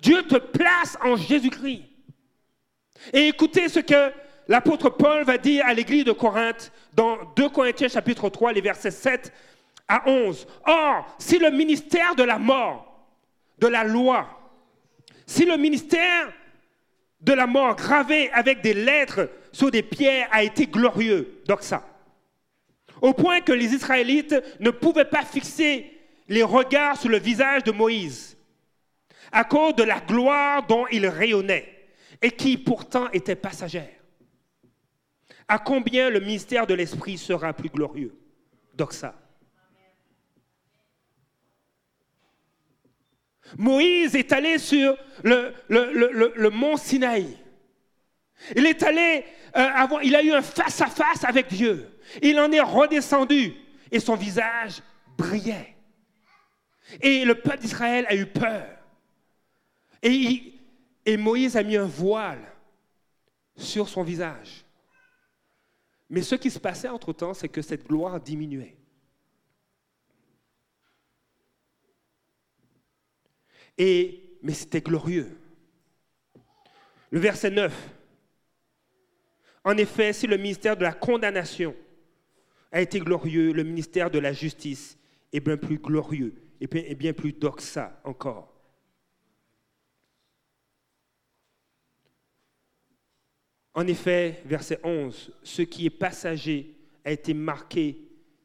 Dieu 0.01 0.23
te 0.23 0.35
place 0.35 0.97
en 1.03 1.15
Jésus-Christ. 1.15 1.83
Et 3.13 3.27
écoutez 3.27 3.69
ce 3.69 3.79
que 3.79 4.11
l'apôtre 4.47 4.89
Paul 4.89 5.23
va 5.23 5.37
dire 5.37 5.65
à 5.65 5.73
l'église 5.73 6.05
de 6.05 6.11
Corinthe 6.11 6.71
dans 6.93 7.17
2 7.35 7.49
Corinthiens 7.49 7.87
chapitre 7.87 8.29
3, 8.29 8.53
les 8.53 8.61
versets 8.61 8.91
7 8.91 9.33
à 9.87 10.07
11. 10.07 10.47
Or, 10.65 11.15
si 11.17 11.39
le 11.39 11.49
ministère 11.49 12.15
de 12.15 12.23
la 12.23 12.37
mort, 12.37 13.07
de 13.57 13.67
la 13.67 13.83
loi, 13.83 14.27
si 15.25 15.45
le 15.45 15.57
ministère 15.57 16.31
de 17.21 17.33
la 17.33 17.47
mort 17.47 17.75
gravé 17.75 18.29
avec 18.31 18.61
des 18.61 18.73
lettres 18.73 19.29
sur 19.51 19.71
des 19.71 19.83
pierres 19.83 20.27
a 20.31 20.43
été 20.43 20.67
glorieux, 20.67 21.41
ça, 21.61 21.85
au 23.01 23.13
point 23.13 23.41
que 23.41 23.51
les 23.51 23.73
Israélites 23.73 24.35
ne 24.59 24.69
pouvaient 24.69 25.05
pas 25.05 25.23
fixer 25.23 25.91
les 26.27 26.43
regards 26.43 26.97
sur 26.97 27.09
le 27.09 27.19
visage 27.19 27.63
de 27.63 27.71
Moïse, 27.71 28.37
à 29.31 29.43
cause 29.43 29.75
de 29.75 29.83
la 29.83 29.99
gloire 29.99 30.65
dont 30.67 30.85
il 30.91 31.07
rayonnait, 31.07 31.87
et 32.21 32.31
qui 32.31 32.57
pourtant 32.57 33.09
était 33.11 33.35
passagère. 33.35 33.89
À 35.47 35.57
combien 35.57 36.09
le 36.09 36.19
ministère 36.19 36.67
de 36.67 36.73
l'Esprit 36.73 37.17
sera 37.17 37.53
plus 37.53 37.69
glorieux 37.69 38.15
ça. 38.91 39.13
Moïse 43.57 44.15
est 44.15 44.31
allé 44.31 44.57
sur 44.57 44.95
le, 45.23 46.49
mont 46.49 46.77
Sinaï. 46.77 47.37
Il 48.55 48.65
est 48.65 48.83
allé, 48.83 49.25
euh, 49.55 49.69
il 50.03 50.15
a 50.15 50.23
eu 50.23 50.31
un 50.31 50.41
face-à-face 50.41 51.23
avec 51.23 51.47
Dieu. 51.47 51.89
Il 52.21 52.39
en 52.39 52.51
est 52.51 52.61
redescendu 52.61 53.53
et 53.91 53.99
son 53.99 54.15
visage 54.15 54.81
brillait. 55.17 55.75
Et 57.01 57.25
le 57.25 57.35
peuple 57.35 57.59
d'Israël 57.59 58.05
a 58.07 58.15
eu 58.15 58.25
peur. 58.25 58.65
Et, 60.01 60.53
et 61.05 61.17
Moïse 61.17 61.57
a 61.57 61.63
mis 61.63 61.75
un 61.75 61.85
voile 61.85 62.41
sur 63.57 63.89
son 63.89 64.03
visage. 64.03 64.63
Mais 66.09 66.21
ce 66.21 66.35
qui 66.35 66.49
se 66.49 66.59
passait 66.59 66.87
entre-temps, 66.87 67.33
c'est 67.33 67.49
que 67.49 67.61
cette 67.61 67.87
gloire 67.87 68.19
diminuait. 68.19 68.78
Et, 73.79 74.37
mais 74.43 74.53
c'était 74.53 74.81
glorieux. 74.81 75.35
Le 77.09 77.19
verset 77.19 77.49
9. 77.49 77.73
En 79.63 79.77
effet, 79.77 80.13
si 80.13 80.27
le 80.27 80.37
ministère 80.37 80.77
de 80.77 80.83
la 80.83 80.93
condamnation 80.93 81.75
a 82.71 82.81
été 82.81 82.99
glorieux, 82.99 83.51
le 83.53 83.63
ministère 83.63 84.11
de 84.11 84.19
la 84.19 84.33
justice 84.33 84.97
est 85.33 85.39
bien 85.39 85.57
plus 85.57 85.79
glorieux 85.79 86.33
et 86.61 86.67
bien, 86.67 86.83
bien 86.93 87.13
plus 87.13 87.33
doxa 87.33 87.99
encore. 88.03 88.53
En 93.73 93.87
effet, 93.87 94.41
verset 94.45 94.79
11, 94.83 95.33
ce 95.41 95.61
qui 95.61 95.85
est 95.85 95.89
passager 95.89 96.75
a 97.05 97.11
été 97.11 97.33
marqué 97.33 97.97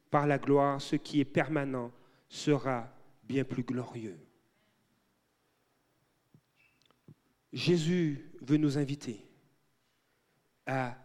par 0.09 0.27
la 0.27 0.37
gloire, 0.37 0.79
ce 0.81 0.95
qui 0.95 1.19
est 1.19 1.25
permanent 1.25 1.91
sera 2.29 2.87
bien 3.23 3.43
plus 3.43 3.63
glorieux. 3.63 4.17
Jésus 7.55 8.31
veut 8.41 8.57
nous 8.57 8.77
inviter 8.77 9.25
à 10.65 10.97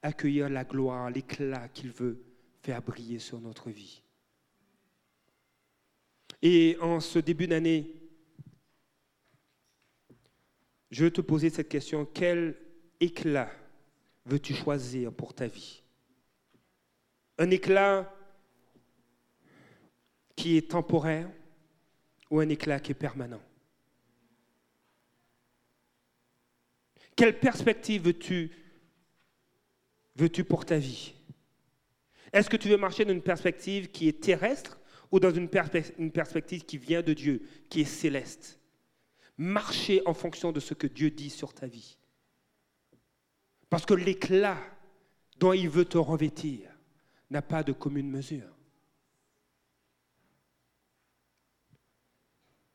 accueillir 0.00 0.48
la 0.48 0.64
gloire, 0.64 1.10
l'éclat 1.10 1.68
qu'il 1.68 1.90
veut 1.92 2.24
faire 2.62 2.80
briller 2.80 3.18
sur 3.18 3.38
notre 3.42 3.68
vie. 3.68 4.02
Et 6.40 6.78
en 6.80 7.00
ce 7.00 7.18
début 7.18 7.46
d'année, 7.46 7.94
je 10.90 11.04
veux 11.04 11.10
te 11.10 11.20
poser 11.20 11.50
cette 11.50 11.68
question. 11.68 12.06
Quel 12.06 12.56
éclat 13.00 13.50
veux-tu 14.24 14.54
choisir 14.54 15.12
pour 15.12 15.34
ta 15.34 15.46
vie? 15.46 15.82
Un 17.36 17.50
éclat 17.50 18.10
qui 20.34 20.56
est 20.56 20.70
temporaire 20.70 21.30
ou 22.30 22.40
un 22.40 22.48
éclat 22.48 22.80
qui 22.80 22.92
est 22.92 22.94
permanent? 22.94 23.42
Quelle 27.18 27.36
perspective 27.40 28.04
veux-tu 30.14 30.44
pour 30.44 30.64
ta 30.64 30.78
vie? 30.78 31.14
Est-ce 32.32 32.48
que 32.48 32.56
tu 32.56 32.68
veux 32.68 32.76
marcher 32.76 33.04
dans 33.04 33.12
une 33.12 33.22
perspective 33.22 33.90
qui 33.90 34.06
est 34.06 34.20
terrestre 34.20 34.78
ou 35.10 35.18
dans 35.18 35.34
une, 35.34 35.48
une 35.98 36.12
perspective 36.12 36.64
qui 36.64 36.78
vient 36.78 37.02
de 37.02 37.12
Dieu, 37.14 37.42
qui 37.68 37.80
est 37.80 37.86
céleste? 37.86 38.60
Marcher 39.36 40.00
en 40.06 40.14
fonction 40.14 40.52
de 40.52 40.60
ce 40.60 40.74
que 40.74 40.86
Dieu 40.86 41.10
dit 41.10 41.30
sur 41.30 41.52
ta 41.52 41.66
vie. 41.66 41.98
Parce 43.68 43.84
que 43.84 43.94
l'éclat 43.94 44.56
dont 45.40 45.52
il 45.52 45.68
veut 45.68 45.86
te 45.86 45.98
revêtir 45.98 46.70
n'a 47.30 47.42
pas 47.42 47.64
de 47.64 47.72
commune 47.72 48.08
mesure. 48.08 48.56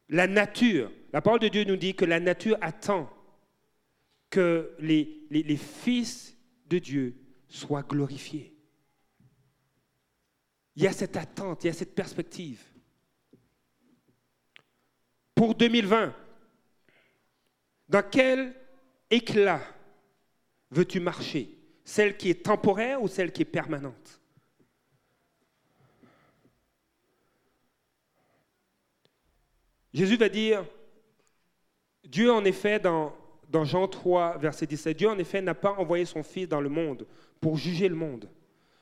La 0.10 0.28
nature, 0.28 0.92
la 1.14 1.22
parole 1.22 1.40
de 1.40 1.48
Dieu 1.48 1.64
nous 1.64 1.78
dit 1.78 1.96
que 1.96 2.04
la 2.04 2.20
nature 2.20 2.58
attend 2.60 3.10
que 4.34 4.76
les, 4.80 5.58
fils 5.58 6.36
de 6.66 6.80
Dieu 6.80 7.16
soient 7.48 7.84
glorifiés. 7.84 8.52
Il 10.76 10.82
y 10.82 10.88
a 10.88 10.92
cette 10.92 11.16
attente, 11.18 11.64
il 11.64 11.68
y 11.68 11.70
a 11.70 11.74
cette 11.74 11.94
perspective. 11.94 12.64
Pour 15.36 15.54
2020, 15.54 16.16
dans 17.90 18.10
quel 18.10 18.56
éclat 19.12 19.62
veux-tu 20.72 21.00
marcher? 21.00 21.56
Celle 21.86 22.18
qui 22.18 22.32
est 22.32 22.44
temporaire 22.44 23.04
ou 23.04 23.08
celle 23.08 23.32
qui 23.32 23.44
est 23.44 23.46
permanente? 23.46 24.20
Jésus 29.94 30.18
va 30.18 30.30
dire, 30.30 30.66
Dieu 32.04 32.32
en 32.32 32.44
effet, 32.46 32.80
dans 32.80 33.16
dans 33.54 33.66
Jean 33.66 33.88
3, 33.88 34.40
verset 34.40 34.66
17, 34.66 34.98
Dieu 34.98 35.08
en 35.08 35.18
effet 35.20 35.40
n'a 35.40 35.54
pas 35.54 35.74
envoyé 35.74 36.06
son 36.06 36.24
Fils 36.24 36.50
dans 36.50 36.60
le 36.60 36.70
monde 36.70 37.06
pour 37.40 37.56
juger 37.56 37.88
le 37.88 37.96
monde, 37.96 38.28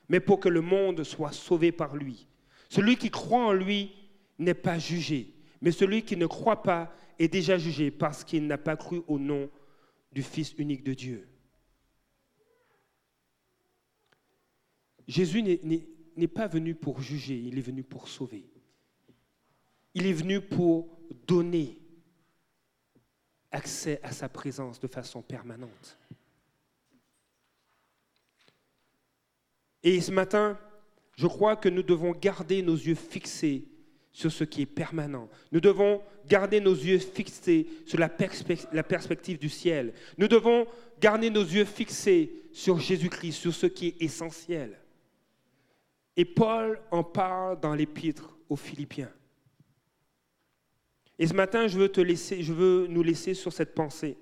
mais 0.08 0.22
pour 0.22 0.40
que 0.40 0.48
le 0.48 0.62
monde 0.62 1.04
soit 1.04 1.34
sauvé 1.34 1.74
par 1.74 1.98
lui. 1.98 2.26
Celui 2.70 2.96
qui 2.96 3.12
croit 3.12 3.48
en 3.48 3.52
lui 3.52 3.92
n'est 4.40 4.54
pas 4.54 4.80
jugé, 4.80 5.34
mais 5.60 5.72
celui 5.72 6.04
qui 6.04 6.16
ne 6.16 6.26
croit 6.26 6.64
pas 6.64 6.96
est 7.20 7.28
déjà 7.28 7.58
jugé 7.58 7.92
parce 7.92 8.24
qu'il 8.24 8.48
n'a 8.48 8.58
pas 8.58 8.78
cru 8.78 9.02
au 9.10 9.20
nom 9.20 9.50
du 10.14 10.24
Fils 10.24 10.56
unique 10.58 10.86
de 10.86 10.94
Dieu. 10.94 11.28
Jésus 15.06 15.44
n'est 15.44 16.28
pas 16.28 16.48
venu 16.48 16.76
pour 16.76 17.02
juger, 17.02 17.36
il 17.36 17.58
est 17.58 17.62
venu 17.62 17.84
pour 17.84 18.08
sauver. 18.08 18.46
Il 19.94 20.08
est 20.08 20.14
venu 20.14 20.40
pour 20.40 20.98
donner 21.28 21.81
accès 23.52 24.00
à 24.04 24.12
sa 24.12 24.30
présence 24.30 24.80
de 24.80 24.88
façon 24.88 25.22
permanente. 25.22 25.98
Et 29.84 30.00
ce 30.00 30.12
matin, 30.12 30.58
je 31.16 31.28
crois 31.28 31.56
que 31.56 31.70
nous 31.70 31.84
devons 31.84 32.12
garder 32.12 32.62
nos 32.62 32.76
yeux 32.76 32.96
fixés 32.96 33.66
sur 34.14 34.32
ce 34.32 34.44
qui 34.44 34.62
est 34.62 34.68
permanent. 34.68 35.30
Nous 35.52 35.60
devons 35.60 36.02
garder 36.28 36.60
nos 36.60 36.74
yeux 36.74 37.00
fixés 37.00 37.68
sur 37.86 37.98
la, 37.98 38.10
perspective 38.10 39.40
du 39.40 39.50
ciel. 39.50 39.94
Nous 40.18 40.28
devons 40.28 40.68
garder 41.00 41.30
nos 41.30 41.44
yeux 41.44 41.66
fixés 41.66 42.32
sur 42.52 42.80
Jésus-Christ, 42.80 43.34
sur 43.34 43.54
ce 43.54 43.68
qui 43.68 43.88
est 43.88 44.02
essentiel. 44.02 44.78
Et 46.18 46.26
Paul 46.26 46.82
en 46.92 47.04
parle 47.04 47.60
dans 47.60 47.74
l'épître 47.74 48.38
aux 48.50 48.58
Philippiens. 48.58 49.12
Et 51.22 51.28
ce 51.28 51.36
matin, 51.36 51.68
je 51.68 51.78
veux, 51.78 52.88
nous 52.88 53.04
laisser 53.04 53.36
sur 53.36 53.54
cette 53.54 53.76
pensée. 53.76 54.18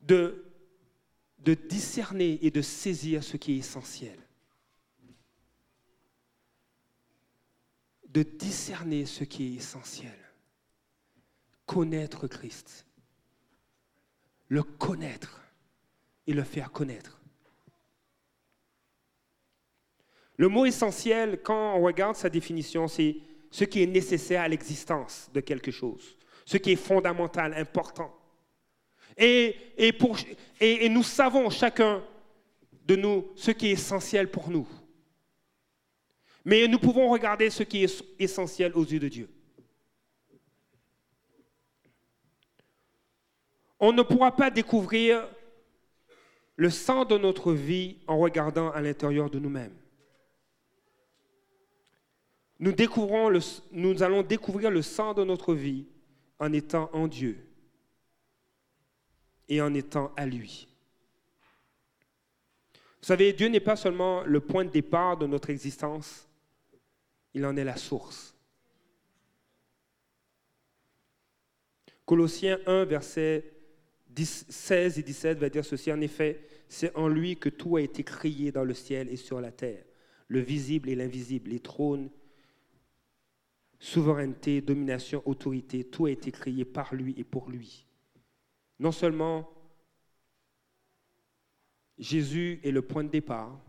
De 0.00 0.46
discerner 1.68 2.38
et 2.40 2.50
de 2.50 2.62
saisir 2.62 3.22
ce 3.22 3.36
qui 3.36 3.52
est 3.52 3.58
essentiel. 3.58 4.18
De 8.08 8.22
discerner 8.22 9.04
ce 9.04 9.24
qui 9.24 9.52
est 9.52 9.56
essentiel. 9.56 10.18
Connaître 11.66 12.28
Christ. 12.28 12.86
Le 14.48 14.62
connaître 14.62 15.42
et 16.26 16.32
le 16.32 16.44
faire 16.44 16.72
connaître. 16.72 17.17
Le 20.38 20.48
mot 20.48 20.64
essentiel, 20.64 21.40
quand 21.42 21.74
on 21.74 21.82
regarde 21.82 22.14
sa 22.14 22.30
définition, 22.30 22.86
c'est 22.86 23.16
ce 23.50 23.64
qui 23.64 23.82
est 23.82 23.86
nécessaire 23.86 24.42
à 24.42 24.48
l'existence 24.48 25.28
de 25.34 25.40
quelque 25.40 25.72
chose, 25.72 26.16
ce 26.46 26.56
qui 26.56 26.72
est 26.72 26.76
fondamental, 26.76 27.54
important. 27.54 28.14
Et, 29.16 29.56
et, 30.60 30.88
nous 30.88 31.02
savons 31.02 31.50
chacun 31.50 32.04
de 32.86 32.94
nous 32.94 33.26
ce 33.34 33.50
qui 33.50 33.66
est 33.66 33.72
essentiel 33.72 34.30
pour 34.30 34.48
nous. 34.48 34.66
Mais 36.44 36.68
nous 36.68 36.78
pouvons 36.78 37.10
regarder 37.10 37.50
ce 37.50 37.64
qui 37.64 37.82
est 37.82 38.04
essentiel 38.20 38.72
aux 38.76 38.84
yeux 38.84 39.00
de 39.00 39.08
Dieu. 39.08 39.28
On 43.80 43.92
ne 43.92 44.02
pourra 44.02 44.34
pas 44.36 44.50
découvrir 44.50 45.28
le 46.54 46.70
sens 46.70 47.08
de 47.08 47.18
notre 47.18 47.52
vie 47.52 47.96
en 48.06 48.18
regardant 48.18 48.70
à 48.70 48.80
l'intérieur 48.80 49.30
de 49.30 49.40
nous-mêmes. 49.40 49.74
Nous, 52.60 52.72
découvrons 52.72 53.30
nous 53.70 54.02
allons 54.02 54.22
découvrir 54.22 54.70
le 54.70 54.82
sens 54.82 55.14
de 55.14 55.24
notre 55.24 55.54
vie 55.54 55.86
en 56.38 56.52
étant 56.52 56.90
en 56.92 57.06
Dieu 57.06 57.38
et 59.48 59.60
en 59.60 59.72
étant 59.74 60.12
à 60.16 60.26
lui. 60.26 60.68
Vous 62.74 63.06
savez, 63.06 63.32
Dieu 63.32 63.48
n'est 63.48 63.60
pas 63.60 63.76
seulement 63.76 64.24
le 64.24 64.40
point 64.40 64.64
de 64.64 64.70
départ 64.70 65.16
de 65.16 65.26
notre 65.26 65.50
existence, 65.50 66.28
il 67.32 67.46
en 67.46 67.56
est 67.56 67.64
la 67.64 67.76
source. 67.76 68.34
Colossiens 72.04 72.58
1, 72.66 72.84
versets 72.86 73.52
16 74.16 74.98
et 74.98 75.02
17 75.02 75.38
va 75.38 75.48
dire 75.48 75.64
ceci, 75.64 75.92
en 75.92 76.00
effet, 76.00 76.40
c'est 76.68 76.94
en 76.96 77.06
lui 77.06 77.36
que 77.36 77.48
tout 77.48 77.76
a 77.76 77.82
été 77.82 78.02
créé 78.02 78.50
dans 78.50 78.64
le 78.64 78.74
ciel 78.74 79.08
et 79.10 79.16
sur 79.16 79.40
la 79.40 79.52
terre, 79.52 79.84
le 80.26 80.40
visible 80.40 80.88
et 80.88 80.96
l'invisible, 80.96 81.50
les 81.50 81.60
trônes, 81.60 82.10
souveraineté, 83.78 84.60
domination, 84.60 85.22
autorité, 85.26 85.84
tout 85.84 86.06
a 86.06 86.10
été 86.10 86.32
créé 86.32 86.64
par 86.64 86.94
lui 86.94 87.14
et 87.16 87.24
pour 87.24 87.50
lui. 87.50 87.86
Non 88.78 88.92
seulement 88.92 89.48
Jésus 91.98 92.60
est 92.62 92.70
le 92.70 92.82
point 92.82 93.04
de 93.04 93.08
départ, 93.08 93.60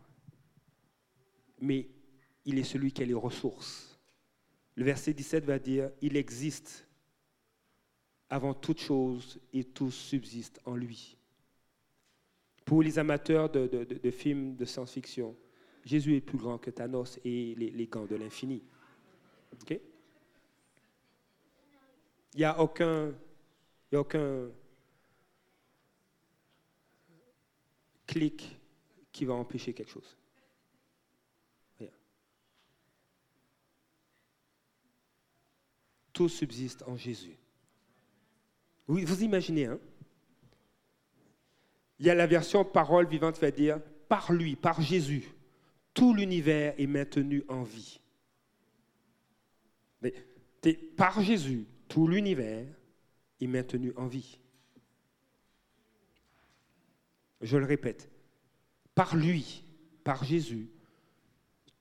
mais 1.62 1.88
il 2.46 2.58
est 2.58 2.64
celui 2.64 2.92
qui 2.92 3.02
a 3.02 3.06
les 3.06 3.14
ressources. 3.14 4.00
Le 4.76 4.86
verset 4.86 5.14
17 5.14 5.46
va 5.46 5.60
dire, 5.60 5.92
il 6.02 6.16
existe 6.16 6.88
avant 8.30 8.54
toute 8.54 8.80
chose 8.80 9.40
et 9.52 9.64
tout 9.64 9.92
subsiste 9.92 10.62
en 10.66 10.76
lui. 10.76 11.18
Pour 12.66 12.84
les 12.84 13.00
amateurs 13.00 13.50
de, 13.50 14.12
films 14.12 14.56
de 14.56 14.66
science-fiction, 14.66 15.36
Jésus 15.84 16.16
est 16.16 16.22
plus 16.22 16.38
grand 16.38 16.60
que 16.60 16.70
Thanos 16.70 17.20
et 17.26 17.56
les, 17.56 17.72
les 17.72 17.88
gants 17.88 18.06
de 18.06 18.16
l'infini. 18.16 18.64
Il 22.34 22.40
n'y 22.40 22.46
a 22.46 22.60
aucun, 22.60 23.14
y 23.92 23.96
a 23.96 24.00
aucun 24.00 24.50
clic 28.06 28.58
qui 29.12 29.26
va 29.26 29.34
empêcher 29.34 29.74
quelque 29.74 29.92
chose. 29.92 30.18
Tout 36.14 36.30
subsiste 36.30 36.84
en 36.88 36.98
Jésus. 36.98 37.38
Vous 38.88 39.24
imaginez, 39.24 39.68
hein 39.68 39.80
Il 42.00 42.08
y 42.08 42.10
a 42.10 42.16
la 42.16 42.28
version 42.28 42.66
parole 42.66 43.08
vivante 43.08 43.36
qui 43.36 43.42
va 43.42 43.52
dire 43.52 43.80
par 44.10 44.34
lui, 44.34 44.56
par 44.56 44.82
Jésus, 44.82 45.32
tout 45.94 46.14
l'univers 46.14 46.74
est 46.78 46.88
maintenu 46.88 47.44
en 47.48 47.64
vie. 47.64 48.02
Mais 50.02 50.14
par 50.98 51.22
Jésus, 51.22 51.66
tout 51.90 52.08
l'univers 52.08 52.66
est 53.42 53.48
maintenu 53.48 53.92
en 53.98 54.08
vie. 54.08 54.40
Je 57.42 57.58
le 57.58 57.66
répète, 57.66 58.10
par 58.96 59.16
lui, 59.16 59.64
par 60.04 60.24
Jésus, 60.24 60.70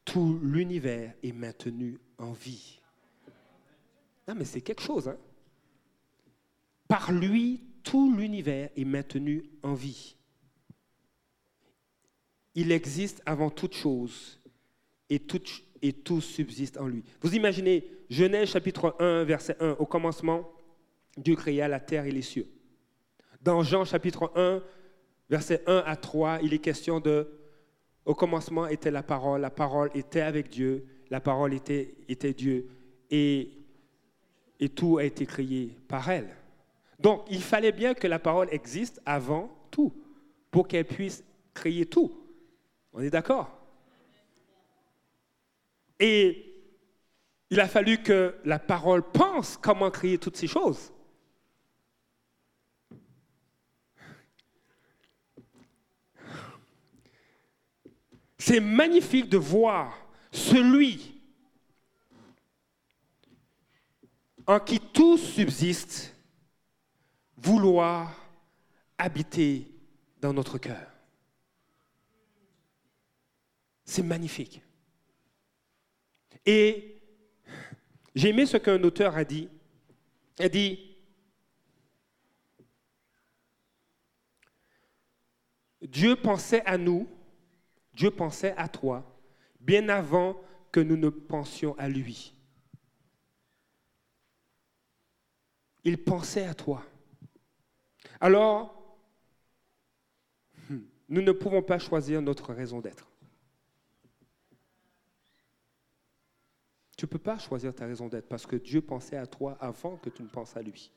tout 0.04 0.40
l'univers 0.42 1.14
est 1.22 1.32
maintenu 1.32 2.00
en 2.16 2.32
vie. 2.32 2.80
Non, 4.26 4.34
mais 4.34 4.44
c'est 4.44 4.62
quelque 4.62 4.82
chose, 4.82 5.09
hein? 5.09 5.18
Par 6.88 7.12
lui, 7.12 7.62
tout 7.82 8.14
l'univers 8.14 8.70
est 8.76 8.84
maintenu 8.84 9.44
en 9.62 9.74
vie. 9.74 10.16
Il 12.54 12.72
existe 12.72 13.22
avant 13.26 13.50
toute 13.50 13.74
chose 13.74 14.40
et 15.11 15.18
tout, 15.18 15.40
et 15.82 15.92
tout 15.92 16.20
subsiste 16.20 16.78
en 16.78 16.86
lui. 16.86 17.04
Vous 17.20 17.34
imaginez 17.34 17.84
Genèse 18.11 18.50
chapitre 18.50 18.96
1, 18.98 19.24
verset 19.24 19.56
1, 19.61 19.76
au 19.78 19.86
commencement, 19.86 20.50
Dieu 21.16 21.36
créa 21.36 21.68
la 21.68 21.80
terre 21.80 22.06
et 22.06 22.11
les 22.11 22.22
cieux. 22.22 22.48
Dans 23.42 23.62
Jean 23.62 23.84
chapitre 23.84 24.32
1, 24.34 24.62
verset 25.28 25.62
1 25.66 25.82
à 25.86 25.96
3, 25.96 26.40
il 26.42 26.54
est 26.54 26.59
question 26.59 27.00
de, 27.00 27.28
au 28.04 28.14
commencement 28.14 28.66
était 28.66 28.90
la 28.90 29.02
parole, 29.02 29.40
la 29.40 29.50
parole 29.50 29.90
était 29.94 30.20
avec 30.20 30.48
Dieu, 30.48 30.86
la 31.11 31.20
parole 31.20 31.54
était, 31.54 31.94
était 32.09 32.32
Dieu, 32.32 32.68
et, 33.11 33.50
et 34.61 34.68
tout 34.68 34.98
a 34.98 35.04
été 35.04 35.26
créé 35.26 35.76
par 35.88 36.09
elle. 36.11 36.28
Donc, 36.98 37.22
il 37.30 37.42
fallait 37.42 37.72
bien 37.72 37.94
que 37.94 38.06
la 38.06 38.18
parole 38.18 38.48
existe 38.50 39.00
avant 39.06 39.50
tout, 39.70 39.92
pour 40.50 40.66
qu'elle 40.66 40.86
puisse 40.86 41.22
créer 41.54 41.86
tout. 41.86 42.12
On 42.92 43.00
est 43.00 43.11
d'accord? 43.11 43.57
Et 46.01 46.49
il 47.51 47.61
a 47.61 47.68
fallu 47.68 48.03
que 48.03 48.36
la 48.44 48.59
parole 48.59 49.03
pense 49.03 49.57
comment 49.57 49.90
créer 49.90 50.18
toutes 50.18 50.36
ces 50.36 50.46
choses. 50.46 50.92
C'est 58.38 58.61
magnifique 58.61 59.28
de 59.28 59.36
voir 59.36 59.99
celui 60.30 61.20
en 64.46 64.61
qui 64.61 64.80
tout 64.80 65.18
subsiste 65.18 66.14
vouloir 67.36 68.14
habiter 68.96 69.66
dans 70.20 70.32
notre 70.32 70.59
cœur. 70.59 70.90
C'est 73.84 74.03
magnifique. 74.03 74.62
Et 76.47 77.01
j'ai 78.14 78.30
aimé 78.30 78.47
ce 78.47 78.57
qu'un 78.57 78.82
auteur 78.82 79.16
a 79.16 79.24
dit. 79.24 79.49
Il 80.39 80.45
a 80.45 80.49
dit, 80.49 80.97
Dieu 85.82 86.16
pensait 86.16 86.64
à 86.64 86.76
nous, 86.78 87.09
Dieu 87.95 88.11
pensait 88.11 88.55
à 88.57 88.68
toi, 88.68 89.05
bien 89.61 89.89
avant 89.89 90.41
que 90.70 90.80
nous 90.80 90.97
ne 90.97 91.09
pensions 91.09 91.76
à 91.78 91.89
lui. 91.89 92.34
Il 95.84 96.03
pensait 96.03 96.47
à 96.47 96.55
toi. 96.55 96.84
Alors, 98.20 98.74
nous 101.09 101.22
ne 101.22 101.32
pouvons 101.32 101.62
pas 101.62 101.78
choisir 101.78 102.20
notre 102.20 102.53
raison 102.53 102.80
d'être. 102.80 103.09
Tu 106.99 107.05
ne 107.05 107.11
peux 107.11 107.18
pas 107.18 107.38
choisir 107.38 107.72
ta 107.72 107.86
raison 107.86 108.09
d'être 108.09 108.28
parce 108.28 108.44
que 108.44 108.57
Dieu 108.57 108.80
pensait 108.80 109.16
à 109.16 109.24
toi 109.24 109.57
avant 109.61 109.96
que 109.99 110.11
tu 110.11 110.20
ne 110.20 110.26
penses 110.26 110.57
à 110.57 110.62
lui. 110.62 110.90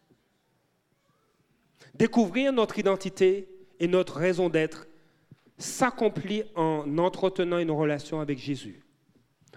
Découvrir 1.94 2.52
notre 2.52 2.80
identité 2.80 3.48
et 3.80 3.88
notre 3.88 4.18
raison 4.18 4.50
d'être 4.50 4.88
s'accomplit 5.60 6.42
en 6.56 6.98
entretenant 6.98 7.60
une 7.60 7.70
relation 7.70 8.20
avec 8.20 8.40
Jésus, 8.40 8.84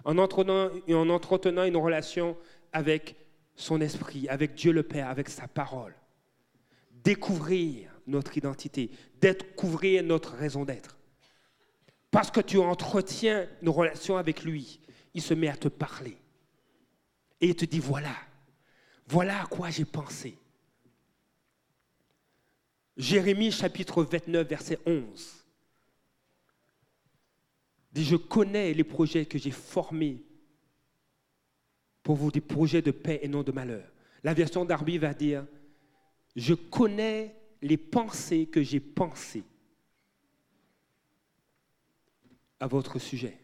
en 0.04 0.18
entretenant, 0.18 0.68
en 0.90 1.08
entretenant 1.08 1.64
une 1.64 1.78
relation 1.78 2.36
avec 2.74 3.16
son 3.56 3.80
esprit, 3.80 4.28
avec 4.28 4.52
Dieu 4.52 4.72
le 4.72 4.82
Père, 4.82 5.08
avec 5.08 5.30
sa 5.30 5.48
parole. 5.48 5.94
Découvrir 6.92 7.90
notre 8.06 8.36
identité, 8.36 8.90
découvrir 9.18 10.02
notre 10.02 10.34
raison 10.34 10.66
d'être. 10.66 10.98
Parce 12.10 12.30
que 12.30 12.42
tu 12.42 12.58
entretiens 12.58 13.48
une 13.62 13.70
relation 13.70 14.18
avec 14.18 14.44
lui, 14.44 14.78
il 15.14 15.22
se 15.22 15.32
met 15.32 15.48
à 15.48 15.56
te 15.56 15.68
parler. 15.68 16.18
Et 17.44 17.48
il 17.48 17.54
te 17.54 17.66
dit, 17.66 17.78
voilà, 17.78 18.16
voilà 19.06 19.42
à 19.42 19.46
quoi 19.46 19.68
j'ai 19.68 19.84
pensé. 19.84 20.38
Jérémie 22.96 23.52
chapitre 23.52 24.02
29, 24.02 24.48
verset 24.48 24.78
11 24.86 25.44
dit, 27.92 28.02
je 28.02 28.16
connais 28.16 28.72
les 28.72 28.82
projets 28.82 29.26
que 29.26 29.36
j'ai 29.36 29.50
formés 29.50 30.24
pour 32.02 32.16
vous, 32.16 32.30
des 32.30 32.40
projets 32.40 32.80
de 32.80 32.92
paix 32.92 33.20
et 33.22 33.28
non 33.28 33.42
de 33.42 33.52
malheur. 33.52 33.92
La 34.22 34.32
version 34.32 34.64
d'Arby 34.64 34.96
va 34.96 35.12
dire, 35.12 35.44
je 36.34 36.54
connais 36.54 37.36
les 37.60 37.76
pensées 37.76 38.46
que 38.46 38.62
j'ai 38.62 38.80
pensées 38.80 39.44
à 42.58 42.66
votre 42.66 42.98
sujet. 42.98 43.38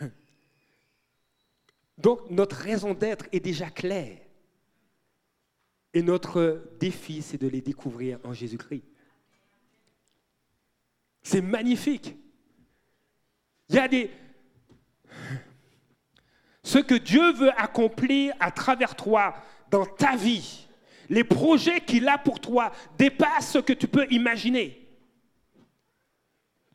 Donc 1.98 2.30
notre 2.30 2.56
raison 2.56 2.94
d'être 2.94 3.26
est 3.32 3.40
déjà 3.40 3.70
claire. 3.70 4.18
Et 5.94 6.02
notre 6.02 6.70
défi, 6.78 7.22
c'est 7.22 7.38
de 7.38 7.48
les 7.48 7.62
découvrir 7.62 8.18
en 8.22 8.34
Jésus-Christ. 8.34 8.84
C'est 11.22 11.40
magnifique. 11.40 12.14
Il 13.68 13.76
y 13.76 13.78
a 13.78 13.88
des... 13.88 14.10
Ce 16.62 16.78
que 16.78 16.94
Dieu 16.94 17.32
veut 17.32 17.52
accomplir 17.58 18.34
à 18.40 18.50
travers 18.50 18.94
toi 18.94 19.34
dans 19.70 19.86
ta 19.86 20.16
vie, 20.16 20.66
les 21.08 21.24
projets 21.24 21.80
qu'il 21.80 22.08
a 22.08 22.18
pour 22.18 22.40
toi 22.40 22.72
dépassent 22.98 23.52
ce 23.52 23.58
que 23.58 23.72
tu 23.72 23.88
peux 23.88 24.06
imaginer. 24.10 24.86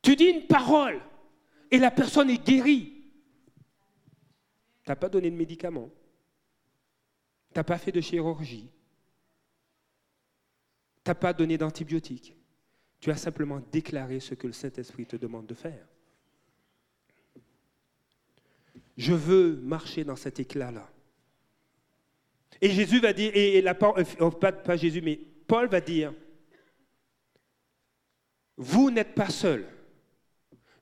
Tu 0.01 0.15
dis 0.15 0.25
une 0.25 0.47
parole 0.47 0.99
et 1.69 1.77
la 1.77 1.91
personne 1.91 2.29
est 2.29 2.43
guérie. 2.43 3.00
Tu 4.83 4.89
n'as 4.91 4.95
pas 4.95 5.09
donné 5.09 5.29
de 5.29 5.35
médicaments. 5.35 5.89
Tu 7.53 7.59
n'as 7.59 7.63
pas 7.63 7.77
fait 7.77 7.91
de 7.91 8.01
chirurgie. 8.01 8.69
Tu 11.03 11.09
n'as 11.09 11.15
pas 11.15 11.33
donné 11.33 11.57
d'antibiotiques. 11.57 12.35
Tu 12.99 13.09
as 13.11 13.17
simplement 13.17 13.61
déclaré 13.71 14.19
ce 14.19 14.35
que 14.35 14.47
le 14.47 14.53
Saint-Esprit 14.53 15.05
te 15.05 15.15
demande 15.15 15.47
de 15.47 15.55
faire. 15.55 15.85
Je 18.97 19.13
veux 19.13 19.55
marcher 19.57 20.03
dans 20.03 20.15
cet 20.15 20.39
éclat-là. 20.39 20.87
Et 22.61 22.69
Jésus 22.69 22.99
va 22.99 23.13
dire, 23.13 23.31
et 23.33 23.61
la, 23.61 23.75
euh, 23.81 24.03
oh, 24.19 24.29
pas, 24.29 24.51
pas 24.51 24.77
Jésus, 24.77 25.01
mais 25.01 25.19
Paul 25.47 25.67
va 25.67 25.81
dire, 25.81 26.13
vous 28.55 28.91
n'êtes 28.91 29.15
pas 29.15 29.29
seul. 29.29 29.67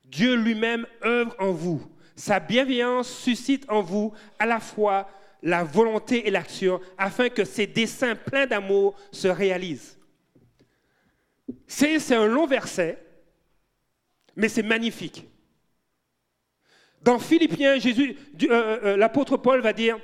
Dieu 0.04 0.34
lui-même 0.34 0.86
œuvre 1.02 1.34
en 1.38 1.52
vous. 1.52 1.80
Sa 2.20 2.38
bienveillance 2.38 3.08
suscite 3.08 3.64
en 3.70 3.80
vous 3.80 4.12
à 4.38 4.44
la 4.44 4.60
fois 4.60 5.08
la 5.42 5.64
volonté 5.64 6.28
et 6.28 6.30
l'action 6.30 6.78
afin 6.98 7.30
que 7.30 7.46
ses 7.46 7.66
desseins 7.66 8.14
pleins 8.14 8.46
d'amour 8.46 8.94
se 9.10 9.26
réalisent. 9.26 9.98
C'est 11.66 12.12
un 12.12 12.26
long 12.26 12.46
verset, 12.46 13.02
mais 14.36 14.50
c'est 14.50 14.62
magnifique. 14.62 15.26
Dans 17.00 17.18
Philippiens, 17.18 17.78
Jésus, 17.78 18.18
euh, 18.42 18.80
euh, 18.84 18.96
l'apôtre 18.98 19.38
Paul 19.38 19.62
va 19.62 19.72
dire 19.72 19.98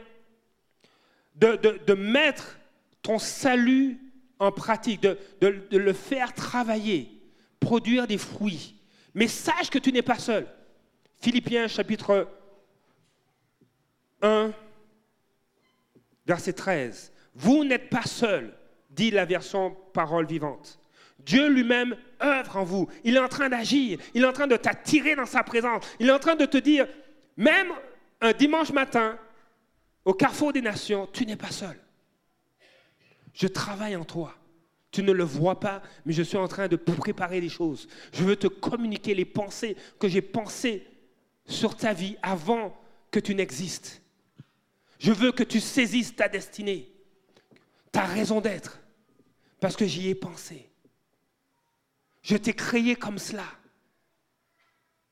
de, 1.34 1.92
mettre 1.92 2.58
ton 3.02 3.18
salut 3.18 4.00
en 4.38 4.52
pratique, 4.52 5.02
de, 5.02 5.18
le 5.70 5.92
faire 5.92 6.32
travailler, 6.32 7.10
produire 7.60 8.06
des 8.06 8.16
fruits. 8.16 8.74
Mais 9.12 9.28
sache 9.28 9.68
que 9.68 9.78
tu 9.78 9.92
n'es 9.92 10.00
pas 10.00 10.18
seul. 10.18 10.46
Philippiens 11.20 11.68
chapitre 11.68 12.28
1, 14.22 14.52
verset 16.26 16.52
13. 16.52 17.12
Vous 17.34 17.64
n'êtes 17.64 17.90
pas 17.90 18.02
seul, 18.02 18.54
dit 18.90 19.10
la 19.10 19.24
version 19.24 19.76
parole 19.92 20.26
vivante. 20.26 20.78
Dieu 21.18 21.48
lui-même 21.48 21.96
œuvre 22.22 22.56
en 22.56 22.64
vous. 22.64 22.88
Il 23.04 23.16
est 23.16 23.20
en 23.20 23.28
train 23.28 23.48
d'agir. 23.48 23.98
Il 24.14 24.22
est 24.22 24.26
en 24.26 24.32
train 24.32 24.46
de 24.46 24.56
t'attirer 24.56 25.16
dans 25.16 25.26
sa 25.26 25.42
présence. 25.42 25.84
Il 25.98 26.08
est 26.08 26.12
en 26.12 26.18
train 26.18 26.36
de 26.36 26.46
te 26.46 26.58
dire, 26.58 26.86
même 27.36 27.72
un 28.20 28.32
dimanche 28.32 28.70
matin, 28.70 29.18
au 30.04 30.14
carrefour 30.14 30.52
des 30.52 30.62
nations, 30.62 31.08
tu 31.12 31.26
n'es 31.26 31.36
pas 31.36 31.50
seul. 31.50 31.76
Je 33.34 33.48
travaille 33.48 33.96
en 33.96 34.04
toi. 34.04 34.34
Tu 34.92 35.02
ne 35.02 35.12
le 35.12 35.24
vois 35.24 35.60
pas, 35.60 35.82
mais 36.06 36.12
je 36.12 36.22
suis 36.22 36.38
en 36.38 36.48
train 36.48 36.68
de 36.68 36.76
préparer 36.76 37.40
les 37.40 37.48
choses. 37.48 37.88
Je 38.12 38.22
veux 38.22 38.36
te 38.36 38.46
communiquer 38.46 39.14
les 39.14 39.24
pensées 39.24 39.76
que 39.98 40.08
j'ai 40.08 40.22
pensées 40.22 40.86
sur 41.46 41.76
ta 41.76 41.92
vie 41.92 42.16
avant 42.22 42.76
que 43.10 43.20
tu 43.20 43.34
n'existes. 43.34 44.02
Je 44.98 45.12
veux 45.12 45.32
que 45.32 45.42
tu 45.42 45.60
saisisses 45.60 46.14
ta 46.14 46.28
destinée, 46.28 46.92
ta 47.92 48.04
raison 48.04 48.40
d'être, 48.40 48.80
parce 49.60 49.76
que 49.76 49.86
j'y 49.86 50.08
ai 50.08 50.14
pensé. 50.14 50.70
Je 52.22 52.36
t'ai 52.36 52.54
créé 52.54 52.96
comme 52.96 53.18
cela. 53.18 53.46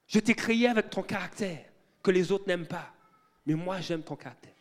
Je 0.07 0.19
t'ai 0.19 0.35
créé 0.35 0.69
avec 0.69 0.91
ton 0.91 1.03
caractère 1.03 1.65
que 2.03 2.11
les 2.11 2.33
autres 2.33 2.47
n'aiment 2.47 2.67
pas. 2.67 2.93
Mais 3.47 3.55
moi, 3.55 3.81
j'aime 3.81 4.03
ton 4.03 4.17
caractère. 4.17 4.53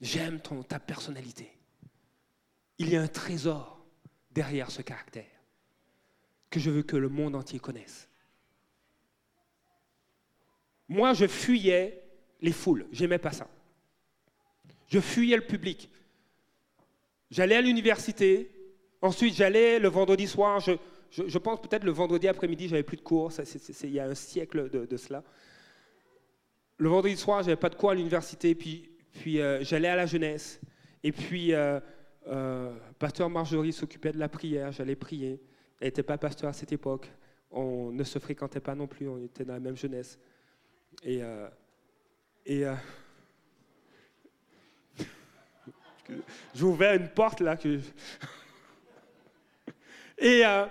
J'aime 0.00 0.40
ta 0.68 0.78
personnalité. 0.78 1.52
Il 2.78 2.90
y 2.90 2.96
a 2.96 3.02
un 3.02 3.08
trésor 3.08 3.84
derrière 4.30 4.70
ce 4.70 4.82
caractère 4.82 5.35
que 6.50 6.60
je 6.60 6.70
veux 6.70 6.82
que 6.82 6.96
le 6.96 7.08
monde 7.08 7.34
entier 7.34 7.58
connaisse. 7.58 8.08
Moi, 10.88 11.14
je 11.14 11.26
fuyais 11.26 12.02
les 12.40 12.52
foules. 12.52 12.86
J'aimais 12.92 13.18
pas 13.18 13.32
ça. 13.32 13.48
Je 14.88 15.00
fuyais 15.00 15.36
le 15.36 15.46
public. 15.46 15.90
J'allais 17.30 17.56
à 17.56 17.60
l'université, 17.60 18.56
Ensuite, 19.02 19.34
j'allais 19.34 19.78
le 19.78 19.88
vendredi 19.88 20.26
soir, 20.26 20.60
je, 20.60 21.38
pense 21.38 21.60
peut-être 21.60 21.84
le 21.84 21.90
vendredi 21.90 22.28
après-midi, 22.28 22.68
j'avais 22.68 22.82
plus 22.82 22.96
de 22.96 23.02
cours, 23.02 23.30
il 23.84 23.90
y 23.90 24.00
a 24.00 24.06
un 24.06 24.14
siècle 24.14 24.70
de, 24.70 24.96
cela. 24.96 25.22
Le 26.78 26.88
vendredi 26.88 27.16
soir, 27.16 27.42
j'avais 27.42 27.56
pas 27.56 27.68
de 27.68 27.74
cours 27.74 27.90
à 27.90 27.94
l'université, 27.94 28.54
puis, 28.54 28.90
euh, 29.40 29.62
j'allais 29.62 29.88
à 29.88 29.96
la 29.96 30.06
jeunesse. 30.06 30.60
Et 31.02 31.12
puis, 31.12 31.52
euh, 31.52 31.78
euh, 32.26 32.74
pasteur 32.98 33.28
Marjorie 33.28 33.72
s'occupait 33.72 34.12
de 34.12 34.18
la 34.18 34.28
prière, 34.28 34.72
j'allais 34.72 34.96
prier. 34.96 35.40
Elle 35.80 35.88
n'était 35.88 36.02
pas 36.02 36.18
pasteur 36.18 36.50
à 36.50 36.52
cette 36.52 36.72
époque. 36.72 37.10
On 37.50 37.90
ne 37.92 38.04
se 38.04 38.18
fréquentait 38.18 38.60
pas 38.60 38.74
non 38.74 38.86
plus, 38.86 39.08
on 39.08 39.18
était 39.18 39.44
dans 39.44 39.54
la 39.54 39.60
même 39.60 39.76
jeunesse. 39.76 40.18
Et, 41.02 41.22
et 42.46 42.64
j'ai 46.54 46.64
ouvert 46.64 46.94
une 46.94 47.08
porte 47.08 47.40
là 47.40 47.56
que 47.56 47.78
euh, 50.22 50.66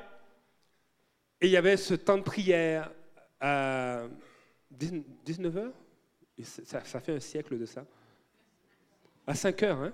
et, 1.42 1.48
il 1.48 1.50
y 1.50 1.58
avait 1.58 1.78
ce 1.78 1.94
temps 1.94 2.18
de 2.18 2.24
prière 2.24 2.92
à 3.40 4.04
19 4.72 5.58
heures? 5.58 5.74
Ça, 6.42 6.82
fait 6.82 7.16
un 7.16 7.20
siècle 7.20 7.58
de 7.58 7.66
ça. 7.66 7.86
À 9.26 9.36
5 9.36 9.64
heures, 9.64 9.82
hein? 9.82 9.94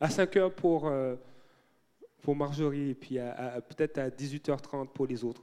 À 0.00 0.10
5 0.10 0.36
heures 0.36 0.54
pour, 0.54 0.88
euh, 0.88 1.16
pour 2.22 2.34
Marjorie, 2.34 2.90
et 2.90 2.94
puis 2.94 3.18
peut-être 3.68 3.98
à 3.98 4.08
18h30 4.10 4.88
pour 4.88 5.06
les 5.06 5.22
autres. 5.24 5.42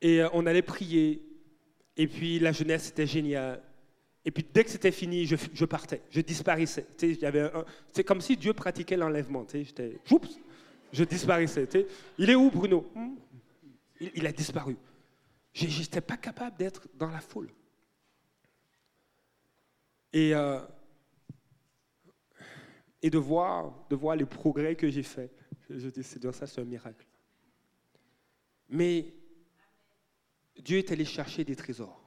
Et 0.00 0.22
euh, 0.22 0.28
on 0.32 0.46
allait 0.46 0.62
prier, 0.62 1.22
et 1.96 2.06
puis 2.06 2.38
la 2.38 2.52
jeunesse, 2.52 2.84
c'était 2.84 3.06
génial. 3.06 3.62
Et 4.24 4.30
puis 4.30 4.44
dès 4.52 4.64
que 4.64 4.70
c'était 4.70 4.90
fini, 4.90 5.24
je, 5.24 5.64
partais, 5.64 6.02
je 6.10 6.20
disparaissais. 6.20 6.86
C'est 7.92 8.04
comme 8.04 8.20
si 8.20 8.36
Dieu 8.36 8.52
pratiquait 8.52 8.96
l'enlèvement. 8.96 9.46
J'étais, 9.52 9.98
je 10.92 11.04
disparaissais. 11.04 11.68
Il 12.18 12.30
est 12.30 12.34
où, 12.34 12.50
Bruno? 12.50 12.90
Hmm? 12.94 13.14
il, 14.00 14.26
a 14.26 14.32
disparu. 14.32 14.76
Je 15.52 15.66
n'étais 15.66 16.00
pas 16.00 16.16
capable 16.16 16.56
d'être 16.56 16.88
dans 16.94 17.08
la 17.08 17.20
foule. 17.20 17.48
Et, 20.12 20.34
euh, 20.34 20.60
et 23.06 23.10
de, 23.10 23.18
voir, 23.18 23.72
de 23.88 23.94
voir 23.94 24.16
les 24.16 24.24
progrès 24.24 24.74
que 24.74 24.90
j'ai 24.90 25.04
faits. 25.04 25.30
Je 25.70 25.88
dis, 25.90 26.02
ça, 26.02 26.44
c'est 26.44 26.60
un 26.60 26.64
miracle. 26.64 27.06
Mais 28.68 29.14
Dieu 30.58 30.78
est 30.78 30.90
allé 30.90 31.04
chercher 31.04 31.44
des 31.44 31.54
trésors. 31.54 32.02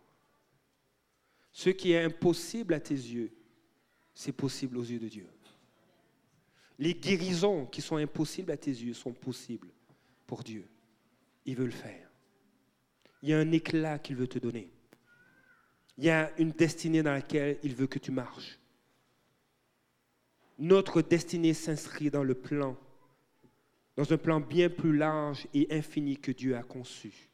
Ce 1.53 1.69
qui 1.69 1.93
est 1.93 2.03
impossible 2.03 2.73
à 2.73 2.81
tes 2.81 2.95
yeux, 2.95 3.31
c'est 4.13 4.33
possible 4.33 4.77
aux 4.77 4.83
yeux 4.83 4.99
de 4.99 5.07
Dieu. 5.07 5.29
Les 6.77 6.95
guérisons 6.95 7.65
qui 7.65 7.81
sont 7.81 7.95
impossibles 7.95 8.51
à 8.51 8.57
tes 8.57 8.71
yeux 8.71 8.93
sont 8.93 9.13
possibles 9.13 9.69
pour 10.27 10.43
Dieu. 10.43 10.67
Il 11.45 11.55
veut 11.55 11.65
le 11.65 11.71
faire. 11.71 12.11
Il 13.21 13.29
y 13.29 13.33
a 13.33 13.39
un 13.39 13.53
éclat 13.53 13.99
qu'il 13.99 14.17
veut 14.17 14.27
te 14.27 14.39
donner. 14.39 14.69
Il 15.97 16.03
y 16.03 16.09
a 16.09 16.37
une 16.37 16.51
destinée 16.51 17.03
dans 17.03 17.13
laquelle 17.13 17.57
il 17.63 17.73
veut 17.73 17.87
que 17.87 17.99
tu 17.99 18.11
marches. 18.11 18.58
Notre 20.59 21.01
destinée 21.01 21.53
s'inscrit 21.53 22.11
dans 22.11 22.23
le 22.23 22.35
plan, 22.35 22.77
dans 23.95 24.11
un 24.11 24.17
plan 24.17 24.41
bien 24.41 24.69
plus 24.69 24.95
large 24.95 25.47
et 25.53 25.67
infini 25.71 26.17
que 26.17 26.33
Dieu 26.33 26.57
a 26.57 26.63
conçu. 26.63 27.29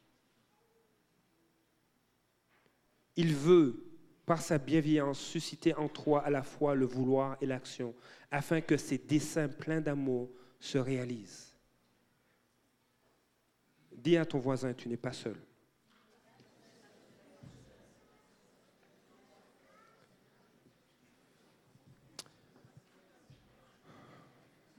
Il 3.16 3.34
veut, 3.34 3.82
par 4.26 4.40
sa 4.40 4.58
bienveillance, 4.58 5.18
susciter 5.18 5.74
en 5.74 5.88
toi 5.88 6.24
à 6.24 6.30
la 6.30 6.44
fois 6.44 6.76
le 6.76 6.86
vouloir 6.86 7.36
et 7.40 7.46
l'action, 7.46 7.96
afin 8.30 8.60
que 8.60 8.76
ses 8.76 8.98
desseins 8.98 9.48
pleins 9.48 9.80
d'amour 9.80 10.30
se 10.60 10.78
réalisent. 10.78 11.52
Dis 13.90 14.16
à 14.16 14.24
ton 14.24 14.38
voisin, 14.38 14.72
tu 14.72 14.88
n'es 14.88 14.96
pas 14.96 15.12
seul. 15.12 15.36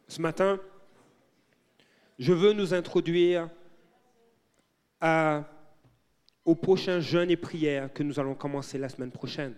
Ce 0.07 0.21
matin, 0.21 0.57
je 2.17 2.31
veux 2.31 2.53
nous 2.53 2.73
introduire 2.73 3.49
au 6.45 6.55
prochain 6.55 7.01
jeûne 7.01 7.29
et 7.29 7.35
prière 7.35 7.91
que 7.91 8.03
nous 8.03 8.17
allons 8.19 8.33
commencer 8.33 8.77
la 8.77 8.87
semaine 8.87 9.11
prochaine. 9.11 9.53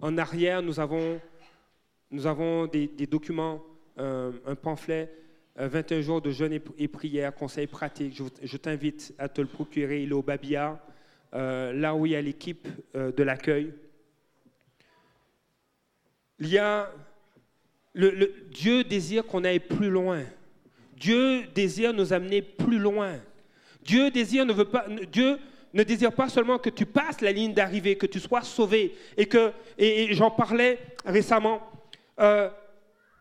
En 0.00 0.16
arrière, 0.16 0.62
nous 0.62 0.80
avons, 0.80 1.20
des, 2.66 3.06
documents, 3.06 3.62
euh, 3.98 4.32
un 4.46 4.54
pamphlet, 4.54 5.12
21 5.56 5.98
euh, 5.98 6.02
jours 6.02 6.22
de 6.22 6.30
jeûne 6.30 6.58
et, 6.78 6.88
prière, 6.88 7.34
conseils 7.34 7.66
pratiques. 7.66 8.20
Je, 8.42 8.56
t'invite 8.56 9.14
à 9.18 9.28
te 9.28 9.42
le 9.42 9.46
procurer. 9.46 10.02
Il 10.02 10.08
est 10.08 10.14
au 10.14 10.22
Babia, 10.22 10.82
euh, 11.34 11.72
là 11.74 11.94
où 11.94 12.06
il 12.06 12.12
y 12.12 12.16
a 12.16 12.22
l'équipe 12.22 12.66
de 12.94 13.22
l'accueil. 13.22 13.74
Il 16.38 16.48
y 16.48 16.58
a 16.58 16.90
Dieu 17.94 18.84
désire 18.84 19.24
qu'on 19.24 19.44
aille 19.44 19.60
plus 19.60 19.90
loin. 19.90 20.22
Dieu 20.96 21.44
désire 21.54 21.92
nous 21.92 22.12
amener 22.12 22.42
plus 22.42 22.78
loin. 22.78 23.18
Dieu 23.84 24.10
désire 24.10 24.46
ne 24.46 24.52
veut 24.52 24.64
pas, 24.64 24.86
Dieu 25.10 25.38
ne 25.74 25.82
désire 25.82 26.12
pas 26.12 26.28
seulement 26.28 26.58
que 26.58 26.70
tu 26.70 26.86
passes 26.86 27.20
la 27.20 27.32
ligne 27.32 27.52
d'arrivée, 27.52 27.96
que 27.96 28.06
tu 28.06 28.20
sois 28.20 28.42
sauvé. 28.42 28.94
Et 29.16 30.14
j'en 30.14 30.30
parlais 30.30 30.78
récemment. 31.04 31.60
Euh, 32.20 32.50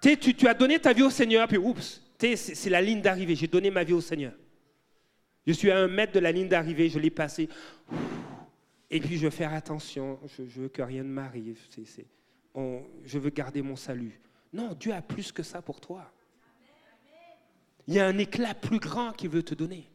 tu, 0.01 0.47
as 0.47 0.53
donné 0.53 0.79
ta 0.79 0.93
vie 0.93 1.03
au 1.03 1.09
Seigneur, 1.09 1.47
puis 1.47 1.57
oups, 1.57 2.01
c'est 2.17 2.69
la 2.69 2.81
ligne 2.81 3.01
d'arrivée. 3.01 3.35
J'ai 3.35 3.47
donné 3.47 3.71
ma 3.71 3.83
vie 3.83 3.93
au 3.93 4.01
Seigneur. 4.01 4.33
Je 5.47 5.53
suis 5.53 5.71
à 5.71 5.79
un 5.79 5.87
mètre 5.87 6.13
de 6.13 6.19
la 6.19 6.31
ligne 6.31 6.47
d'arrivée, 6.47 6.89
je 6.89 6.99
l'ai 6.99 7.09
passé. 7.09 7.49
Et 8.89 8.99
puis 8.99 9.17
je 9.17 9.23
veux 9.23 9.31
faire 9.31 9.53
attention, 9.53 10.19
je 10.37 10.61
veux 10.61 10.69
que 10.69 10.81
rien 10.81 11.03
ne 11.03 11.09
m'arrive. 11.09 11.59
je 12.55 13.19
veux 13.19 13.29
garder 13.29 13.61
mon 13.61 13.75
salut. 13.75 14.19
Non, 14.53 14.73
Dieu 14.73 14.93
a 14.93 15.01
plus 15.01 15.31
que 15.31 15.43
ça 15.43 15.61
pour 15.61 15.79
toi. 15.79 16.11
Il 17.87 17.93
y 17.93 17.99
a 17.99 18.07
un 18.07 18.17
éclat 18.17 18.53
plus 18.53 18.79
grand 18.79 19.11
qu'il 19.11 19.29
veut 19.29 19.43
te 19.43 19.55
donner. 19.55 19.89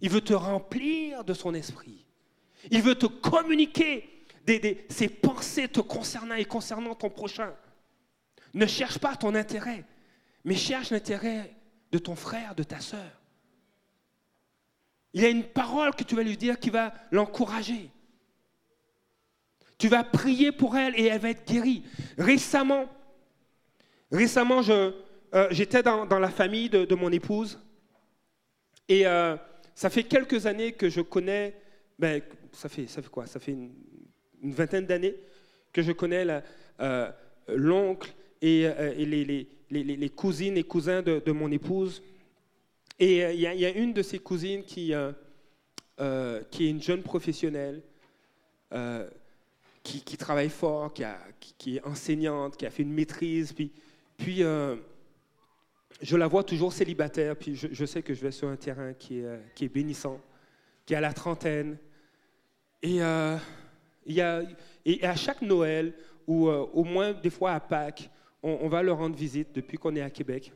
Il 0.00 0.10
veut 0.10 0.20
te 0.20 0.34
remplir 0.34 1.24
de 1.24 1.34
son 1.34 1.54
esprit. 1.54 2.06
Il 2.70 2.82
veut 2.82 2.94
te 2.94 3.06
communiquer 3.06 4.26
ses 4.88 5.08
pensées 5.08 5.68
te 5.68 5.80
concernant 5.80 6.34
et 6.34 6.44
concernant 6.44 6.94
ton 6.94 7.10
prochain. 7.10 7.54
Ne 8.54 8.66
cherche 8.66 8.98
pas 8.98 9.16
ton 9.16 9.34
intérêt, 9.34 9.84
mais 10.44 10.54
cherche 10.54 10.90
l'intérêt 10.90 11.54
de 11.92 11.98
ton 11.98 12.16
frère, 12.16 12.54
de 12.54 12.62
ta 12.62 12.80
sœur. 12.80 13.20
Il 15.12 15.22
y 15.22 15.26
a 15.26 15.28
une 15.28 15.44
parole 15.44 15.94
que 15.94 16.04
tu 16.04 16.14
vas 16.14 16.22
lui 16.22 16.36
dire 16.36 16.58
qui 16.58 16.70
va 16.70 16.94
l'encourager. 17.10 17.90
Tu 19.78 19.88
vas 19.88 20.04
prier 20.04 20.52
pour 20.52 20.76
elle 20.76 20.98
et 20.98 21.06
elle 21.06 21.20
va 21.20 21.30
être 21.30 21.46
guérie. 21.46 21.84
Récemment, 22.16 22.86
Récemment, 24.10 24.62
euh, 24.68 25.48
j'étais 25.50 25.82
dans, 25.82 26.06
la 26.06 26.30
famille 26.30 26.70
de, 26.70 26.94
mon 26.94 27.12
épouse 27.12 27.58
et 28.88 29.06
euh, 29.06 29.36
ça 29.74 29.90
fait 29.90 30.04
quelques 30.04 30.46
années 30.46 30.72
que 30.72 30.88
je 30.88 31.02
connais, 31.02 31.54
ben, 31.98 32.22
ça, 32.52 32.70
fait, 32.70 32.86
ça 32.86 33.02
fait 33.02 33.10
quoi? 33.10 33.26
Ça 33.26 33.38
fait 33.38 33.52
une, 33.52 33.72
vingtaine 34.42 34.86
d'années 34.86 35.16
que 35.72 35.82
je 35.82 35.92
connais 35.92 36.24
euh, 36.80 37.10
l'oncle 37.48 38.14
et, 38.40 38.68
les, 39.70 40.10
cousines 40.10 40.56
et 40.56 40.62
cousins 40.62 41.02
de, 41.02 41.32
mon 41.32 41.50
épouse. 41.50 42.02
Et 42.98 43.18
il 43.34 43.40
y, 43.40 43.66
a 43.66 43.70
une 43.70 43.92
de 43.92 44.02
ces 44.02 44.20
cousines 44.20 44.64
qui, 44.64 44.94
qui 46.50 46.66
est 46.66 46.70
une 46.70 46.82
jeune 46.82 47.02
professionnelle. 47.02 47.82
Qui, 49.82 50.16
travaille 50.18 50.50
fort, 50.50 50.92
qui, 50.92 51.02
qui, 51.56 51.76
est 51.76 51.86
enseignante, 51.86 52.56
qui 52.56 52.66
a 52.66 52.70
fait 52.70 52.82
une 52.82 52.92
maîtrise, 52.92 53.52
puis 53.52 53.72
puis, 54.18 54.42
euh, 54.42 54.74
je 56.02 56.16
la 56.16 56.26
vois 56.26 56.42
toujours 56.42 56.72
célibataire, 56.72 57.36
puis 57.36 57.54
je, 57.54 57.84
sais 57.86 58.02
que 58.02 58.12
je 58.12 58.20
vais 58.20 58.32
sur 58.32 58.48
un 58.48 58.56
terrain 58.56 58.92
qui 58.92 59.20
est, 59.20 59.24
euh, 59.24 59.38
qui 59.54 59.64
est 59.64 59.68
bénissant, 59.68 60.20
qui 60.84 60.92
est 60.92 60.96
à 60.96 61.00
la 61.00 61.12
trentaine. 61.12 61.78
Et, 62.82 63.00
euh, 63.00 63.36
y 64.06 64.20
a, 64.20 64.42
et 64.84 65.06
à 65.06 65.14
chaque 65.14 65.40
Noël, 65.40 65.94
ou 66.26 66.48
au 66.48 66.84
moins 66.84 67.12
des 67.12 67.30
fois 67.30 67.52
à 67.52 67.60
Pâques, 67.60 68.10
on, 68.42 68.68
va 68.68 68.82
leur 68.82 68.98
rendre 68.98 69.16
visite 69.16 69.54
depuis 69.54 69.78
qu'on 69.78 69.96
est 69.96 70.02
à 70.02 70.10
Québec. 70.10 70.52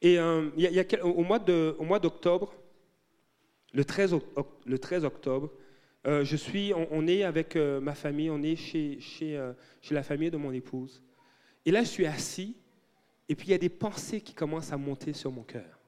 Et 0.00 0.14
y 0.14 0.18
a, 0.18 1.04
au 1.04 1.22
mois 1.22 1.38
d'octobre, 1.98 2.54
le 3.74 3.84
13, 3.84 4.16
le 4.64 4.78
13 4.78 5.04
octobre, 5.04 5.52
je 6.06 6.36
suis, 6.36 6.72
on, 6.74 7.06
est 7.06 7.22
avec 7.22 7.56
ma 7.56 7.94
famille, 7.94 8.30
on 8.30 8.42
est 8.42 8.56
chez, 8.56 8.98
chez, 8.98 9.38
chez 9.82 9.94
la 9.94 10.02
famille 10.02 10.30
de 10.30 10.38
mon 10.38 10.52
épouse. 10.52 11.02
Et 11.64 11.70
là, 11.70 11.82
je 11.82 11.88
suis 11.88 12.06
assis, 12.06 12.56
et 13.28 13.34
puis 13.34 13.48
il 13.48 13.50
y 13.50 13.54
a 13.54 13.58
des 13.58 13.68
pensées 13.68 14.20
qui 14.20 14.34
commencent 14.34 14.72
à 14.72 14.76
monter 14.76 15.12
sur 15.12 15.30
mon 15.30 15.42
cœur. 15.42 15.78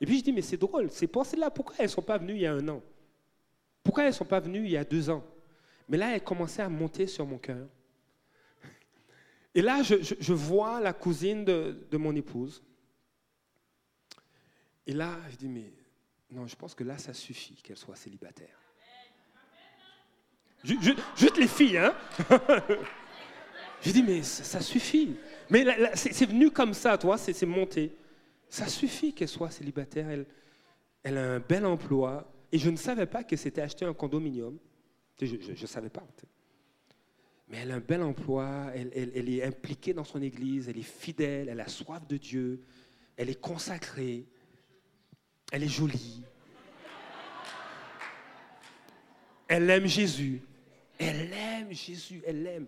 Et 0.00 0.06
puis 0.06 0.18
je 0.18 0.24
dis, 0.24 0.32
mais 0.32 0.42
c'est 0.42 0.56
drôle, 0.56 0.90
ces 0.90 1.06
pensées-là, 1.06 1.50
pourquoi 1.50 1.76
elles 1.78 1.86
ne 1.86 1.90
sont 1.90 2.02
pas 2.02 2.18
venues 2.18 2.34
il 2.34 2.40
y 2.40 2.46
a 2.46 2.52
un 2.52 2.68
an? 2.68 2.82
Pourquoi 3.82 4.04
elles 4.04 4.10
ne 4.10 4.14
sont 4.14 4.24
pas 4.24 4.40
venues 4.40 4.64
il 4.64 4.70
y 4.70 4.76
a 4.76 4.84
deux 4.84 5.10
ans? 5.10 5.24
Mais 5.88 5.96
là, 5.96 6.14
elles 6.14 6.24
commençaient 6.24 6.62
à 6.62 6.68
monter 6.68 7.06
sur 7.06 7.26
mon 7.26 7.38
cœur. 7.38 7.68
Et 9.54 9.60
là, 9.60 9.82
je, 9.82 10.32
vois 10.32 10.80
la 10.80 10.92
cousine 10.92 11.44
de, 11.44 11.96
mon 11.96 12.16
épouse. 12.16 12.62
Et 14.86 14.92
là, 14.92 15.18
je 15.30 15.36
dis, 15.36 15.48
mais 15.48 15.72
non, 16.30 16.46
je 16.46 16.56
pense 16.56 16.74
que 16.74 16.84
là, 16.84 16.96
ça 16.96 17.12
suffit 17.12 17.56
qu'elle 17.62 17.76
soit 17.76 17.96
célibataire. 17.96 18.58
Juste 20.64 21.36
les 21.36 21.48
filles, 21.48 21.78
hein? 21.78 21.94
J'ai 23.82 23.92
dit, 23.92 24.02
mais 24.02 24.22
ça, 24.22 24.60
suffit. 24.60 25.16
Mais 25.50 25.66
c'est 25.94 26.26
venu 26.26 26.50
comme 26.50 26.72
ça, 26.72 26.96
toi, 26.96 27.18
c'est 27.18 27.44
monté. 27.44 27.92
Ça 28.48 28.68
suffit 28.68 29.12
qu'elle 29.12 29.28
soit 29.28 29.50
célibataire. 29.50 30.08
Elle, 31.02 31.18
a 31.18 31.32
un 31.32 31.40
bel 31.40 31.66
emploi. 31.66 32.32
Et 32.52 32.58
je 32.58 32.70
ne 32.70 32.76
savais 32.76 33.06
pas 33.06 33.24
que 33.24 33.36
c'était 33.36 33.60
acheter 33.60 33.84
un 33.84 33.92
condominium. 33.92 34.56
Je 35.20 35.34
ne 35.34 35.66
savais 35.66 35.88
pas. 35.88 36.06
Mais 37.48 37.58
elle 37.58 37.72
a 37.72 37.74
un 37.74 37.80
bel 37.80 38.02
emploi, 38.02 38.70
elle, 38.74 38.90
elle, 38.94 39.28
est 39.28 39.42
impliquée 39.42 39.92
dans 39.92 40.04
son 40.04 40.22
église, 40.22 40.68
elle 40.68 40.78
est 40.78 40.82
fidèle, 40.82 41.48
elle 41.48 41.60
a 41.60 41.68
soif 41.68 42.06
de 42.06 42.16
Dieu, 42.16 42.62
elle 43.16 43.28
est 43.28 43.40
consacrée, 43.40 44.24
elle 45.50 45.62
est 45.62 45.68
jolie. 45.68 46.22
Elle 49.48 49.68
aime 49.68 49.86
Jésus. 49.86 50.40
Elle 50.98 51.32
aime 51.32 51.72
Jésus, 51.72 52.22
elle 52.24 52.42
l'aime 52.42 52.66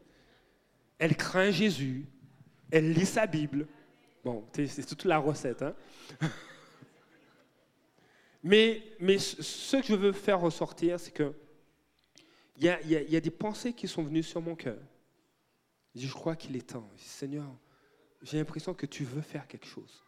elle 0.99 1.17
craint 1.17 1.51
Jésus, 1.51 2.07
elle 2.71 2.93
lit 2.93 3.07
sa 3.07 3.27
Bible. 3.27 3.67
Bon, 4.25 4.47
c'est 4.53 4.87
toute 4.87 5.05
la 5.05 5.19
recette. 5.19 5.63
Hein? 5.63 5.75
mais, 8.43 8.83
mais 9.01 9.19
ce 9.19 9.77
que 9.77 9.87
je 9.87 9.95
veux 9.95 10.13
faire 10.13 10.41
ressortir, 10.41 10.99
c'est 10.99 11.11
que 11.13 11.35
il 12.57 12.67
y, 12.67 13.17
a, 13.17 13.21
des 13.21 13.31
pensées 13.31 13.73
qui 13.73 13.89
sont 13.89 14.05
venues 14.05 14.23
sur 14.23 14.41
mon 14.41 14.55
cœur. 14.55 14.79
Je, 15.97 16.07
je 16.07 16.13
crois 16.13 16.37
qu'il 16.37 16.55
est 16.55 16.69
temps. 16.69 16.89
Seigneur, 16.97 17.53
j'ai 18.23 18.39
l'impression 18.39 18.75
que 18.75 18.87
tu 18.87 19.03
veux 19.05 19.23
faire 19.23 19.49
quelque 19.49 19.67
chose. 19.67 20.05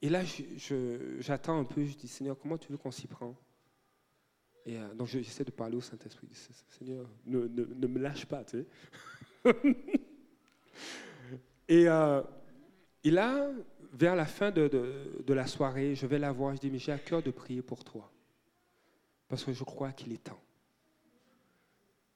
Et 0.00 0.08
là, 0.08 0.22
j'attends 1.20 1.60
un 1.60 1.64
peu, 1.64 1.84
je 1.84 1.96
dis, 1.96 2.08
Seigneur, 2.08 2.36
comment 2.36 2.58
tu 2.58 2.72
veux 2.72 2.78
qu'on 2.78 2.90
s'y 2.90 3.06
prend 3.06 3.36
Euh, 4.68 4.94
donc, 4.94 5.08
j'essaie 5.08 5.44
de 5.44 5.50
parler 5.50 5.76
au 5.76 5.80
Saint-Esprit. 5.80 6.28
Seigneur, 6.68 7.06
ne, 7.26 7.46
ne, 7.46 7.86
me 7.86 7.98
lâche 7.98 8.26
pas, 8.26 8.44
tu 8.44 8.58
sais. 8.58 8.66
et, 11.68 11.88
euh, 11.88 12.22
là, 13.04 13.50
vers 13.92 14.14
la 14.14 14.26
fin 14.26 14.50
de, 14.50 14.70
la 15.28 15.46
soirée, 15.46 15.94
je 15.94 16.06
vais 16.06 16.18
la 16.18 16.32
voir, 16.32 16.54
je 16.54 16.60
dis, 16.60 16.70
mais 16.70 16.78
j'ai 16.78 16.92
à 16.92 16.98
cœur 16.98 17.22
de 17.22 17.30
prier 17.30 17.62
pour 17.62 17.82
toi. 17.84 18.10
parce 19.28 19.44
que 19.44 19.52
je 19.52 19.64
crois 19.64 19.92
qu'il 19.92 20.12
est 20.12 20.22
temps. 20.22 20.40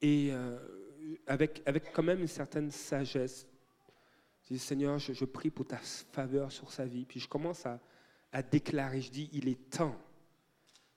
Et 0.01 0.29
euh, 0.31 0.57
avec, 1.25 1.63
quand 1.93 2.03
même 2.03 2.21
une 2.21 2.27
certaine 2.27 2.71
sagesse, 2.71 3.45
je 4.43 4.53
dis, 4.53 4.59
Seigneur, 4.59 4.97
je, 4.99 5.25
prie 5.25 5.49
pour 5.49 5.65
ta 5.65 5.77
faveur 5.77 6.51
sur 6.51 6.71
sa 6.71 6.85
vie. 6.85 7.05
Puis 7.05 7.19
je 7.19 7.27
commence 7.27 7.65
à 7.65 8.41
déclarer, 8.41 9.01
je 9.01 9.11
dis, 9.11 9.29
il 9.33 9.49
est 9.49 9.69
temps, 9.69 9.97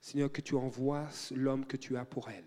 Seigneur, 0.01 0.33
que 0.33 0.41
tu 0.41 0.55
envoies 0.55 1.07
l'homme 1.35 1.67
que 1.67 1.77
tu 1.77 1.97
as 1.97 2.05
pour 2.05 2.31
elle. 2.31 2.45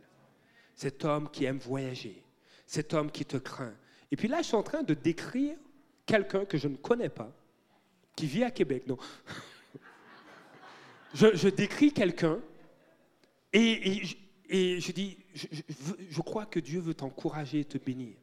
Cet 0.76 1.06
homme 1.06 1.30
qui 1.30 1.46
aime 1.46 1.60
voyager, 1.60 2.24
cet 2.66 2.94
homme 2.94 3.12
qui 3.12 3.26
te 3.26 3.38
craint. 3.38 3.76
Et 4.12 4.16
puis 4.16 4.28
là, 4.28 4.42
je 4.42 4.48
suis 4.48 4.56
en 4.56 4.64
train 4.64 4.84
de 4.84 4.94
décrire 4.94 5.56
quelqu'un 6.06 6.46
que 6.46 6.58
je 6.58 6.68
ne 6.68 6.76
connais 6.76 7.10
pas, 7.10 7.32
qui 8.16 8.26
vit 8.26 8.44
à 8.44 8.52
Québec. 8.52 8.88
Non. 8.88 8.98
je, 11.14 11.48
décris 11.48 11.94
quelqu'un 11.94 12.40
et, 13.52 14.02
je 14.50 14.92
dis, 14.92 15.18
je, 15.34 16.22
crois 16.22 16.46
que 16.48 16.60
Dieu 16.60 16.80
veut 16.80 16.96
t'encourager 16.96 17.62
et 17.62 17.66
te 17.66 17.78
bénir. 17.78 18.16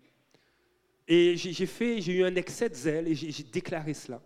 Et 1.07 1.37
j'ai 1.37 1.67
fait, 1.67 2.01
j'ai 2.01 2.19
eu 2.19 2.25
un 2.25 2.35
excès 2.35 2.69
de 2.69 2.75
zèle 2.75 3.09
et 3.09 3.15
j'ai 3.15 3.43
déclaré 3.45 3.95
cela. 3.95 4.21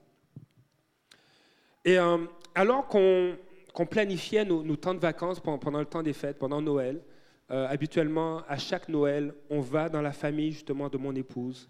Et 1.84 1.98
euh, 1.98 2.26
alors 2.54 2.86
qu'on 2.88 3.36
planifiait 3.82 4.44
nos, 4.44 4.76
temps 4.76 4.94
de 4.94 5.00
vacances 5.00 5.40
pendant, 5.40 5.80
le 5.80 5.86
temps 5.86 6.02
des 6.02 6.12
fêtes, 6.12 6.38
pendant 6.38 6.62
Noël, 6.62 7.02
euh, 7.50 7.66
habituellement, 7.68 8.42
à 8.48 8.56
chaque 8.56 8.88
Noël, 8.88 9.34
on 9.50 9.60
va 9.60 9.88
dans 9.88 10.00
la 10.00 10.12
famille 10.12 10.52
justement 10.52 10.88
de 10.88 10.96
mon 10.96 11.14
épouse. 11.14 11.68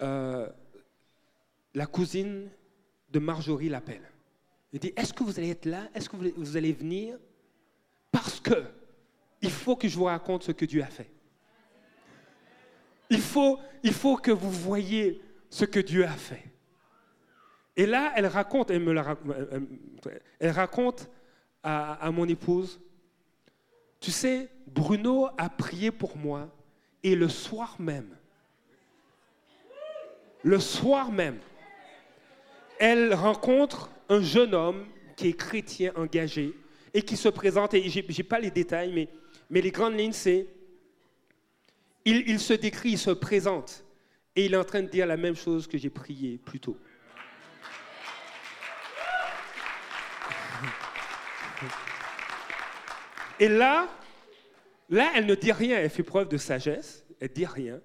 Euh, 0.00 0.48
la 1.74 1.86
cousine 1.86 2.48
de 3.10 3.18
Marjorie 3.18 3.68
l'appelle. 3.68 4.08
Elle 4.72 4.78
dit, 4.78 4.92
est-ce 4.96 5.12
que 5.12 5.24
vous 5.24 5.38
allez 5.38 5.50
être 5.50 5.66
là? 5.66 5.88
Est-ce 5.94 6.08
que 6.08 6.16
vous 6.16 6.56
allez 6.56 6.72
venir? 6.72 7.18
Parce 8.12 8.40
que 8.40 8.64
il 9.42 9.50
faut 9.50 9.76
que 9.76 9.88
je 9.88 9.96
vous 9.96 10.04
raconte 10.04 10.44
ce 10.44 10.52
que 10.52 10.64
Dieu 10.64 10.82
a 10.82 10.86
fait. 10.86 11.10
Il 13.08 13.20
faut, 13.20 13.58
il 13.82 13.92
faut 13.92 14.16
que 14.16 14.30
vous 14.30 14.50
voyez 14.50 15.20
ce 15.48 15.64
que 15.64 15.80
Dieu 15.80 16.04
a 16.04 16.12
fait. 16.12 16.44
Et 17.80 17.86
là, 17.86 18.12
elle 18.14 18.26
raconte, 18.26 18.70
elle, 18.70 18.80
me 18.80 18.92
la, 18.92 19.16
elle 20.38 20.50
raconte 20.50 21.08
à, 21.62 22.10
mon 22.12 22.28
épouse, 22.28 22.78
tu 24.00 24.10
sais, 24.10 24.50
Bruno 24.66 25.28
a 25.38 25.48
prié 25.48 25.90
pour 25.90 26.14
moi 26.18 26.54
et 27.02 27.14
le 27.14 27.30
soir 27.30 27.76
même, 27.78 28.14
le 30.42 30.58
soir 30.60 31.10
même, 31.10 31.38
elle 32.78 33.14
rencontre 33.14 33.90
un 34.10 34.20
jeune 34.20 34.54
homme 34.54 34.84
qui 35.16 35.28
est 35.28 35.32
chrétien 35.32 35.94
engagé 35.96 36.52
et 36.92 37.00
qui 37.00 37.16
se 37.16 37.30
présente, 37.30 37.72
et 37.72 37.88
je 37.88 38.00
n'ai 38.00 38.24
pas 38.24 38.40
les 38.40 38.50
détails, 38.50 38.92
mais, 38.92 39.08
mais 39.48 39.62
les 39.62 39.70
grandes 39.70 39.98
lignes, 39.98 40.12
c'est, 40.12 40.46
il, 42.04 42.40
se 42.40 42.52
décrit, 42.52 42.90
il 42.90 42.98
se 42.98 43.12
présente, 43.12 43.86
et 44.36 44.44
il 44.44 44.52
est 44.52 44.58
en 44.58 44.64
train 44.64 44.82
de 44.82 44.88
dire 44.88 45.06
la 45.06 45.16
même 45.16 45.34
chose 45.34 45.66
que 45.66 45.78
j'ai 45.78 45.88
prié 45.88 46.36
plus 46.36 46.60
tôt. 46.60 46.76
Et 53.38 53.48
là, 53.48 53.88
là, 54.88 55.12
elle 55.14 55.26
ne 55.26 55.34
dit 55.34 55.52
rien, 55.52 55.78
elle 55.78 55.90
fait 55.90 56.02
preuve 56.02 56.28
de 56.28 56.36
sagesse, 56.36 57.04
elle 57.20 57.32
dit 57.32 57.46
rien, 57.46 57.80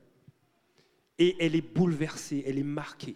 et 1.17 1.35
elle 1.39 1.55
est 1.55 1.61
bouleversée, 1.61 2.43
elle 2.45 2.59
est 2.59 2.63
marquée. 2.63 3.15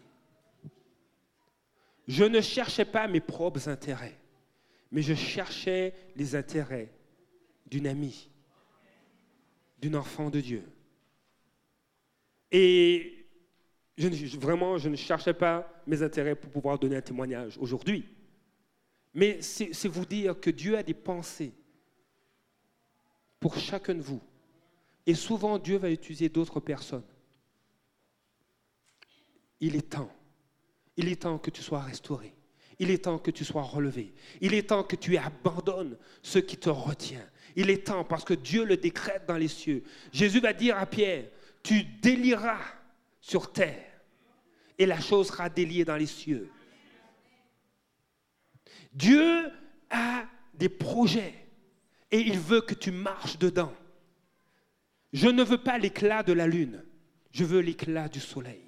Je 2.08 2.24
ne 2.24 2.42
cherchais 2.42 2.86
pas 2.86 3.08
mes 3.08 3.20
propres 3.20 3.70
intérêts, 3.70 4.18
mais 4.92 5.02
je 5.02 5.14
cherchais 5.14 5.94
les 6.16 6.36
intérêts 6.36 6.90
d'une 7.68 7.88
amie, 7.88 8.30
d'une 9.80 9.96
enfant 9.96 10.30
de 10.30 10.40
Dieu. 10.40 10.64
Et 12.52 13.26
vraiment, 14.38 14.78
je 14.78 14.90
ne 14.90 14.96
cherchais 14.96 15.34
pas 15.34 15.72
mes 15.86 16.02
intérêts 16.02 16.36
pour 16.36 16.50
pouvoir 16.50 16.80
donner 16.80 16.96
un 16.96 17.02
témoignage 17.02 17.58
aujourd'hui. 17.60 18.06
Mais 19.14 19.42
c'est 19.42 19.88
vous 19.88 20.06
dire 20.06 20.40
que 20.40 20.50
Dieu 20.50 20.78
a 20.78 20.84
des 20.84 20.94
pensées 20.94 21.54
pour 23.40 23.58
chacun 23.58 23.96
de 23.96 24.02
vous. 24.02 24.22
Et 25.06 25.16
souvent, 25.16 25.58
Dieu 25.58 25.78
va 25.78 25.90
utiliser 25.90 26.30
d'autres 26.30 26.60
personnes. 26.60 27.04
Il 29.60 29.76
est 29.76 29.90
temps. 29.90 30.12
Il 30.96 31.08
est 31.08 31.22
temps 31.22 31.38
que 31.38 31.50
tu 31.50 31.62
sois 31.62 31.82
restauré. 31.82 32.36
Il 32.78 32.92
est 32.92 33.06
temps 33.06 33.20
que 33.20 33.32
tu 33.32 33.44
sois 33.44 33.64
relevé. 33.64 34.14
Il 34.40 34.54
est 34.54 34.70
temps 34.70 34.84
que 34.84 34.96
tu 34.96 35.18
abandonnes 35.18 35.98
ce 36.22 36.40
qui 36.40 36.58
te 36.58 36.70
retient. 36.70 37.26
Il 37.56 37.70
est 37.70 37.88
temps 37.88 38.04
parce 38.04 38.24
que 38.24 38.34
Dieu 38.34 38.64
le 38.64 38.78
décrète 38.78 39.26
dans 39.28 39.38
les 39.38 39.48
cieux. 39.48 39.84
Jésus 40.14 40.40
va 40.40 40.54
dire 40.54 40.78
à 40.78 40.86
Pierre, 40.86 41.26
tu 41.62 41.84
délieras 41.84 42.62
sur 43.20 43.52
terre 43.52 43.84
et 44.78 44.86
la 44.86 45.00
chose 45.00 45.28
sera 45.28 45.50
déliée 45.50 45.84
dans 45.84 45.98
les 45.98 46.06
cieux. 46.06 46.50
Dieu 49.00 49.50
a 49.90 50.26
des 50.56 50.68
projets 50.68 51.34
et 52.12 52.20
il 52.20 52.38
veut 52.38 52.60
que 52.60 52.74
tu 52.74 52.92
marches 52.92 53.40
dedans. 53.40 53.72
Je 55.14 55.30
ne 55.30 55.42
veux 55.42 55.58
pas 55.58 55.78
l'éclat 55.78 56.22
de 56.22 56.34
la 56.34 56.48
lune, 56.48 56.84
je 57.32 57.46
veux 57.46 57.62
l'éclat 57.62 58.10
du 58.10 58.20
soleil. 58.20 58.62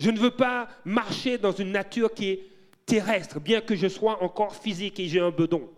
Je 0.00 0.10
ne 0.10 0.18
veux 0.18 0.32
pas 0.32 0.68
marcher 0.84 1.38
dans 1.38 1.52
une 1.52 1.70
nature 1.70 2.12
qui 2.12 2.30
est 2.30 2.44
terrestre, 2.86 3.38
bien 3.38 3.60
que 3.60 3.76
je 3.76 3.86
sois 3.86 4.20
encore 4.20 4.56
physique 4.56 4.98
et 4.98 5.06
j'ai 5.06 5.20
un 5.20 5.30
bedon. 5.30 5.72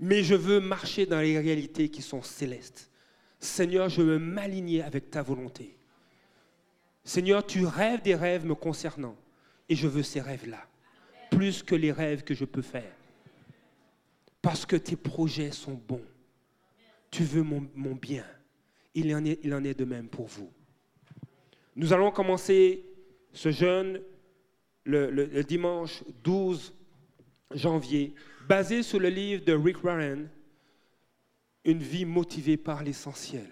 Mais 0.00 0.24
je 0.24 0.34
veux 0.34 0.58
marcher 0.58 1.06
dans 1.06 1.20
les 1.20 1.38
réalités 1.38 1.88
qui 1.90 2.02
sont 2.02 2.22
célestes. 2.22 2.90
Seigneur, 3.38 3.88
je 3.88 4.02
veux 4.02 4.18
m'aligner 4.18 4.82
avec 4.82 5.12
ta 5.12 5.22
volonté. 5.22 5.76
Seigneur, 7.04 7.44
tu 7.46 7.66
rêves 7.66 8.00
des 8.02 8.14
rêves 8.14 8.46
me 8.46 8.54
concernant. 8.54 9.16
Et 9.68 9.76
je 9.76 9.86
veux 9.86 10.02
ces 10.02 10.20
rêves-là, 10.20 10.66
plus 11.30 11.62
que 11.62 11.74
les 11.74 11.92
rêves 11.92 12.22
que 12.22 12.34
je 12.34 12.44
peux 12.44 12.62
faire. 12.62 12.92
Parce 14.42 14.66
que 14.66 14.76
tes 14.76 14.96
projets 14.96 15.52
sont 15.52 15.80
bons. 15.88 16.04
Tu 17.10 17.24
veux 17.24 17.42
mon, 17.42 17.94
bien. 17.94 18.24
Il 18.94 19.14
en, 19.14 19.24
est, 19.24 19.78
de 19.78 19.84
même 19.84 20.08
pour 20.08 20.26
vous. 20.26 20.50
Nous 21.76 21.92
allons 21.92 22.10
commencer 22.10 22.84
ce 23.32 23.50
jeûne 23.50 24.00
le, 24.84 25.10
le, 25.10 25.42
dimanche 25.44 26.04
12 26.22 26.74
janvier, 27.52 28.14
basé 28.46 28.82
sur 28.82 29.00
le 29.00 29.08
livre 29.08 29.44
de 29.44 29.54
Rick 29.54 29.82
Warren, 29.82 30.28
Une 31.64 31.82
vie 31.82 32.04
motivée 32.04 32.58
par 32.58 32.82
l'essentiel. 32.82 33.50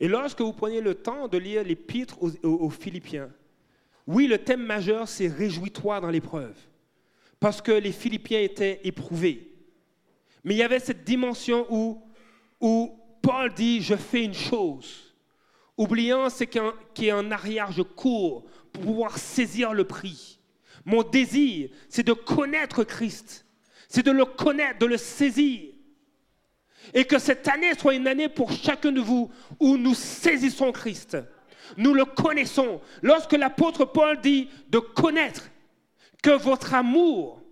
Et 0.00 0.08
lorsque 0.08 0.40
vous 0.40 0.54
prenez 0.54 0.80
le 0.80 0.94
temps 0.94 1.28
de 1.28 1.36
lire 1.36 1.62
l'épître 1.62 2.16
aux, 2.22 2.70
Philippiens, 2.70 3.30
oui, 4.06 4.26
le 4.26 4.38
thème 4.38 4.64
majeur, 4.64 5.06
c'est 5.06 5.28
réjouis-toi 5.28 6.00
dans 6.00 6.08
l'épreuve, 6.08 6.56
parce 7.38 7.60
que 7.60 7.72
les 7.72 7.92
Philippiens 7.92 8.40
étaient 8.40 8.80
éprouvés. 8.82 9.52
Mais 10.42 10.54
il 10.54 10.58
y 10.58 10.62
avait 10.62 10.80
cette 10.80 11.04
dimension 11.04 11.66
où, 11.68 12.02
où 12.60 12.98
Paul 13.20 13.52
dit, 13.52 13.82
je 13.82 13.94
fais 13.94 14.24
une 14.24 14.34
chose, 14.34 15.14
oubliant 15.76 16.30
ce 16.30 16.44
qui 16.44 17.06
est 17.06 17.12
en 17.12 17.30
arrière, 17.30 17.70
je 17.70 17.82
cours 17.82 18.44
pour 18.72 18.82
pouvoir 18.82 19.18
saisir 19.18 19.74
le 19.74 19.84
prix. 19.84 20.40
Mon 20.86 21.02
désir, 21.02 21.68
c'est 21.90 22.06
de 22.06 22.14
connaître 22.14 22.84
Christ, 22.84 23.44
c'est 23.86 24.04
de 24.04 24.10
le 24.10 24.24
connaître, 24.24 24.78
de 24.78 24.86
le 24.86 24.96
saisir. 24.96 25.69
Et 26.94 27.04
que 27.04 27.18
cette 27.18 27.46
année 27.48 27.74
soit 27.78 27.94
une 27.94 28.08
année 28.08 28.28
pour 28.28 28.52
chacun 28.52 28.92
de 28.92 29.00
vous 29.00 29.30
où 29.58 29.76
nous 29.76 29.94
saisissons 29.94 30.72
Christ 30.72 31.16
nous 31.76 31.94
le 31.94 32.04
connaissons. 32.04 32.80
Lorsque 33.02 33.32
l'apôtre 33.32 33.84
Paul 33.84 34.20
dit 34.20 34.48
de 34.68 34.78
connaître 34.78 35.50
que 36.22 36.30
votre 36.30 36.74
amour 36.74 37.42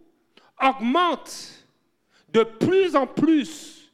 augmente 0.60 1.66
de 2.30 2.42
plus 2.42 2.96
en 2.96 3.06
plus 3.06 3.92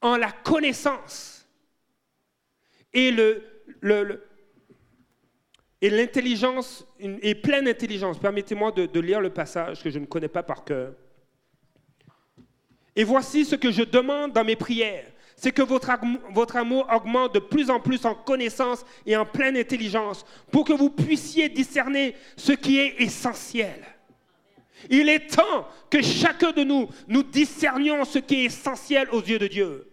en 0.00 0.16
la 0.16 0.32
connaissance 0.32 1.46
et 2.92 3.10
l'intelligence, 5.82 6.86
et 6.98 7.34
pleine 7.34 7.68
intelligence. 7.68 8.18
Permettez-moi 8.18 8.72
de 8.72 9.00
lire 9.00 9.20
le 9.20 9.30
passage 9.30 9.82
que 9.82 9.90
je 9.90 9.98
ne 9.98 10.06
connais 10.06 10.28
pas 10.28 10.42
par 10.42 10.64
cœur. 10.64 10.94
Et 12.96 13.04
voici 13.04 13.44
ce 13.44 13.54
que 13.54 13.70
je 13.70 13.82
demande 13.82 14.32
dans 14.32 14.44
mes 14.44 14.56
prières 14.56 15.04
c'est 15.36 15.52
que 15.52 15.62
votre, 15.62 16.56
amour 16.56 16.88
augmente 16.90 17.34
de 17.34 17.38
plus 17.38 17.68
en 17.70 17.78
plus 17.78 18.04
en 18.06 18.14
connaissance 18.14 18.84
et 19.04 19.16
en 19.16 19.26
pleine 19.26 19.56
intelligence 19.56 20.24
pour 20.50 20.64
que 20.64 20.72
vous 20.72 20.90
puissiez 20.90 21.48
discerner 21.50 22.16
ce 22.36 22.52
qui 22.52 22.78
est 22.78 22.94
essentiel. 22.98 23.84
Il 24.88 25.08
est 25.08 25.30
temps 25.30 25.68
que 25.90 26.02
chacun 26.02 26.52
de 26.52 26.64
nous, 26.64 26.88
nous 27.06 27.22
discernions 27.22 28.04
ce 28.04 28.18
qui 28.18 28.36
est 28.36 28.44
essentiel 28.44 29.08
aux 29.12 29.22
yeux 29.22 29.38
de 29.38 29.46
Dieu. 29.46 29.86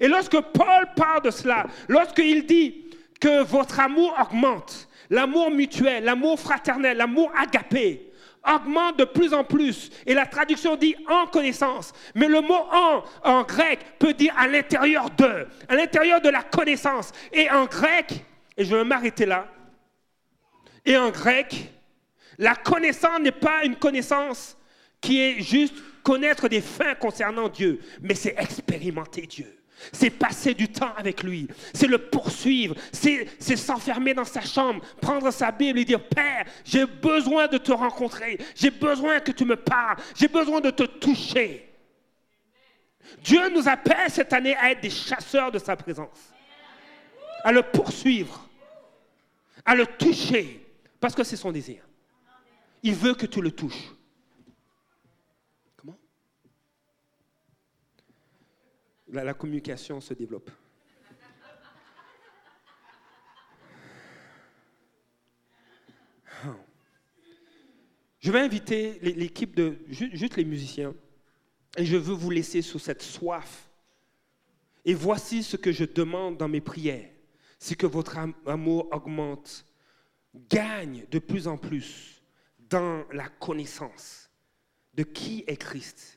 Et 0.00 0.06
lorsque 0.06 0.40
Paul 0.40 0.88
parle 0.96 1.22
de 1.22 1.30
cela, 1.30 1.66
lorsqu'il 1.88 2.46
dit 2.46 2.86
que 3.20 3.42
votre 3.42 3.80
amour 3.80 4.14
augmente, 4.20 4.88
l'amour 5.10 5.50
mutuel, 5.50 6.04
l'amour 6.04 6.38
fraternel, 6.38 6.96
l'amour 6.96 7.32
agapé 7.36 8.12
augmente 8.46 8.98
de 8.98 9.04
plus 9.04 9.32
en 9.32 9.44
plus. 9.44 9.90
Et 10.06 10.14
la 10.14 10.26
traduction 10.26 10.76
dit 10.76 10.94
en 11.08 11.26
connaissance. 11.26 11.92
Mais 12.14 12.28
le 12.28 12.40
mot 12.40 12.54
en, 12.54 13.02
en 13.22 13.42
grec, 13.42 13.80
peut 13.98 14.14
dire 14.14 14.34
à 14.36 14.46
l'intérieur 14.46 15.10
de, 15.10 15.46
à 15.68 15.74
l'intérieur 15.74 16.20
de 16.20 16.28
la 16.28 16.42
connaissance. 16.42 17.12
Et 17.32 17.50
en 17.50 17.66
grec, 17.66 18.24
et 18.56 18.64
je 18.64 18.74
vais 18.74 18.84
m'arrêter 18.84 19.26
là, 19.26 19.46
et 20.84 20.96
en 20.96 21.10
grec, 21.10 21.72
la 22.38 22.54
connaissance 22.54 23.20
n'est 23.20 23.32
pas 23.32 23.64
une 23.64 23.76
connaissance 23.76 24.56
qui 25.00 25.20
est 25.20 25.40
juste 25.40 25.76
connaître 26.02 26.48
des 26.48 26.60
fins 26.60 26.94
concernant 26.94 27.48
Dieu, 27.48 27.80
mais 28.02 28.14
c'est 28.14 28.34
expérimenter 28.36 29.26
Dieu. 29.26 29.63
C'est 29.92 30.10
passer 30.10 30.54
du 30.54 30.68
temps 30.68 30.92
avec 30.96 31.22
lui. 31.22 31.48
C'est 31.74 31.86
le 31.86 31.98
poursuivre. 31.98 32.74
C'est 32.92 33.56
s'enfermer 33.56 34.14
dans 34.14 34.24
sa 34.24 34.40
chambre, 34.40 34.84
prendre 35.00 35.30
sa 35.30 35.50
Bible 35.50 35.78
et 35.78 35.84
dire, 35.84 36.02
Père, 36.08 36.44
j'ai 36.64 36.86
besoin 36.86 37.48
de 37.48 37.58
te 37.58 37.72
rencontrer. 37.72 38.38
J'ai 38.54 38.70
besoin 38.70 39.20
que 39.20 39.32
tu 39.32 39.44
me 39.44 39.56
parles. 39.56 39.96
J'ai 40.14 40.28
besoin 40.28 40.60
de 40.60 40.70
te 40.70 40.84
toucher. 40.84 41.70
Dieu 43.22 43.48
nous 43.50 43.68
appelle 43.68 44.10
cette 44.10 44.32
année 44.32 44.56
à 44.56 44.70
être 44.70 44.80
des 44.80 44.90
chasseurs 44.90 45.52
de 45.52 45.58
sa 45.58 45.76
présence. 45.76 46.32
À 47.42 47.52
le 47.52 47.62
poursuivre. 47.62 48.48
À 49.64 49.74
le 49.74 49.86
toucher. 49.86 50.60
Parce 51.00 51.14
que 51.14 51.24
c'est 51.24 51.36
son 51.36 51.52
désir. 51.52 51.82
Il 52.82 52.94
veut 52.94 53.14
que 53.14 53.26
tu 53.26 53.40
le 53.40 53.50
touches. 53.50 53.92
La, 59.14 59.34
communication 59.34 60.00
se 60.00 60.14
développe. 60.14 60.50
Je 68.18 68.30
vais 68.32 68.40
inviter 68.40 68.98
l'équipe 69.00 69.54
de 69.54 69.76
juste 69.88 70.36
les 70.36 70.44
musiciens 70.44 70.94
et 71.76 71.84
je 71.84 71.96
veux 71.96 72.14
vous 72.14 72.30
laisser 72.30 72.62
sur 72.62 72.80
cette 72.80 73.02
soif. 73.02 73.68
Et 74.84 74.94
voici 74.94 75.42
ce 75.42 75.56
que 75.56 75.72
je 75.72 75.84
demande 75.84 76.38
dans 76.38 76.48
mes 76.48 76.60
prières, 76.60 77.10
c'est 77.58 77.74
que 77.74 77.86
votre 77.86 78.18
amour 78.46 78.88
augmente, 78.92 79.66
gagne 80.48 81.06
de 81.10 81.18
plus 81.18 81.46
en 81.46 81.56
plus 81.56 82.22
dans 82.58 83.04
la 83.12 83.28
connaissance 83.28 84.30
de 84.94 85.02
qui 85.02 85.44
est 85.46 85.56
Christ 85.56 86.13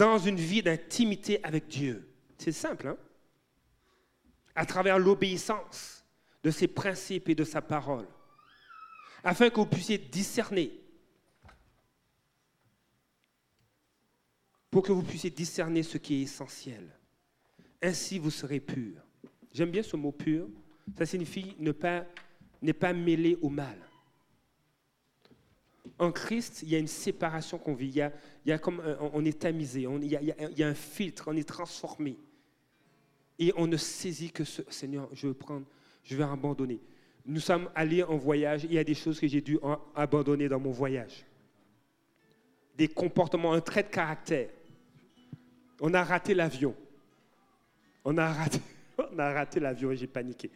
dans 0.00 0.16
une 0.16 0.36
vie 0.36 0.62
d'intimité 0.62 1.44
avec 1.44 1.68
Dieu. 1.68 2.08
C'est 2.38 2.52
simple, 2.52 2.88
hein? 2.88 2.96
À 4.54 4.64
travers 4.64 4.98
l'obéissance 4.98 6.06
de 6.42 6.50
ses 6.50 6.68
principes 6.68 7.28
et 7.28 7.34
de 7.34 7.44
sa 7.44 7.60
parole, 7.60 8.06
afin 9.22 9.50
que 9.50 9.56
vous 9.56 9.66
puissiez 9.66 9.98
discerner, 9.98 10.72
pour 14.70 14.82
que 14.82 14.92
vous 14.92 15.02
puissiez 15.02 15.28
discerner 15.28 15.82
ce 15.82 15.98
qui 15.98 16.14
est 16.14 16.22
essentiel. 16.22 16.98
Ainsi, 17.82 18.18
vous 18.18 18.30
serez 18.30 18.60
pur. 18.60 19.02
J'aime 19.52 19.70
bien 19.70 19.82
ce 19.82 19.96
mot 19.96 20.12
pur. 20.12 20.48
Ça 20.96 21.04
signifie 21.04 21.56
ne 21.58 21.72
pas, 21.72 22.06
n'est 22.62 22.72
pas 22.72 22.94
mêlé 22.94 23.36
au 23.42 23.50
mal. 23.50 23.78
En 25.98 26.10
Christ, 26.10 26.62
il 26.62 26.70
y 26.70 26.74
a 26.74 26.78
une 26.78 26.86
séparation 26.86 27.58
qu'on 27.58 27.74
vit. 27.74 27.88
Il 27.88 27.96
y 27.96 28.02
a, 28.02 28.12
comme, 28.60 28.82
on 29.12 29.24
est 29.24 29.38
tamisé, 29.38 29.86
il, 30.02 30.10
y 30.10 30.62
a, 30.62 30.68
un 30.68 30.74
filtre, 30.74 31.24
on 31.28 31.36
est 31.36 31.48
transformé. 31.48 32.16
Et 33.38 33.52
on 33.56 33.66
ne 33.66 33.76
saisit 33.76 34.30
que 34.30 34.44
ce 34.44 34.62
Seigneur, 34.68 35.08
je 35.12 35.28
veux 35.28 35.34
prendre, 35.34 35.66
je 36.04 36.16
vais 36.16 36.24
abandonner. 36.24 36.80
Nous 37.26 37.40
sommes 37.40 37.70
allés 37.74 38.02
en 38.02 38.16
voyage, 38.16 38.64
il 38.64 38.72
y 38.72 38.78
a 38.78 38.84
des 38.84 38.94
choses 38.94 39.20
que 39.20 39.26
j'ai 39.26 39.40
dû 39.40 39.58
abandonner 39.94 40.48
dans 40.48 40.60
mon 40.60 40.70
voyage. 40.70 41.24
Des 42.76 42.88
comportements, 42.88 43.52
un 43.52 43.60
trait 43.60 43.82
de 43.82 43.88
caractère. 43.88 44.48
On 45.80 45.92
a 45.94 46.02
raté 46.02 46.34
l'avion. 46.34 46.74
On 48.04 48.16
a 48.18 48.32
raté, 48.32 48.60
on 49.12 49.18
a 49.18 49.32
raté 49.32 49.60
l'avion 49.60 49.92
et 49.92 49.96
j'ai 49.96 50.06
paniqué. 50.06 50.50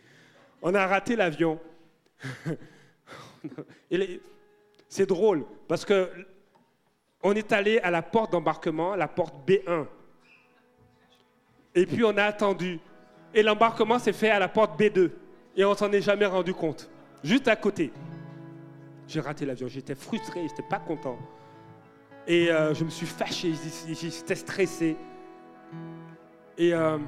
On 0.62 0.74
a 0.74 0.87
raté 0.87 1.16
l'avion. 1.16 1.61
C'est 4.89 5.07
drôle 5.07 5.45
parce 5.68 5.85
que 5.85 6.09
on 7.25 7.33
est 7.33 7.53
allé 7.53 7.79
à 7.79 7.91
la 7.91 8.03
porte 8.03 8.33
d'embarquement, 8.33 8.95
la 8.95 9.09
porte 9.09 9.35
B1. 9.49 9.87
Et 11.75 11.87
puis 11.87 12.05
on 12.05 12.16
a 12.18 12.25
attendu. 12.25 12.79
Et 13.33 13.43
l'embarquement 13.43 13.99
s'est 13.99 14.12
fait 14.12 14.31
à 14.31 14.39
la 14.39 14.47
porte 14.47 14.79
B2. 14.79 15.11
Et 15.57 15.64
on 15.64 15.75
s'en 15.75 15.91
est 15.91 16.03
jamais 16.03 16.27
rendu 16.27 16.53
compte. 16.53 16.91
Juste 17.25 17.49
à 17.49 17.57
côté. 17.57 17.91
J'ai 19.09 19.20
raté 19.20 19.47
l'avion. 19.47 19.68
J'étais 19.68 19.95
frustré, 19.95 20.47
j'étais 20.49 20.68
pas 20.68 20.79
content. 20.79 21.18
Et 22.27 22.51
euh, 22.51 22.75
je 22.75 22.85
me 22.85 22.91
suis 22.91 23.07
fâché, 23.07 23.55
j'étais 23.89 24.35
stressé. 24.35 24.95
Et, 26.59 26.75
euh, 26.75 26.99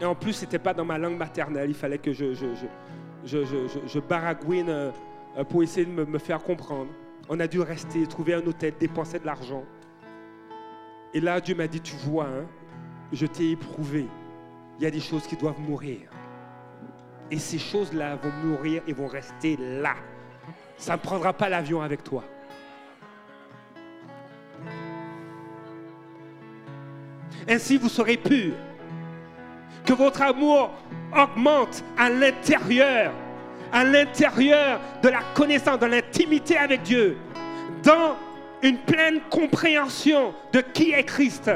et 0.00 0.04
en 0.04 0.16
plus, 0.16 0.32
c'était 0.32 0.58
pas 0.58 0.74
dans 0.74 0.84
ma 0.84 0.98
langue 0.98 1.16
maternelle. 1.16 1.70
Il 1.70 1.76
fallait 1.76 1.98
que 1.98 2.12
je, 2.12 2.34
je, 2.34 2.46
je, 3.24 3.44
je 3.86 4.00
baragouine 4.00 4.68
euh, 4.68 4.90
pour 5.48 5.62
essayer 5.62 5.86
de 5.86 6.04
me 6.04 6.18
faire 6.18 6.42
comprendre. 6.42 6.90
On 7.28 7.40
a 7.40 7.46
dû 7.46 7.60
rester, 7.60 8.06
trouver 8.06 8.34
un 8.34 8.46
hôtel, 8.46 8.74
dépenser 8.78 9.18
de 9.18 9.26
l'argent. 9.26 9.64
Et 11.14 11.20
là, 11.20 11.40
Dieu 11.40 11.54
m'a 11.54 11.66
dit, 11.66 11.80
tu 11.80 11.94
vois, 11.96 12.26
hein, 12.26 12.46
je 13.12 13.26
t'ai 13.26 13.50
éprouvé. 13.50 14.06
Il 14.78 14.84
y 14.84 14.86
a 14.86 14.90
des 14.90 15.00
choses 15.00 15.26
qui 15.26 15.36
doivent 15.36 15.60
mourir. 15.60 16.10
Et 17.30 17.38
ces 17.38 17.58
choses-là 17.58 18.16
vont 18.16 18.32
mourir 18.44 18.82
et 18.86 18.92
vont 18.92 19.06
rester 19.06 19.56
là. 19.56 19.94
Ça 20.76 20.96
ne 20.96 21.00
prendra 21.00 21.32
pas 21.32 21.48
l'avion 21.48 21.80
avec 21.80 22.02
toi. 22.02 22.24
Ainsi, 27.48 27.76
vous 27.76 27.88
serez 27.88 28.16
purs. 28.16 28.54
Que 29.84 29.92
votre 29.92 30.22
amour 30.22 30.70
augmente 31.16 31.84
à 31.98 32.08
l'intérieur 32.08 33.12
à 33.72 33.84
l'intérieur 33.84 34.80
de 35.02 35.08
la 35.08 35.20
connaissance, 35.34 35.78
de 35.78 35.86
l'intimité 35.86 36.56
avec 36.56 36.82
Dieu, 36.82 37.16
dans 37.82 38.16
une 38.62 38.78
pleine 38.78 39.20
compréhension 39.30 40.34
de 40.52 40.60
qui 40.60 40.92
est 40.92 41.04
Christ, 41.04 41.50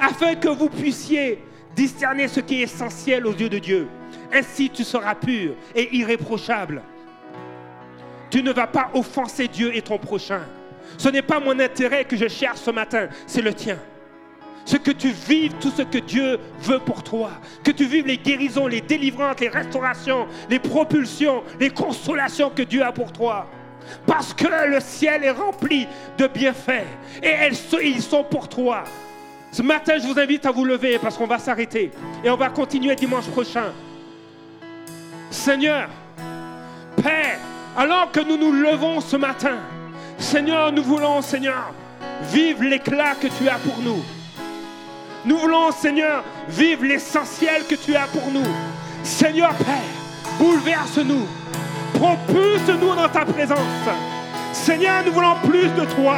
afin 0.00 0.34
que 0.34 0.48
vous 0.48 0.68
puissiez 0.68 1.44
discerner 1.76 2.26
ce 2.26 2.40
qui 2.40 2.60
est 2.60 2.64
essentiel 2.64 3.26
aux 3.26 3.34
yeux 3.34 3.48
de 3.48 3.58
Dieu. 3.58 3.88
Ainsi 4.32 4.70
tu 4.70 4.82
seras 4.82 5.14
pur 5.14 5.54
et 5.74 5.94
irréprochable. 5.94 6.82
Tu 8.30 8.42
ne 8.42 8.52
vas 8.52 8.66
pas 8.66 8.90
offenser 8.94 9.46
Dieu 9.46 9.76
et 9.76 9.82
ton 9.82 9.98
prochain. 9.98 10.40
Ce 10.96 11.08
n'est 11.08 11.22
pas 11.22 11.38
mon 11.38 11.58
intérêt 11.60 12.04
que 12.04 12.16
je 12.16 12.28
cherche 12.28 12.60
ce 12.60 12.70
matin, 12.70 13.08
c'est 13.26 13.42
le 13.42 13.52
tien 13.52 13.78
ce 14.64 14.76
que 14.76 14.90
tu 14.90 15.10
vives 15.10 15.54
tout 15.60 15.70
ce 15.70 15.82
que 15.82 15.98
Dieu 15.98 16.38
veut 16.60 16.78
pour 16.78 17.02
toi. 17.02 17.30
Que 17.64 17.70
tu 17.70 17.84
vives 17.84 18.06
les 18.06 18.18
guérisons, 18.18 18.66
les 18.66 18.80
délivrances, 18.80 19.40
les 19.40 19.48
restaurations, 19.48 20.26
les 20.48 20.58
propulsions, 20.58 21.42
les 21.58 21.70
consolations 21.70 22.50
que 22.50 22.62
Dieu 22.62 22.82
a 22.82 22.92
pour 22.92 23.12
toi. 23.12 23.48
Parce 24.06 24.32
que 24.32 24.46
le 24.68 24.80
ciel 24.80 25.24
est 25.24 25.30
rempli 25.30 25.86
de 26.16 26.26
bienfaits 26.26 26.86
et 27.22 27.34
ils 27.82 28.02
sont 28.02 28.24
pour 28.24 28.48
toi. 28.48 28.84
Ce 29.50 29.60
matin, 29.60 29.94
je 29.98 30.06
vous 30.06 30.18
invite 30.18 30.46
à 30.46 30.50
vous 30.50 30.64
lever 30.64 30.98
parce 30.98 31.18
qu'on 31.18 31.26
va 31.26 31.38
s'arrêter 31.38 31.90
et 32.24 32.30
on 32.30 32.36
va 32.36 32.48
continuer 32.48 32.94
dimanche 32.94 33.26
prochain. 33.26 33.72
Seigneur, 35.30 35.88
Père, 37.02 37.38
alors 37.76 38.10
que 38.12 38.20
nous 38.20 38.36
nous 38.36 38.52
levons 38.52 39.00
ce 39.00 39.16
matin, 39.16 39.58
Seigneur, 40.18 40.72
nous 40.72 40.82
voulons, 40.82 41.20
Seigneur, 41.20 41.72
vivre 42.30 42.62
l'éclat 42.62 43.14
que 43.14 43.26
tu 43.26 43.48
as 43.48 43.58
pour 43.58 43.78
nous. 43.78 44.02
Nous 45.24 45.38
voulons, 45.38 45.70
Seigneur, 45.70 46.24
vivre 46.48 46.84
l'essentiel 46.84 47.64
que 47.68 47.76
tu 47.76 47.94
as 47.94 48.06
pour 48.06 48.28
nous. 48.32 48.46
Seigneur 49.04 49.54
Père, 49.54 50.36
bouleverse-nous. 50.38 51.26
Propulse-nous 51.94 52.94
dans 52.96 53.08
ta 53.08 53.24
présence. 53.24 53.58
Seigneur, 54.52 55.04
nous 55.06 55.12
voulons 55.12 55.36
plus 55.44 55.68
de 55.68 55.84
toi. 55.94 56.16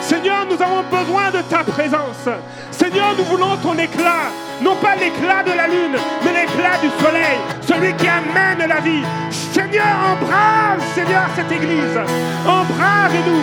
Seigneur, 0.00 0.46
nous 0.48 0.62
avons 0.62 0.84
besoin 0.88 1.32
de 1.32 1.42
ta 1.42 1.64
présence. 1.64 2.28
Seigneur, 2.70 3.16
nous 3.18 3.24
voulons 3.24 3.56
ton 3.56 3.76
éclat. 3.78 4.30
Non 4.62 4.76
pas 4.76 4.94
l'éclat 4.94 5.42
de 5.42 5.52
la 5.52 5.66
lune, 5.66 5.96
mais 6.24 6.32
l'éclat 6.32 6.78
du 6.80 6.88
soleil. 7.04 7.38
Celui 7.62 7.94
qui 7.94 8.06
amène 8.06 8.68
la 8.68 8.80
vie. 8.80 9.02
Seigneur, 9.30 9.86
embrase, 10.12 10.86
Seigneur, 10.94 11.28
cette 11.34 11.50
église. 11.50 11.98
Embrase-nous. 12.46 13.42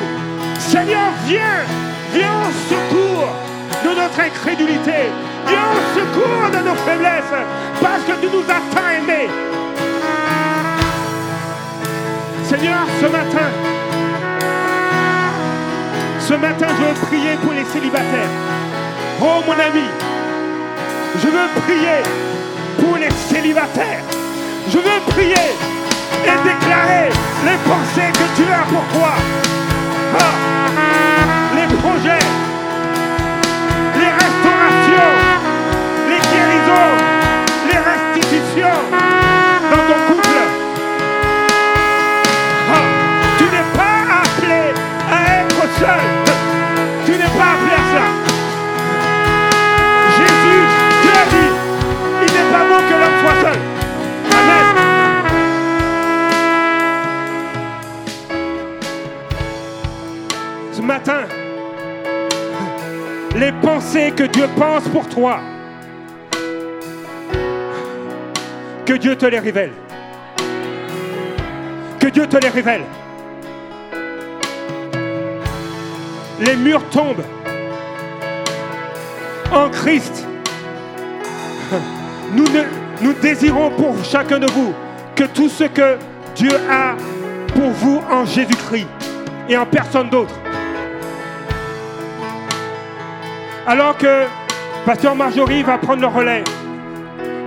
Seigneur, 0.59 1.11
viens. 1.25 1.65
Viens 2.13 2.31
au 2.31 2.51
secours 2.69 3.52
de 3.83 3.89
notre 3.89 4.19
incrédulité. 4.19 5.11
Viens 5.47 5.67
au 5.75 5.99
secours 5.99 6.49
de 6.51 6.67
nos 6.67 6.75
faiblesses, 6.75 7.35
parce 7.81 8.03
que 8.03 8.13
tu 8.21 8.27
nous 8.27 8.43
as 8.49 8.61
tant 8.73 8.89
aimés. 8.89 9.29
Seigneur, 12.45 12.85
ce 13.01 13.05
matin, 13.07 13.49
ce 16.19 16.33
matin, 16.33 16.67
je 16.69 16.83
veux 16.85 17.07
prier 17.07 17.35
pour 17.43 17.53
les 17.53 17.65
célibataires. 17.65 18.33
Oh 19.21 19.41
mon 19.45 19.53
ami, 19.53 19.87
je 21.21 21.27
veux 21.27 21.61
prier 21.65 22.03
pour 22.79 22.97
les 22.97 23.11
célibataires. 23.11 24.03
Je 24.69 24.77
veux 24.77 25.01
prier 25.07 25.45
et 26.23 26.37
déclarer 26.43 27.09
les 27.45 27.57
pensées 27.69 28.11
que 28.13 28.35
Dieu 28.35 28.47
a 28.51 28.63
pour 28.65 28.83
toi. 28.97 29.13
Ah. 30.17 31.55
les 31.55 31.75
projets, 31.75 32.25
les 34.03 34.09
restaurations, 34.09 35.11
les 36.09 36.21
guérisons, 36.31 36.93
les 37.69 37.79
restitutions. 37.91 38.79
Dans 39.71 39.83
ton 39.87 40.02
les 63.43 63.51
pensées 63.51 64.13
que 64.15 64.23
Dieu 64.23 64.45
pense 64.55 64.87
pour 64.87 65.07
toi. 65.09 65.41
Que 68.85 68.93
Dieu 68.93 69.17
te 69.17 69.25
les 69.25 69.39
révèle. 69.39 69.73
Que 71.99 72.07
Dieu 72.07 72.25
te 72.25 72.37
les 72.37 72.47
révèle. 72.47 72.83
Les 76.39 76.55
murs 76.55 76.83
tombent 76.89 77.25
en 79.51 79.69
Christ. 79.69 80.25
Nous, 82.33 83.13
désirons 83.21 83.71
pour 83.71 83.93
chacun 84.05 84.39
de 84.39 84.49
vous 84.51 84.73
que 85.15 85.25
tout 85.25 85.49
ce 85.49 85.65
que 85.65 85.97
Dieu 86.35 86.55
a 86.69 86.95
pour 87.53 87.71
vous 87.71 88.01
en 88.09 88.25
Jésus-Christ 88.25 88.87
et 89.49 89.57
en 89.57 89.65
personne 89.65 90.09
d'autre 90.09 90.42
Alors 93.65 93.97
que 93.97 94.25
Pasteur 94.85 95.15
Marjorie 95.15 95.63
va 95.63 95.77
prendre 95.77 96.01
le 96.01 96.07
relais, 96.07 96.43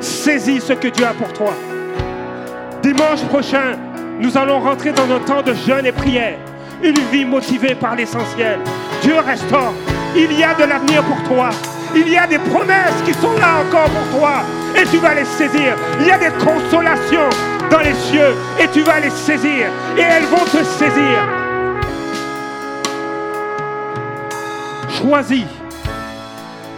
saisis 0.00 0.60
ce 0.60 0.72
que 0.72 0.88
Dieu 0.88 1.04
a 1.04 1.12
pour 1.12 1.30
toi. 1.34 1.52
Dimanche 2.82 3.22
prochain, 3.28 3.76
nous 4.18 4.38
allons 4.38 4.60
rentrer 4.60 4.92
dans 4.92 5.14
un 5.14 5.18
temps 5.20 5.42
de 5.42 5.52
jeûne 5.52 5.84
et 5.84 5.92
prière. 5.92 6.38
Une 6.82 6.98
vie 7.12 7.26
motivée 7.26 7.74
par 7.74 7.96
l'essentiel. 7.96 8.60
Dieu 9.02 9.16
restaure. 9.18 9.74
Il 10.14 10.32
y 10.38 10.42
a 10.42 10.54
de 10.54 10.64
l'avenir 10.64 11.02
pour 11.02 11.22
toi. 11.24 11.50
Il 11.94 12.08
y 12.08 12.16
a 12.16 12.26
des 12.26 12.38
promesses 12.38 13.02
qui 13.04 13.12
sont 13.12 13.36
là 13.38 13.60
encore 13.66 13.90
pour 13.90 14.18
toi. 14.18 14.32
Et 14.74 14.86
tu 14.86 14.96
vas 14.96 15.14
les 15.14 15.24
saisir. 15.24 15.74
Il 16.00 16.06
y 16.06 16.10
a 16.10 16.18
des 16.18 16.30
consolations 16.42 17.28
dans 17.70 17.80
les 17.80 17.94
cieux. 17.94 18.34
Et 18.58 18.68
tu 18.68 18.80
vas 18.80 19.00
les 19.00 19.10
saisir. 19.10 19.66
Et 19.98 20.00
elles 20.00 20.24
vont 20.24 20.44
te 20.44 20.64
saisir. 20.64 21.18
Choisis 24.88 25.44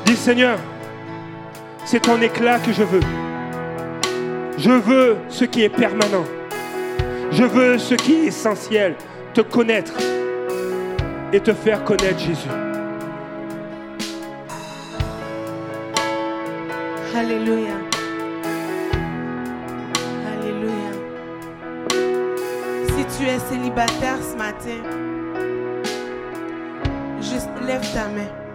Dis 0.08 0.16
Seigneur, 0.16 0.58
c'est 1.84 2.00
ton 2.00 2.18
éclat 2.22 2.58
que 2.60 2.72
je 2.72 2.82
veux. 2.82 3.02
Je 4.56 4.70
veux 4.70 5.18
ce 5.28 5.44
qui 5.44 5.64
est 5.64 5.68
permanent. 5.68 6.24
Je 7.30 7.44
veux 7.44 7.76
ce 7.76 7.94
qui 7.94 8.14
est 8.14 8.24
essentiel, 8.28 8.94
te 9.34 9.42
connaître 9.42 9.92
et 11.30 11.40
te 11.40 11.52
faire 11.52 11.84
connaître 11.84 12.20
Jésus. 12.20 12.48
Alléluia. 17.14 17.74
Alléluia. 20.32 20.90
Si 22.86 23.18
tu 23.18 23.28
es 23.28 23.38
célibataire 23.40 24.16
ce 24.22 24.38
matin, 24.38 24.80
juste 27.20 27.50
lève 27.66 27.82
ta 27.92 28.08
main. 28.08 28.47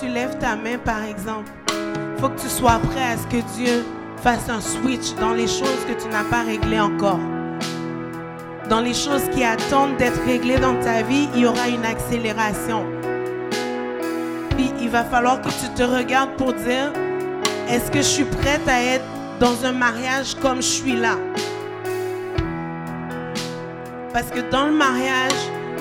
Tu 0.00 0.08
lèves 0.08 0.38
ta 0.38 0.56
main, 0.56 0.78
par 0.78 1.04
exemple, 1.04 1.50
il 1.70 2.20
faut 2.20 2.28
que 2.28 2.40
tu 2.40 2.48
sois 2.48 2.78
prêt 2.78 3.02
à 3.02 3.16
ce 3.16 3.26
que 3.26 3.42
Dieu 3.56 3.84
fasse 4.22 4.48
un 4.48 4.60
switch 4.60 5.14
dans 5.20 5.32
les 5.32 5.46
choses 5.46 5.84
que 5.86 6.00
tu 6.00 6.08
n'as 6.08 6.24
pas 6.24 6.42
réglées 6.42 6.80
encore. 6.80 7.20
Dans 8.68 8.80
les 8.80 8.94
choses 8.94 9.22
qui 9.34 9.44
attendent 9.44 9.96
d'être 9.96 10.20
réglées 10.24 10.58
dans 10.58 10.78
ta 10.80 11.02
vie, 11.02 11.28
il 11.34 11.42
y 11.42 11.46
aura 11.46 11.68
une 11.68 11.84
accélération. 11.84 12.84
Puis 14.56 14.72
il 14.80 14.88
va 14.88 15.04
falloir 15.04 15.40
que 15.40 15.48
tu 15.48 15.68
te 15.74 15.82
regardes 15.82 16.34
pour 16.36 16.52
dire, 16.54 16.92
est-ce 17.68 17.90
que 17.90 17.98
je 17.98 18.02
suis 18.02 18.24
prête 18.24 18.66
à 18.66 18.82
être 18.82 19.04
dans 19.38 19.64
un 19.64 19.72
mariage 19.72 20.34
comme 20.40 20.56
je 20.56 20.62
suis 20.62 20.96
là? 20.96 21.16
Parce 24.12 24.30
que 24.30 24.40
dans 24.50 24.66
le 24.66 24.72
mariage, 24.72 25.32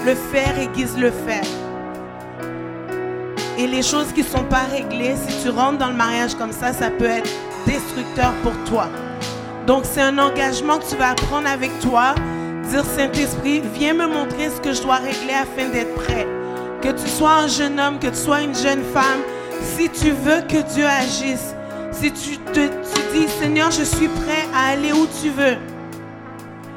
le 0.05 0.15
faire 0.15 0.59
aiguise 0.59 0.97
le 0.97 1.11
faire. 1.11 1.62
Et 3.63 3.67
les 3.67 3.81
choses 3.81 4.11
qui 4.13 4.23
ne 4.23 4.27
sont 4.27 4.43
pas 4.43 4.65
réglées, 4.69 5.15
si 5.15 5.41
tu 5.41 5.49
rentres 5.49 5.77
dans 5.77 5.87
le 5.87 5.95
mariage 5.95 6.35
comme 6.35 6.51
ça, 6.51 6.73
ça 6.73 6.89
peut 6.89 7.05
être 7.05 7.29
destructeur 7.65 8.33
pour 8.43 8.51
toi. 8.69 8.89
Donc 9.65 9.85
c'est 9.85 10.01
un 10.01 10.17
engagement 10.17 10.79
que 10.79 10.89
tu 10.89 10.97
vas 10.97 11.13
prendre 11.13 11.47
avec 11.47 11.71
toi. 11.79 12.13
Dire 12.69 12.83
Saint-Esprit, 12.83 13.61
viens 13.73 13.93
me 13.93 14.05
montrer 14.05 14.49
ce 14.49 14.59
que 14.59 14.73
je 14.73 14.81
dois 14.81 14.97
régler 14.97 15.33
afin 15.33 15.69
d'être 15.69 15.95
prêt. 15.95 16.27
Que 16.81 16.89
tu 16.89 17.07
sois 17.07 17.35
un 17.35 17.47
jeune 17.47 17.79
homme, 17.79 17.99
que 17.99 18.07
tu 18.07 18.17
sois 18.17 18.41
une 18.41 18.53
jeune 18.53 18.83
femme, 18.83 19.21
si 19.61 19.89
tu 19.89 20.11
veux 20.11 20.41
que 20.41 20.61
Dieu 20.73 20.85
agisse, 20.85 21.55
si 21.93 22.11
tu 22.11 22.37
dis 23.13 23.29
Seigneur, 23.39 23.71
je 23.71 23.83
suis 23.83 24.09
prêt 24.09 24.45
à 24.53 24.71
aller 24.73 24.91
où 24.91 25.07
tu 25.21 25.29
veux, 25.29 25.55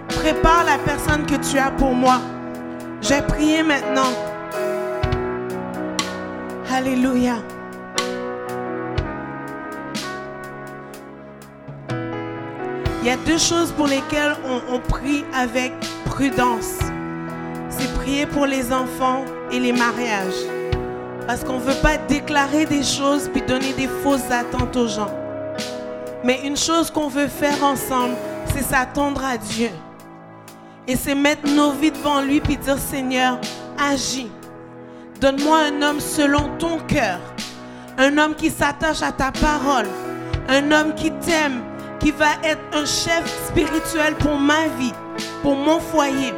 prépare 0.06 0.62
la 0.64 0.78
personne 0.78 1.26
que 1.26 1.34
tu 1.34 1.58
as 1.58 1.72
pour 1.72 1.94
moi. 1.94 2.20
J'ai 3.00 3.22
prié 3.22 3.64
maintenant. 3.64 4.25
Alléluia. 6.76 7.36
Il 13.00 13.06
y 13.06 13.08
a 13.08 13.16
deux 13.24 13.38
choses 13.38 13.72
pour 13.72 13.86
lesquelles 13.86 14.36
on, 14.70 14.78
prie 14.80 15.24
avec 15.34 15.72
prudence. 16.04 16.80
C'est 17.70 17.94
prier 17.94 18.26
pour 18.26 18.44
les 18.44 18.74
enfants 18.74 19.24
et 19.50 19.58
les 19.58 19.72
mariages. 19.72 20.34
Parce 21.26 21.44
qu'on 21.44 21.54
ne 21.54 21.64
veut 21.64 21.80
pas 21.80 21.96
déclarer 21.96 22.66
des 22.66 22.82
choses 22.82 23.30
puis 23.32 23.40
donner 23.40 23.72
des 23.72 23.88
fausses 23.88 24.30
attentes 24.30 24.76
aux 24.76 24.88
gens. 24.88 25.14
Mais 26.24 26.42
une 26.44 26.58
chose 26.58 26.90
qu'on 26.90 27.08
veut 27.08 27.28
faire 27.28 27.64
ensemble, 27.64 28.16
c'est 28.52 28.62
s'attendre 28.62 29.24
à 29.24 29.38
Dieu. 29.38 29.70
Et 30.86 30.94
c'est 30.94 31.14
mettre 31.14 31.50
nos 31.50 31.72
vies 31.72 31.92
devant 31.92 32.20
lui 32.20 32.38
puis 32.40 32.58
dire 32.58 32.76
Seigneur, 32.76 33.40
agis. 33.78 34.28
Donne-moi 35.20 35.58
un 35.70 35.82
homme 35.82 36.00
selon 36.00 36.42
ton 36.58 36.78
cœur. 36.86 37.18
Un 37.96 38.18
homme 38.18 38.34
qui 38.34 38.50
s'attache 38.50 39.00
à 39.00 39.12
ta 39.12 39.32
parole. 39.32 39.86
Un 40.48 40.70
homme 40.70 40.94
qui 40.94 41.10
t'aime, 41.10 41.62
qui 42.00 42.10
va 42.10 42.32
être 42.44 42.60
un 42.74 42.84
chef 42.84 43.24
spirituel 43.48 44.14
pour 44.18 44.36
ma 44.36 44.66
vie, 44.78 44.92
pour 45.42 45.56
mon 45.56 45.80
foyer. 45.80 46.34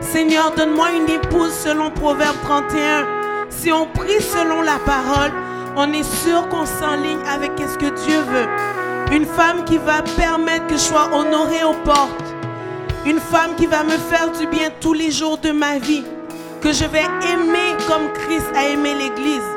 Seigneur, 0.00 0.52
donne-moi 0.56 0.92
une 0.92 1.10
épouse 1.10 1.52
selon 1.52 1.90
Proverbe 1.90 2.36
31. 2.44 3.04
Si 3.50 3.72
on 3.72 3.86
prie 3.86 4.22
selon 4.22 4.62
la 4.62 4.78
parole, 4.86 5.32
on 5.76 5.92
est 5.92 6.08
sûr 6.22 6.48
qu'on 6.48 6.66
s'enligne 6.66 7.26
avec 7.28 7.50
ce 7.58 7.76
que 7.78 7.92
Dieu 8.06 8.20
veut. 8.20 9.16
Une 9.16 9.26
femme 9.26 9.64
qui 9.64 9.78
va 9.78 10.02
permettre 10.16 10.68
que 10.68 10.74
je 10.74 10.78
sois 10.78 11.10
honorée 11.12 11.64
aux 11.64 11.82
portes. 11.84 12.34
Une 13.04 13.18
femme 13.18 13.56
qui 13.56 13.66
va 13.66 13.82
me 13.82 13.98
faire 13.98 14.30
du 14.30 14.46
bien 14.46 14.68
tous 14.80 14.92
les 14.92 15.10
jours 15.10 15.38
de 15.38 15.50
ma 15.50 15.78
vie 15.78 16.04
que 16.60 16.72
je 16.72 16.84
vais 16.84 17.04
aimer 17.32 17.69
comme 17.90 18.12
Christ 18.12 18.46
a 18.54 18.68
aimé 18.68 18.94
l'Église, 18.94 19.50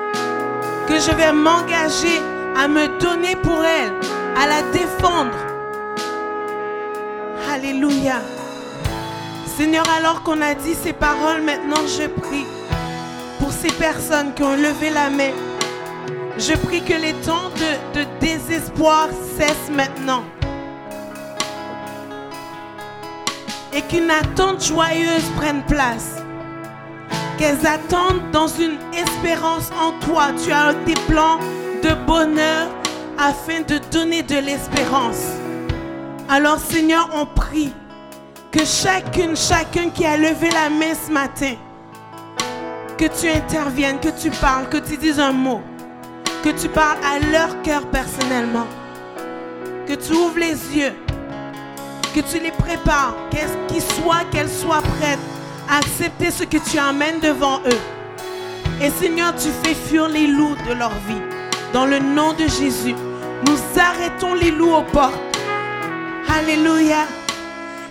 que 0.87 0.95
je 0.95 1.15
vais 1.15 1.31
m'engager 1.31 2.19
à 2.57 2.67
me 2.67 2.87
donner 2.99 3.35
pour 3.35 3.63
elle, 3.63 3.93
à 4.35 4.47
la 4.47 4.63
défendre. 4.71 5.37
Alléluia. 7.53 8.21
Seigneur, 9.45 9.85
alors 9.95 10.23
qu'on 10.23 10.41
a 10.41 10.55
dit 10.55 10.73
ces 10.73 10.93
paroles, 10.93 11.43
maintenant 11.43 11.85
je 11.85 12.07
prie 12.07 12.47
pour 13.39 13.51
ces 13.51 13.71
personnes 13.73 14.33
qui 14.33 14.41
ont 14.41 14.55
levé 14.55 14.89
la 14.89 15.11
main. 15.11 15.33
Je 16.39 16.53
prie 16.53 16.83
que 16.83 16.93
les 16.93 17.13
temps 17.13 17.51
de, 17.93 18.03
désespoir 18.19 19.09
cessent 19.37 19.69
maintenant. 19.71 20.23
Et 23.75 23.83
qu'une 23.83 24.09
attente 24.09 24.65
joyeuse 24.65 25.29
prenne 25.37 25.61
place 25.67 26.22
qu'elles 27.37 27.65
attendent 27.65 28.31
dans 28.31 28.47
une 28.47 28.77
espérance 28.93 29.69
en 29.79 29.91
toi. 30.05 30.27
Tu 30.43 30.51
as 30.51 30.73
des 30.85 30.93
plans 31.07 31.39
de 31.83 31.93
bonheur 32.05 32.67
afin 33.17 33.61
de 33.61 33.79
donner 33.91 34.23
de 34.23 34.35
l'espérance. 34.35 35.23
Alors 36.29 36.57
Seigneur, 36.59 37.09
on 37.13 37.25
prie 37.25 37.71
Que 38.51 38.65
chacune, 38.65 39.35
chacun 39.35 39.89
qui 39.89 40.05
a 40.05 40.15
levé 40.15 40.49
la 40.51 40.69
main 40.69 40.93
ce 40.93 41.11
matin, 41.11 41.55
que 42.97 43.05
tu 43.05 43.27
interviennes, 43.27 43.99
que 43.99 44.09
tu 44.09 44.29
parles, 44.29 44.69
que 44.69 44.77
tu 44.77 44.95
dises 44.97 45.19
un 45.19 45.31
mot, 45.33 45.61
que 46.43 46.49
tu 46.49 46.69
parles 46.69 46.99
à 47.03 47.19
leur 47.19 47.61
cœur 47.63 47.81
personnellement, 47.87 48.67
que 49.87 49.93
tu 49.93 50.13
ouvres 50.13 50.37
les 50.37 50.77
yeux, 50.77 50.93
que 52.13 52.19
tu 52.19 52.39
les 52.39 52.51
prépares, 52.51 53.15
qu'ils 53.67 53.81
soient, 53.81 54.23
qu'elles 54.31 54.49
soient 54.49 54.83
prêtes 54.99 55.32
accepter 55.69 56.31
ce 56.31 56.43
que 56.43 56.57
tu 56.57 56.77
amènes 56.77 57.19
devant 57.19 57.59
eux. 57.65 58.81
Et 58.81 58.89
Seigneur, 58.89 59.33
tu 59.35 59.49
fais 59.63 59.75
fuir 59.75 60.07
les 60.07 60.27
loups 60.27 60.55
de 60.67 60.73
leur 60.73 60.91
vie. 61.07 61.21
Dans 61.73 61.85
le 61.85 61.99
nom 61.99 62.33
de 62.33 62.47
Jésus, 62.47 62.95
nous 63.47 63.57
arrêtons 63.79 64.33
les 64.33 64.51
loups 64.51 64.73
aux 64.73 64.83
portes. 64.83 65.19
Alléluia. 66.37 67.05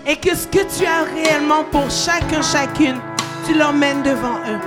Et 0.07 0.16
que 0.16 0.35
ce 0.35 0.47
que 0.47 0.59
tu 0.59 0.85
as 0.85 1.05
réellement 1.14 1.64
pour 1.70 1.89
chacun, 1.91 2.43
chacune, 2.43 3.01
tu 3.47 3.55
l'emmènes 3.55 4.03
devant 4.03 4.39
eux. 4.49 4.61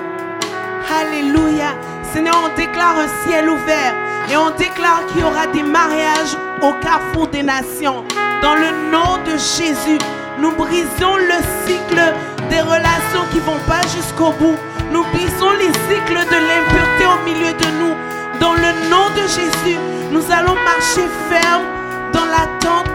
Alléluia. 1.02 1.74
Seigneur, 2.14 2.36
on 2.46 2.56
déclare 2.56 2.98
un 3.00 3.28
ciel 3.28 3.50
ouvert 3.50 3.94
et 4.32 4.38
on 4.38 4.52
déclare 4.52 5.06
qu'il 5.08 5.22
y 5.22 5.24
aura 5.24 5.48
des 5.48 5.64
mariages 5.64 6.38
au 6.62 6.72
carrefour 6.82 7.28
des 7.28 7.44
nations. 7.44 8.04
Dans 8.42 8.56
le 8.56 8.92
nom 8.92 9.18
de 9.26 9.32
Jésus, 9.32 9.98
nous 10.40 10.52
brisons 10.52 11.18
le 11.18 11.68
cycle 11.68 12.14
des 12.50 12.62
relations 12.62 13.26
qui 13.32 13.40
vont 13.40 13.60
pas 13.68 13.82
jusqu'au 13.96 14.32
bout. 14.32 14.58
Nous 14.92 15.04
brisons 15.14 15.52
les 15.60 15.74
cycles 15.88 16.22
de 16.34 16.40
l'impureté 16.48 17.06
au 17.06 17.24
milieu 17.26 17.54
de 17.54 17.70
nous. 17.80 17.96
Dans 18.40 18.54
le 18.54 18.90
nom 18.90 19.10
de 19.16 19.22
Jésus, 19.22 19.78
nous 20.12 20.24
allons 20.32 20.56
marcher 20.56 21.08
ferme 21.30 21.64
dans 22.14 22.26
l'attente 22.26 22.90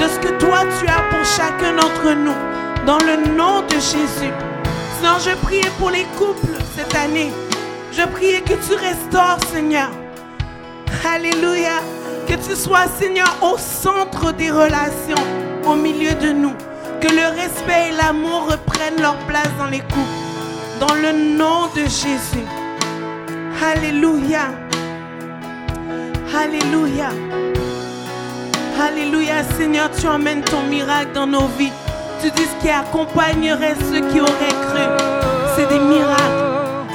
de 0.00 0.08
ce 0.08 0.18
que 0.18 0.32
toi 0.38 0.60
tu 0.78 0.86
as 0.86 1.02
pour 1.10 1.24
chacun 1.24 1.74
d'entre 1.74 2.14
nous. 2.14 2.34
Dans 2.86 2.98
le 2.98 3.34
nom 3.34 3.62
de 3.62 3.74
Jésus. 3.74 4.32
Seigneur, 4.96 5.18
je 5.20 5.34
prie 5.46 5.62
pour 5.78 5.90
les 5.90 6.06
couples 6.16 6.58
cette 6.76 6.94
année. 6.94 7.32
Je 7.92 8.02
prie 8.08 8.42
que 8.42 8.54
tu 8.54 8.74
restaures, 8.74 9.38
Seigneur. 9.52 9.90
Alléluia. 11.04 11.80
Que 12.26 12.34
tu 12.34 12.56
sois, 12.56 12.86
Seigneur, 12.98 13.36
au 13.42 13.58
centre 13.58 14.32
des 14.32 14.50
relations, 14.50 15.22
au 15.66 15.74
milieu 15.74 16.14
de 16.14 16.32
nous. 16.32 16.54
Que 17.00 17.08
le 17.08 17.26
respect 17.40 17.90
et 17.90 17.96
l'amour 17.96 18.48
reprennent 18.50 19.00
leur 19.00 19.16
place 19.26 19.50
dans 19.58 19.66
les 19.66 19.80
couples. 19.80 20.20
Dans 20.80 20.94
le 20.94 21.36
nom 21.36 21.66
de 21.74 21.82
Jésus. 21.82 22.46
Alléluia. 23.62 24.48
Alléluia. 26.34 27.08
Alléluia. 28.80 29.44
Seigneur, 29.56 29.90
tu 29.98 30.06
emmènes 30.06 30.42
ton 30.42 30.62
miracle 30.62 31.12
dans 31.14 31.26
nos 31.26 31.46
vies. 31.58 31.72
Tu 32.22 32.30
dis 32.30 32.42
ce 32.42 32.62
qui 32.62 32.70
accompagnerait 32.70 33.76
ceux 33.90 34.00
qui 34.08 34.20
auraient 34.20 34.58
cru. 34.68 34.82
C'est 35.56 35.68
des 35.68 35.78
miracles, 35.78 36.44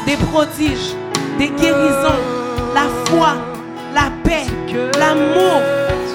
des 0.06 0.18
prodiges, 0.18 0.96
des 1.38 1.50
guérisons, 1.50 2.20
la 2.74 2.88
foi, 3.06 3.36
la 3.94 4.10
paix, 4.24 4.46
l'amour, 4.98 5.62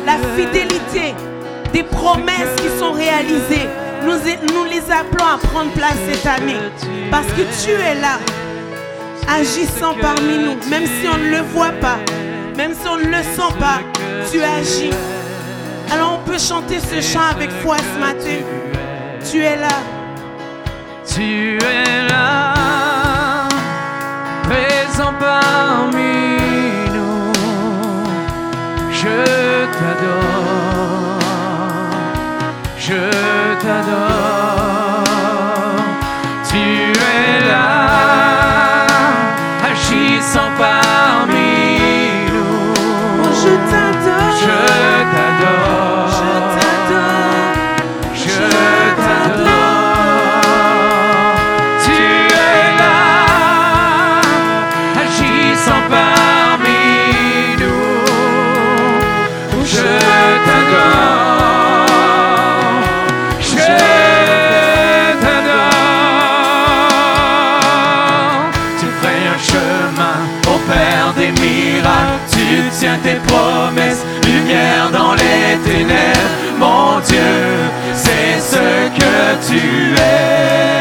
la 0.05 0.16
fidélité, 0.37 1.14
des 1.74 1.82
promesses 1.82 2.54
qui 2.56 2.68
sont 2.78 2.92
réalisées. 2.92 3.68
Nous, 4.04 4.12
nous 4.54 4.64
les 4.64 4.90
appelons 4.90 5.26
à 5.26 5.38
prendre 5.38 5.72
place 5.72 5.98
cette 6.08 6.24
année. 6.24 6.56
Parce 7.10 7.26
que 7.26 7.42
tu 7.62 7.72
es 7.72 7.96
là, 8.00 8.18
agissant 9.28 9.94
parmi 10.00 10.38
nous, 10.38 10.56
même 10.70 10.86
si 10.86 11.08
on 11.12 11.18
ne 11.18 11.30
le 11.30 11.42
voit 11.52 11.72
pas, 11.80 11.98
même 12.56 12.72
si 12.72 12.86
on 12.88 12.96
ne 12.96 13.06
le 13.06 13.22
sent 13.22 13.52
pas, 13.58 13.80
tu 14.30 14.40
agis. 14.40 14.94
Alors 15.92 16.20
on 16.20 16.30
peut 16.30 16.38
chanter 16.38 16.78
ce 16.78 17.00
chant 17.00 17.26
avec 17.30 17.50
foi 17.62 17.76
ce 17.78 17.98
matin. 17.98 18.40
Tu 19.30 19.42
es 19.42 19.56
là. 19.56 19.68
Tu 21.06 21.58
es 21.58 22.08
là, 22.08 22.54
présent 24.44 25.12
parmi 25.20 26.03
tu 79.47 79.95
es. 79.95 80.73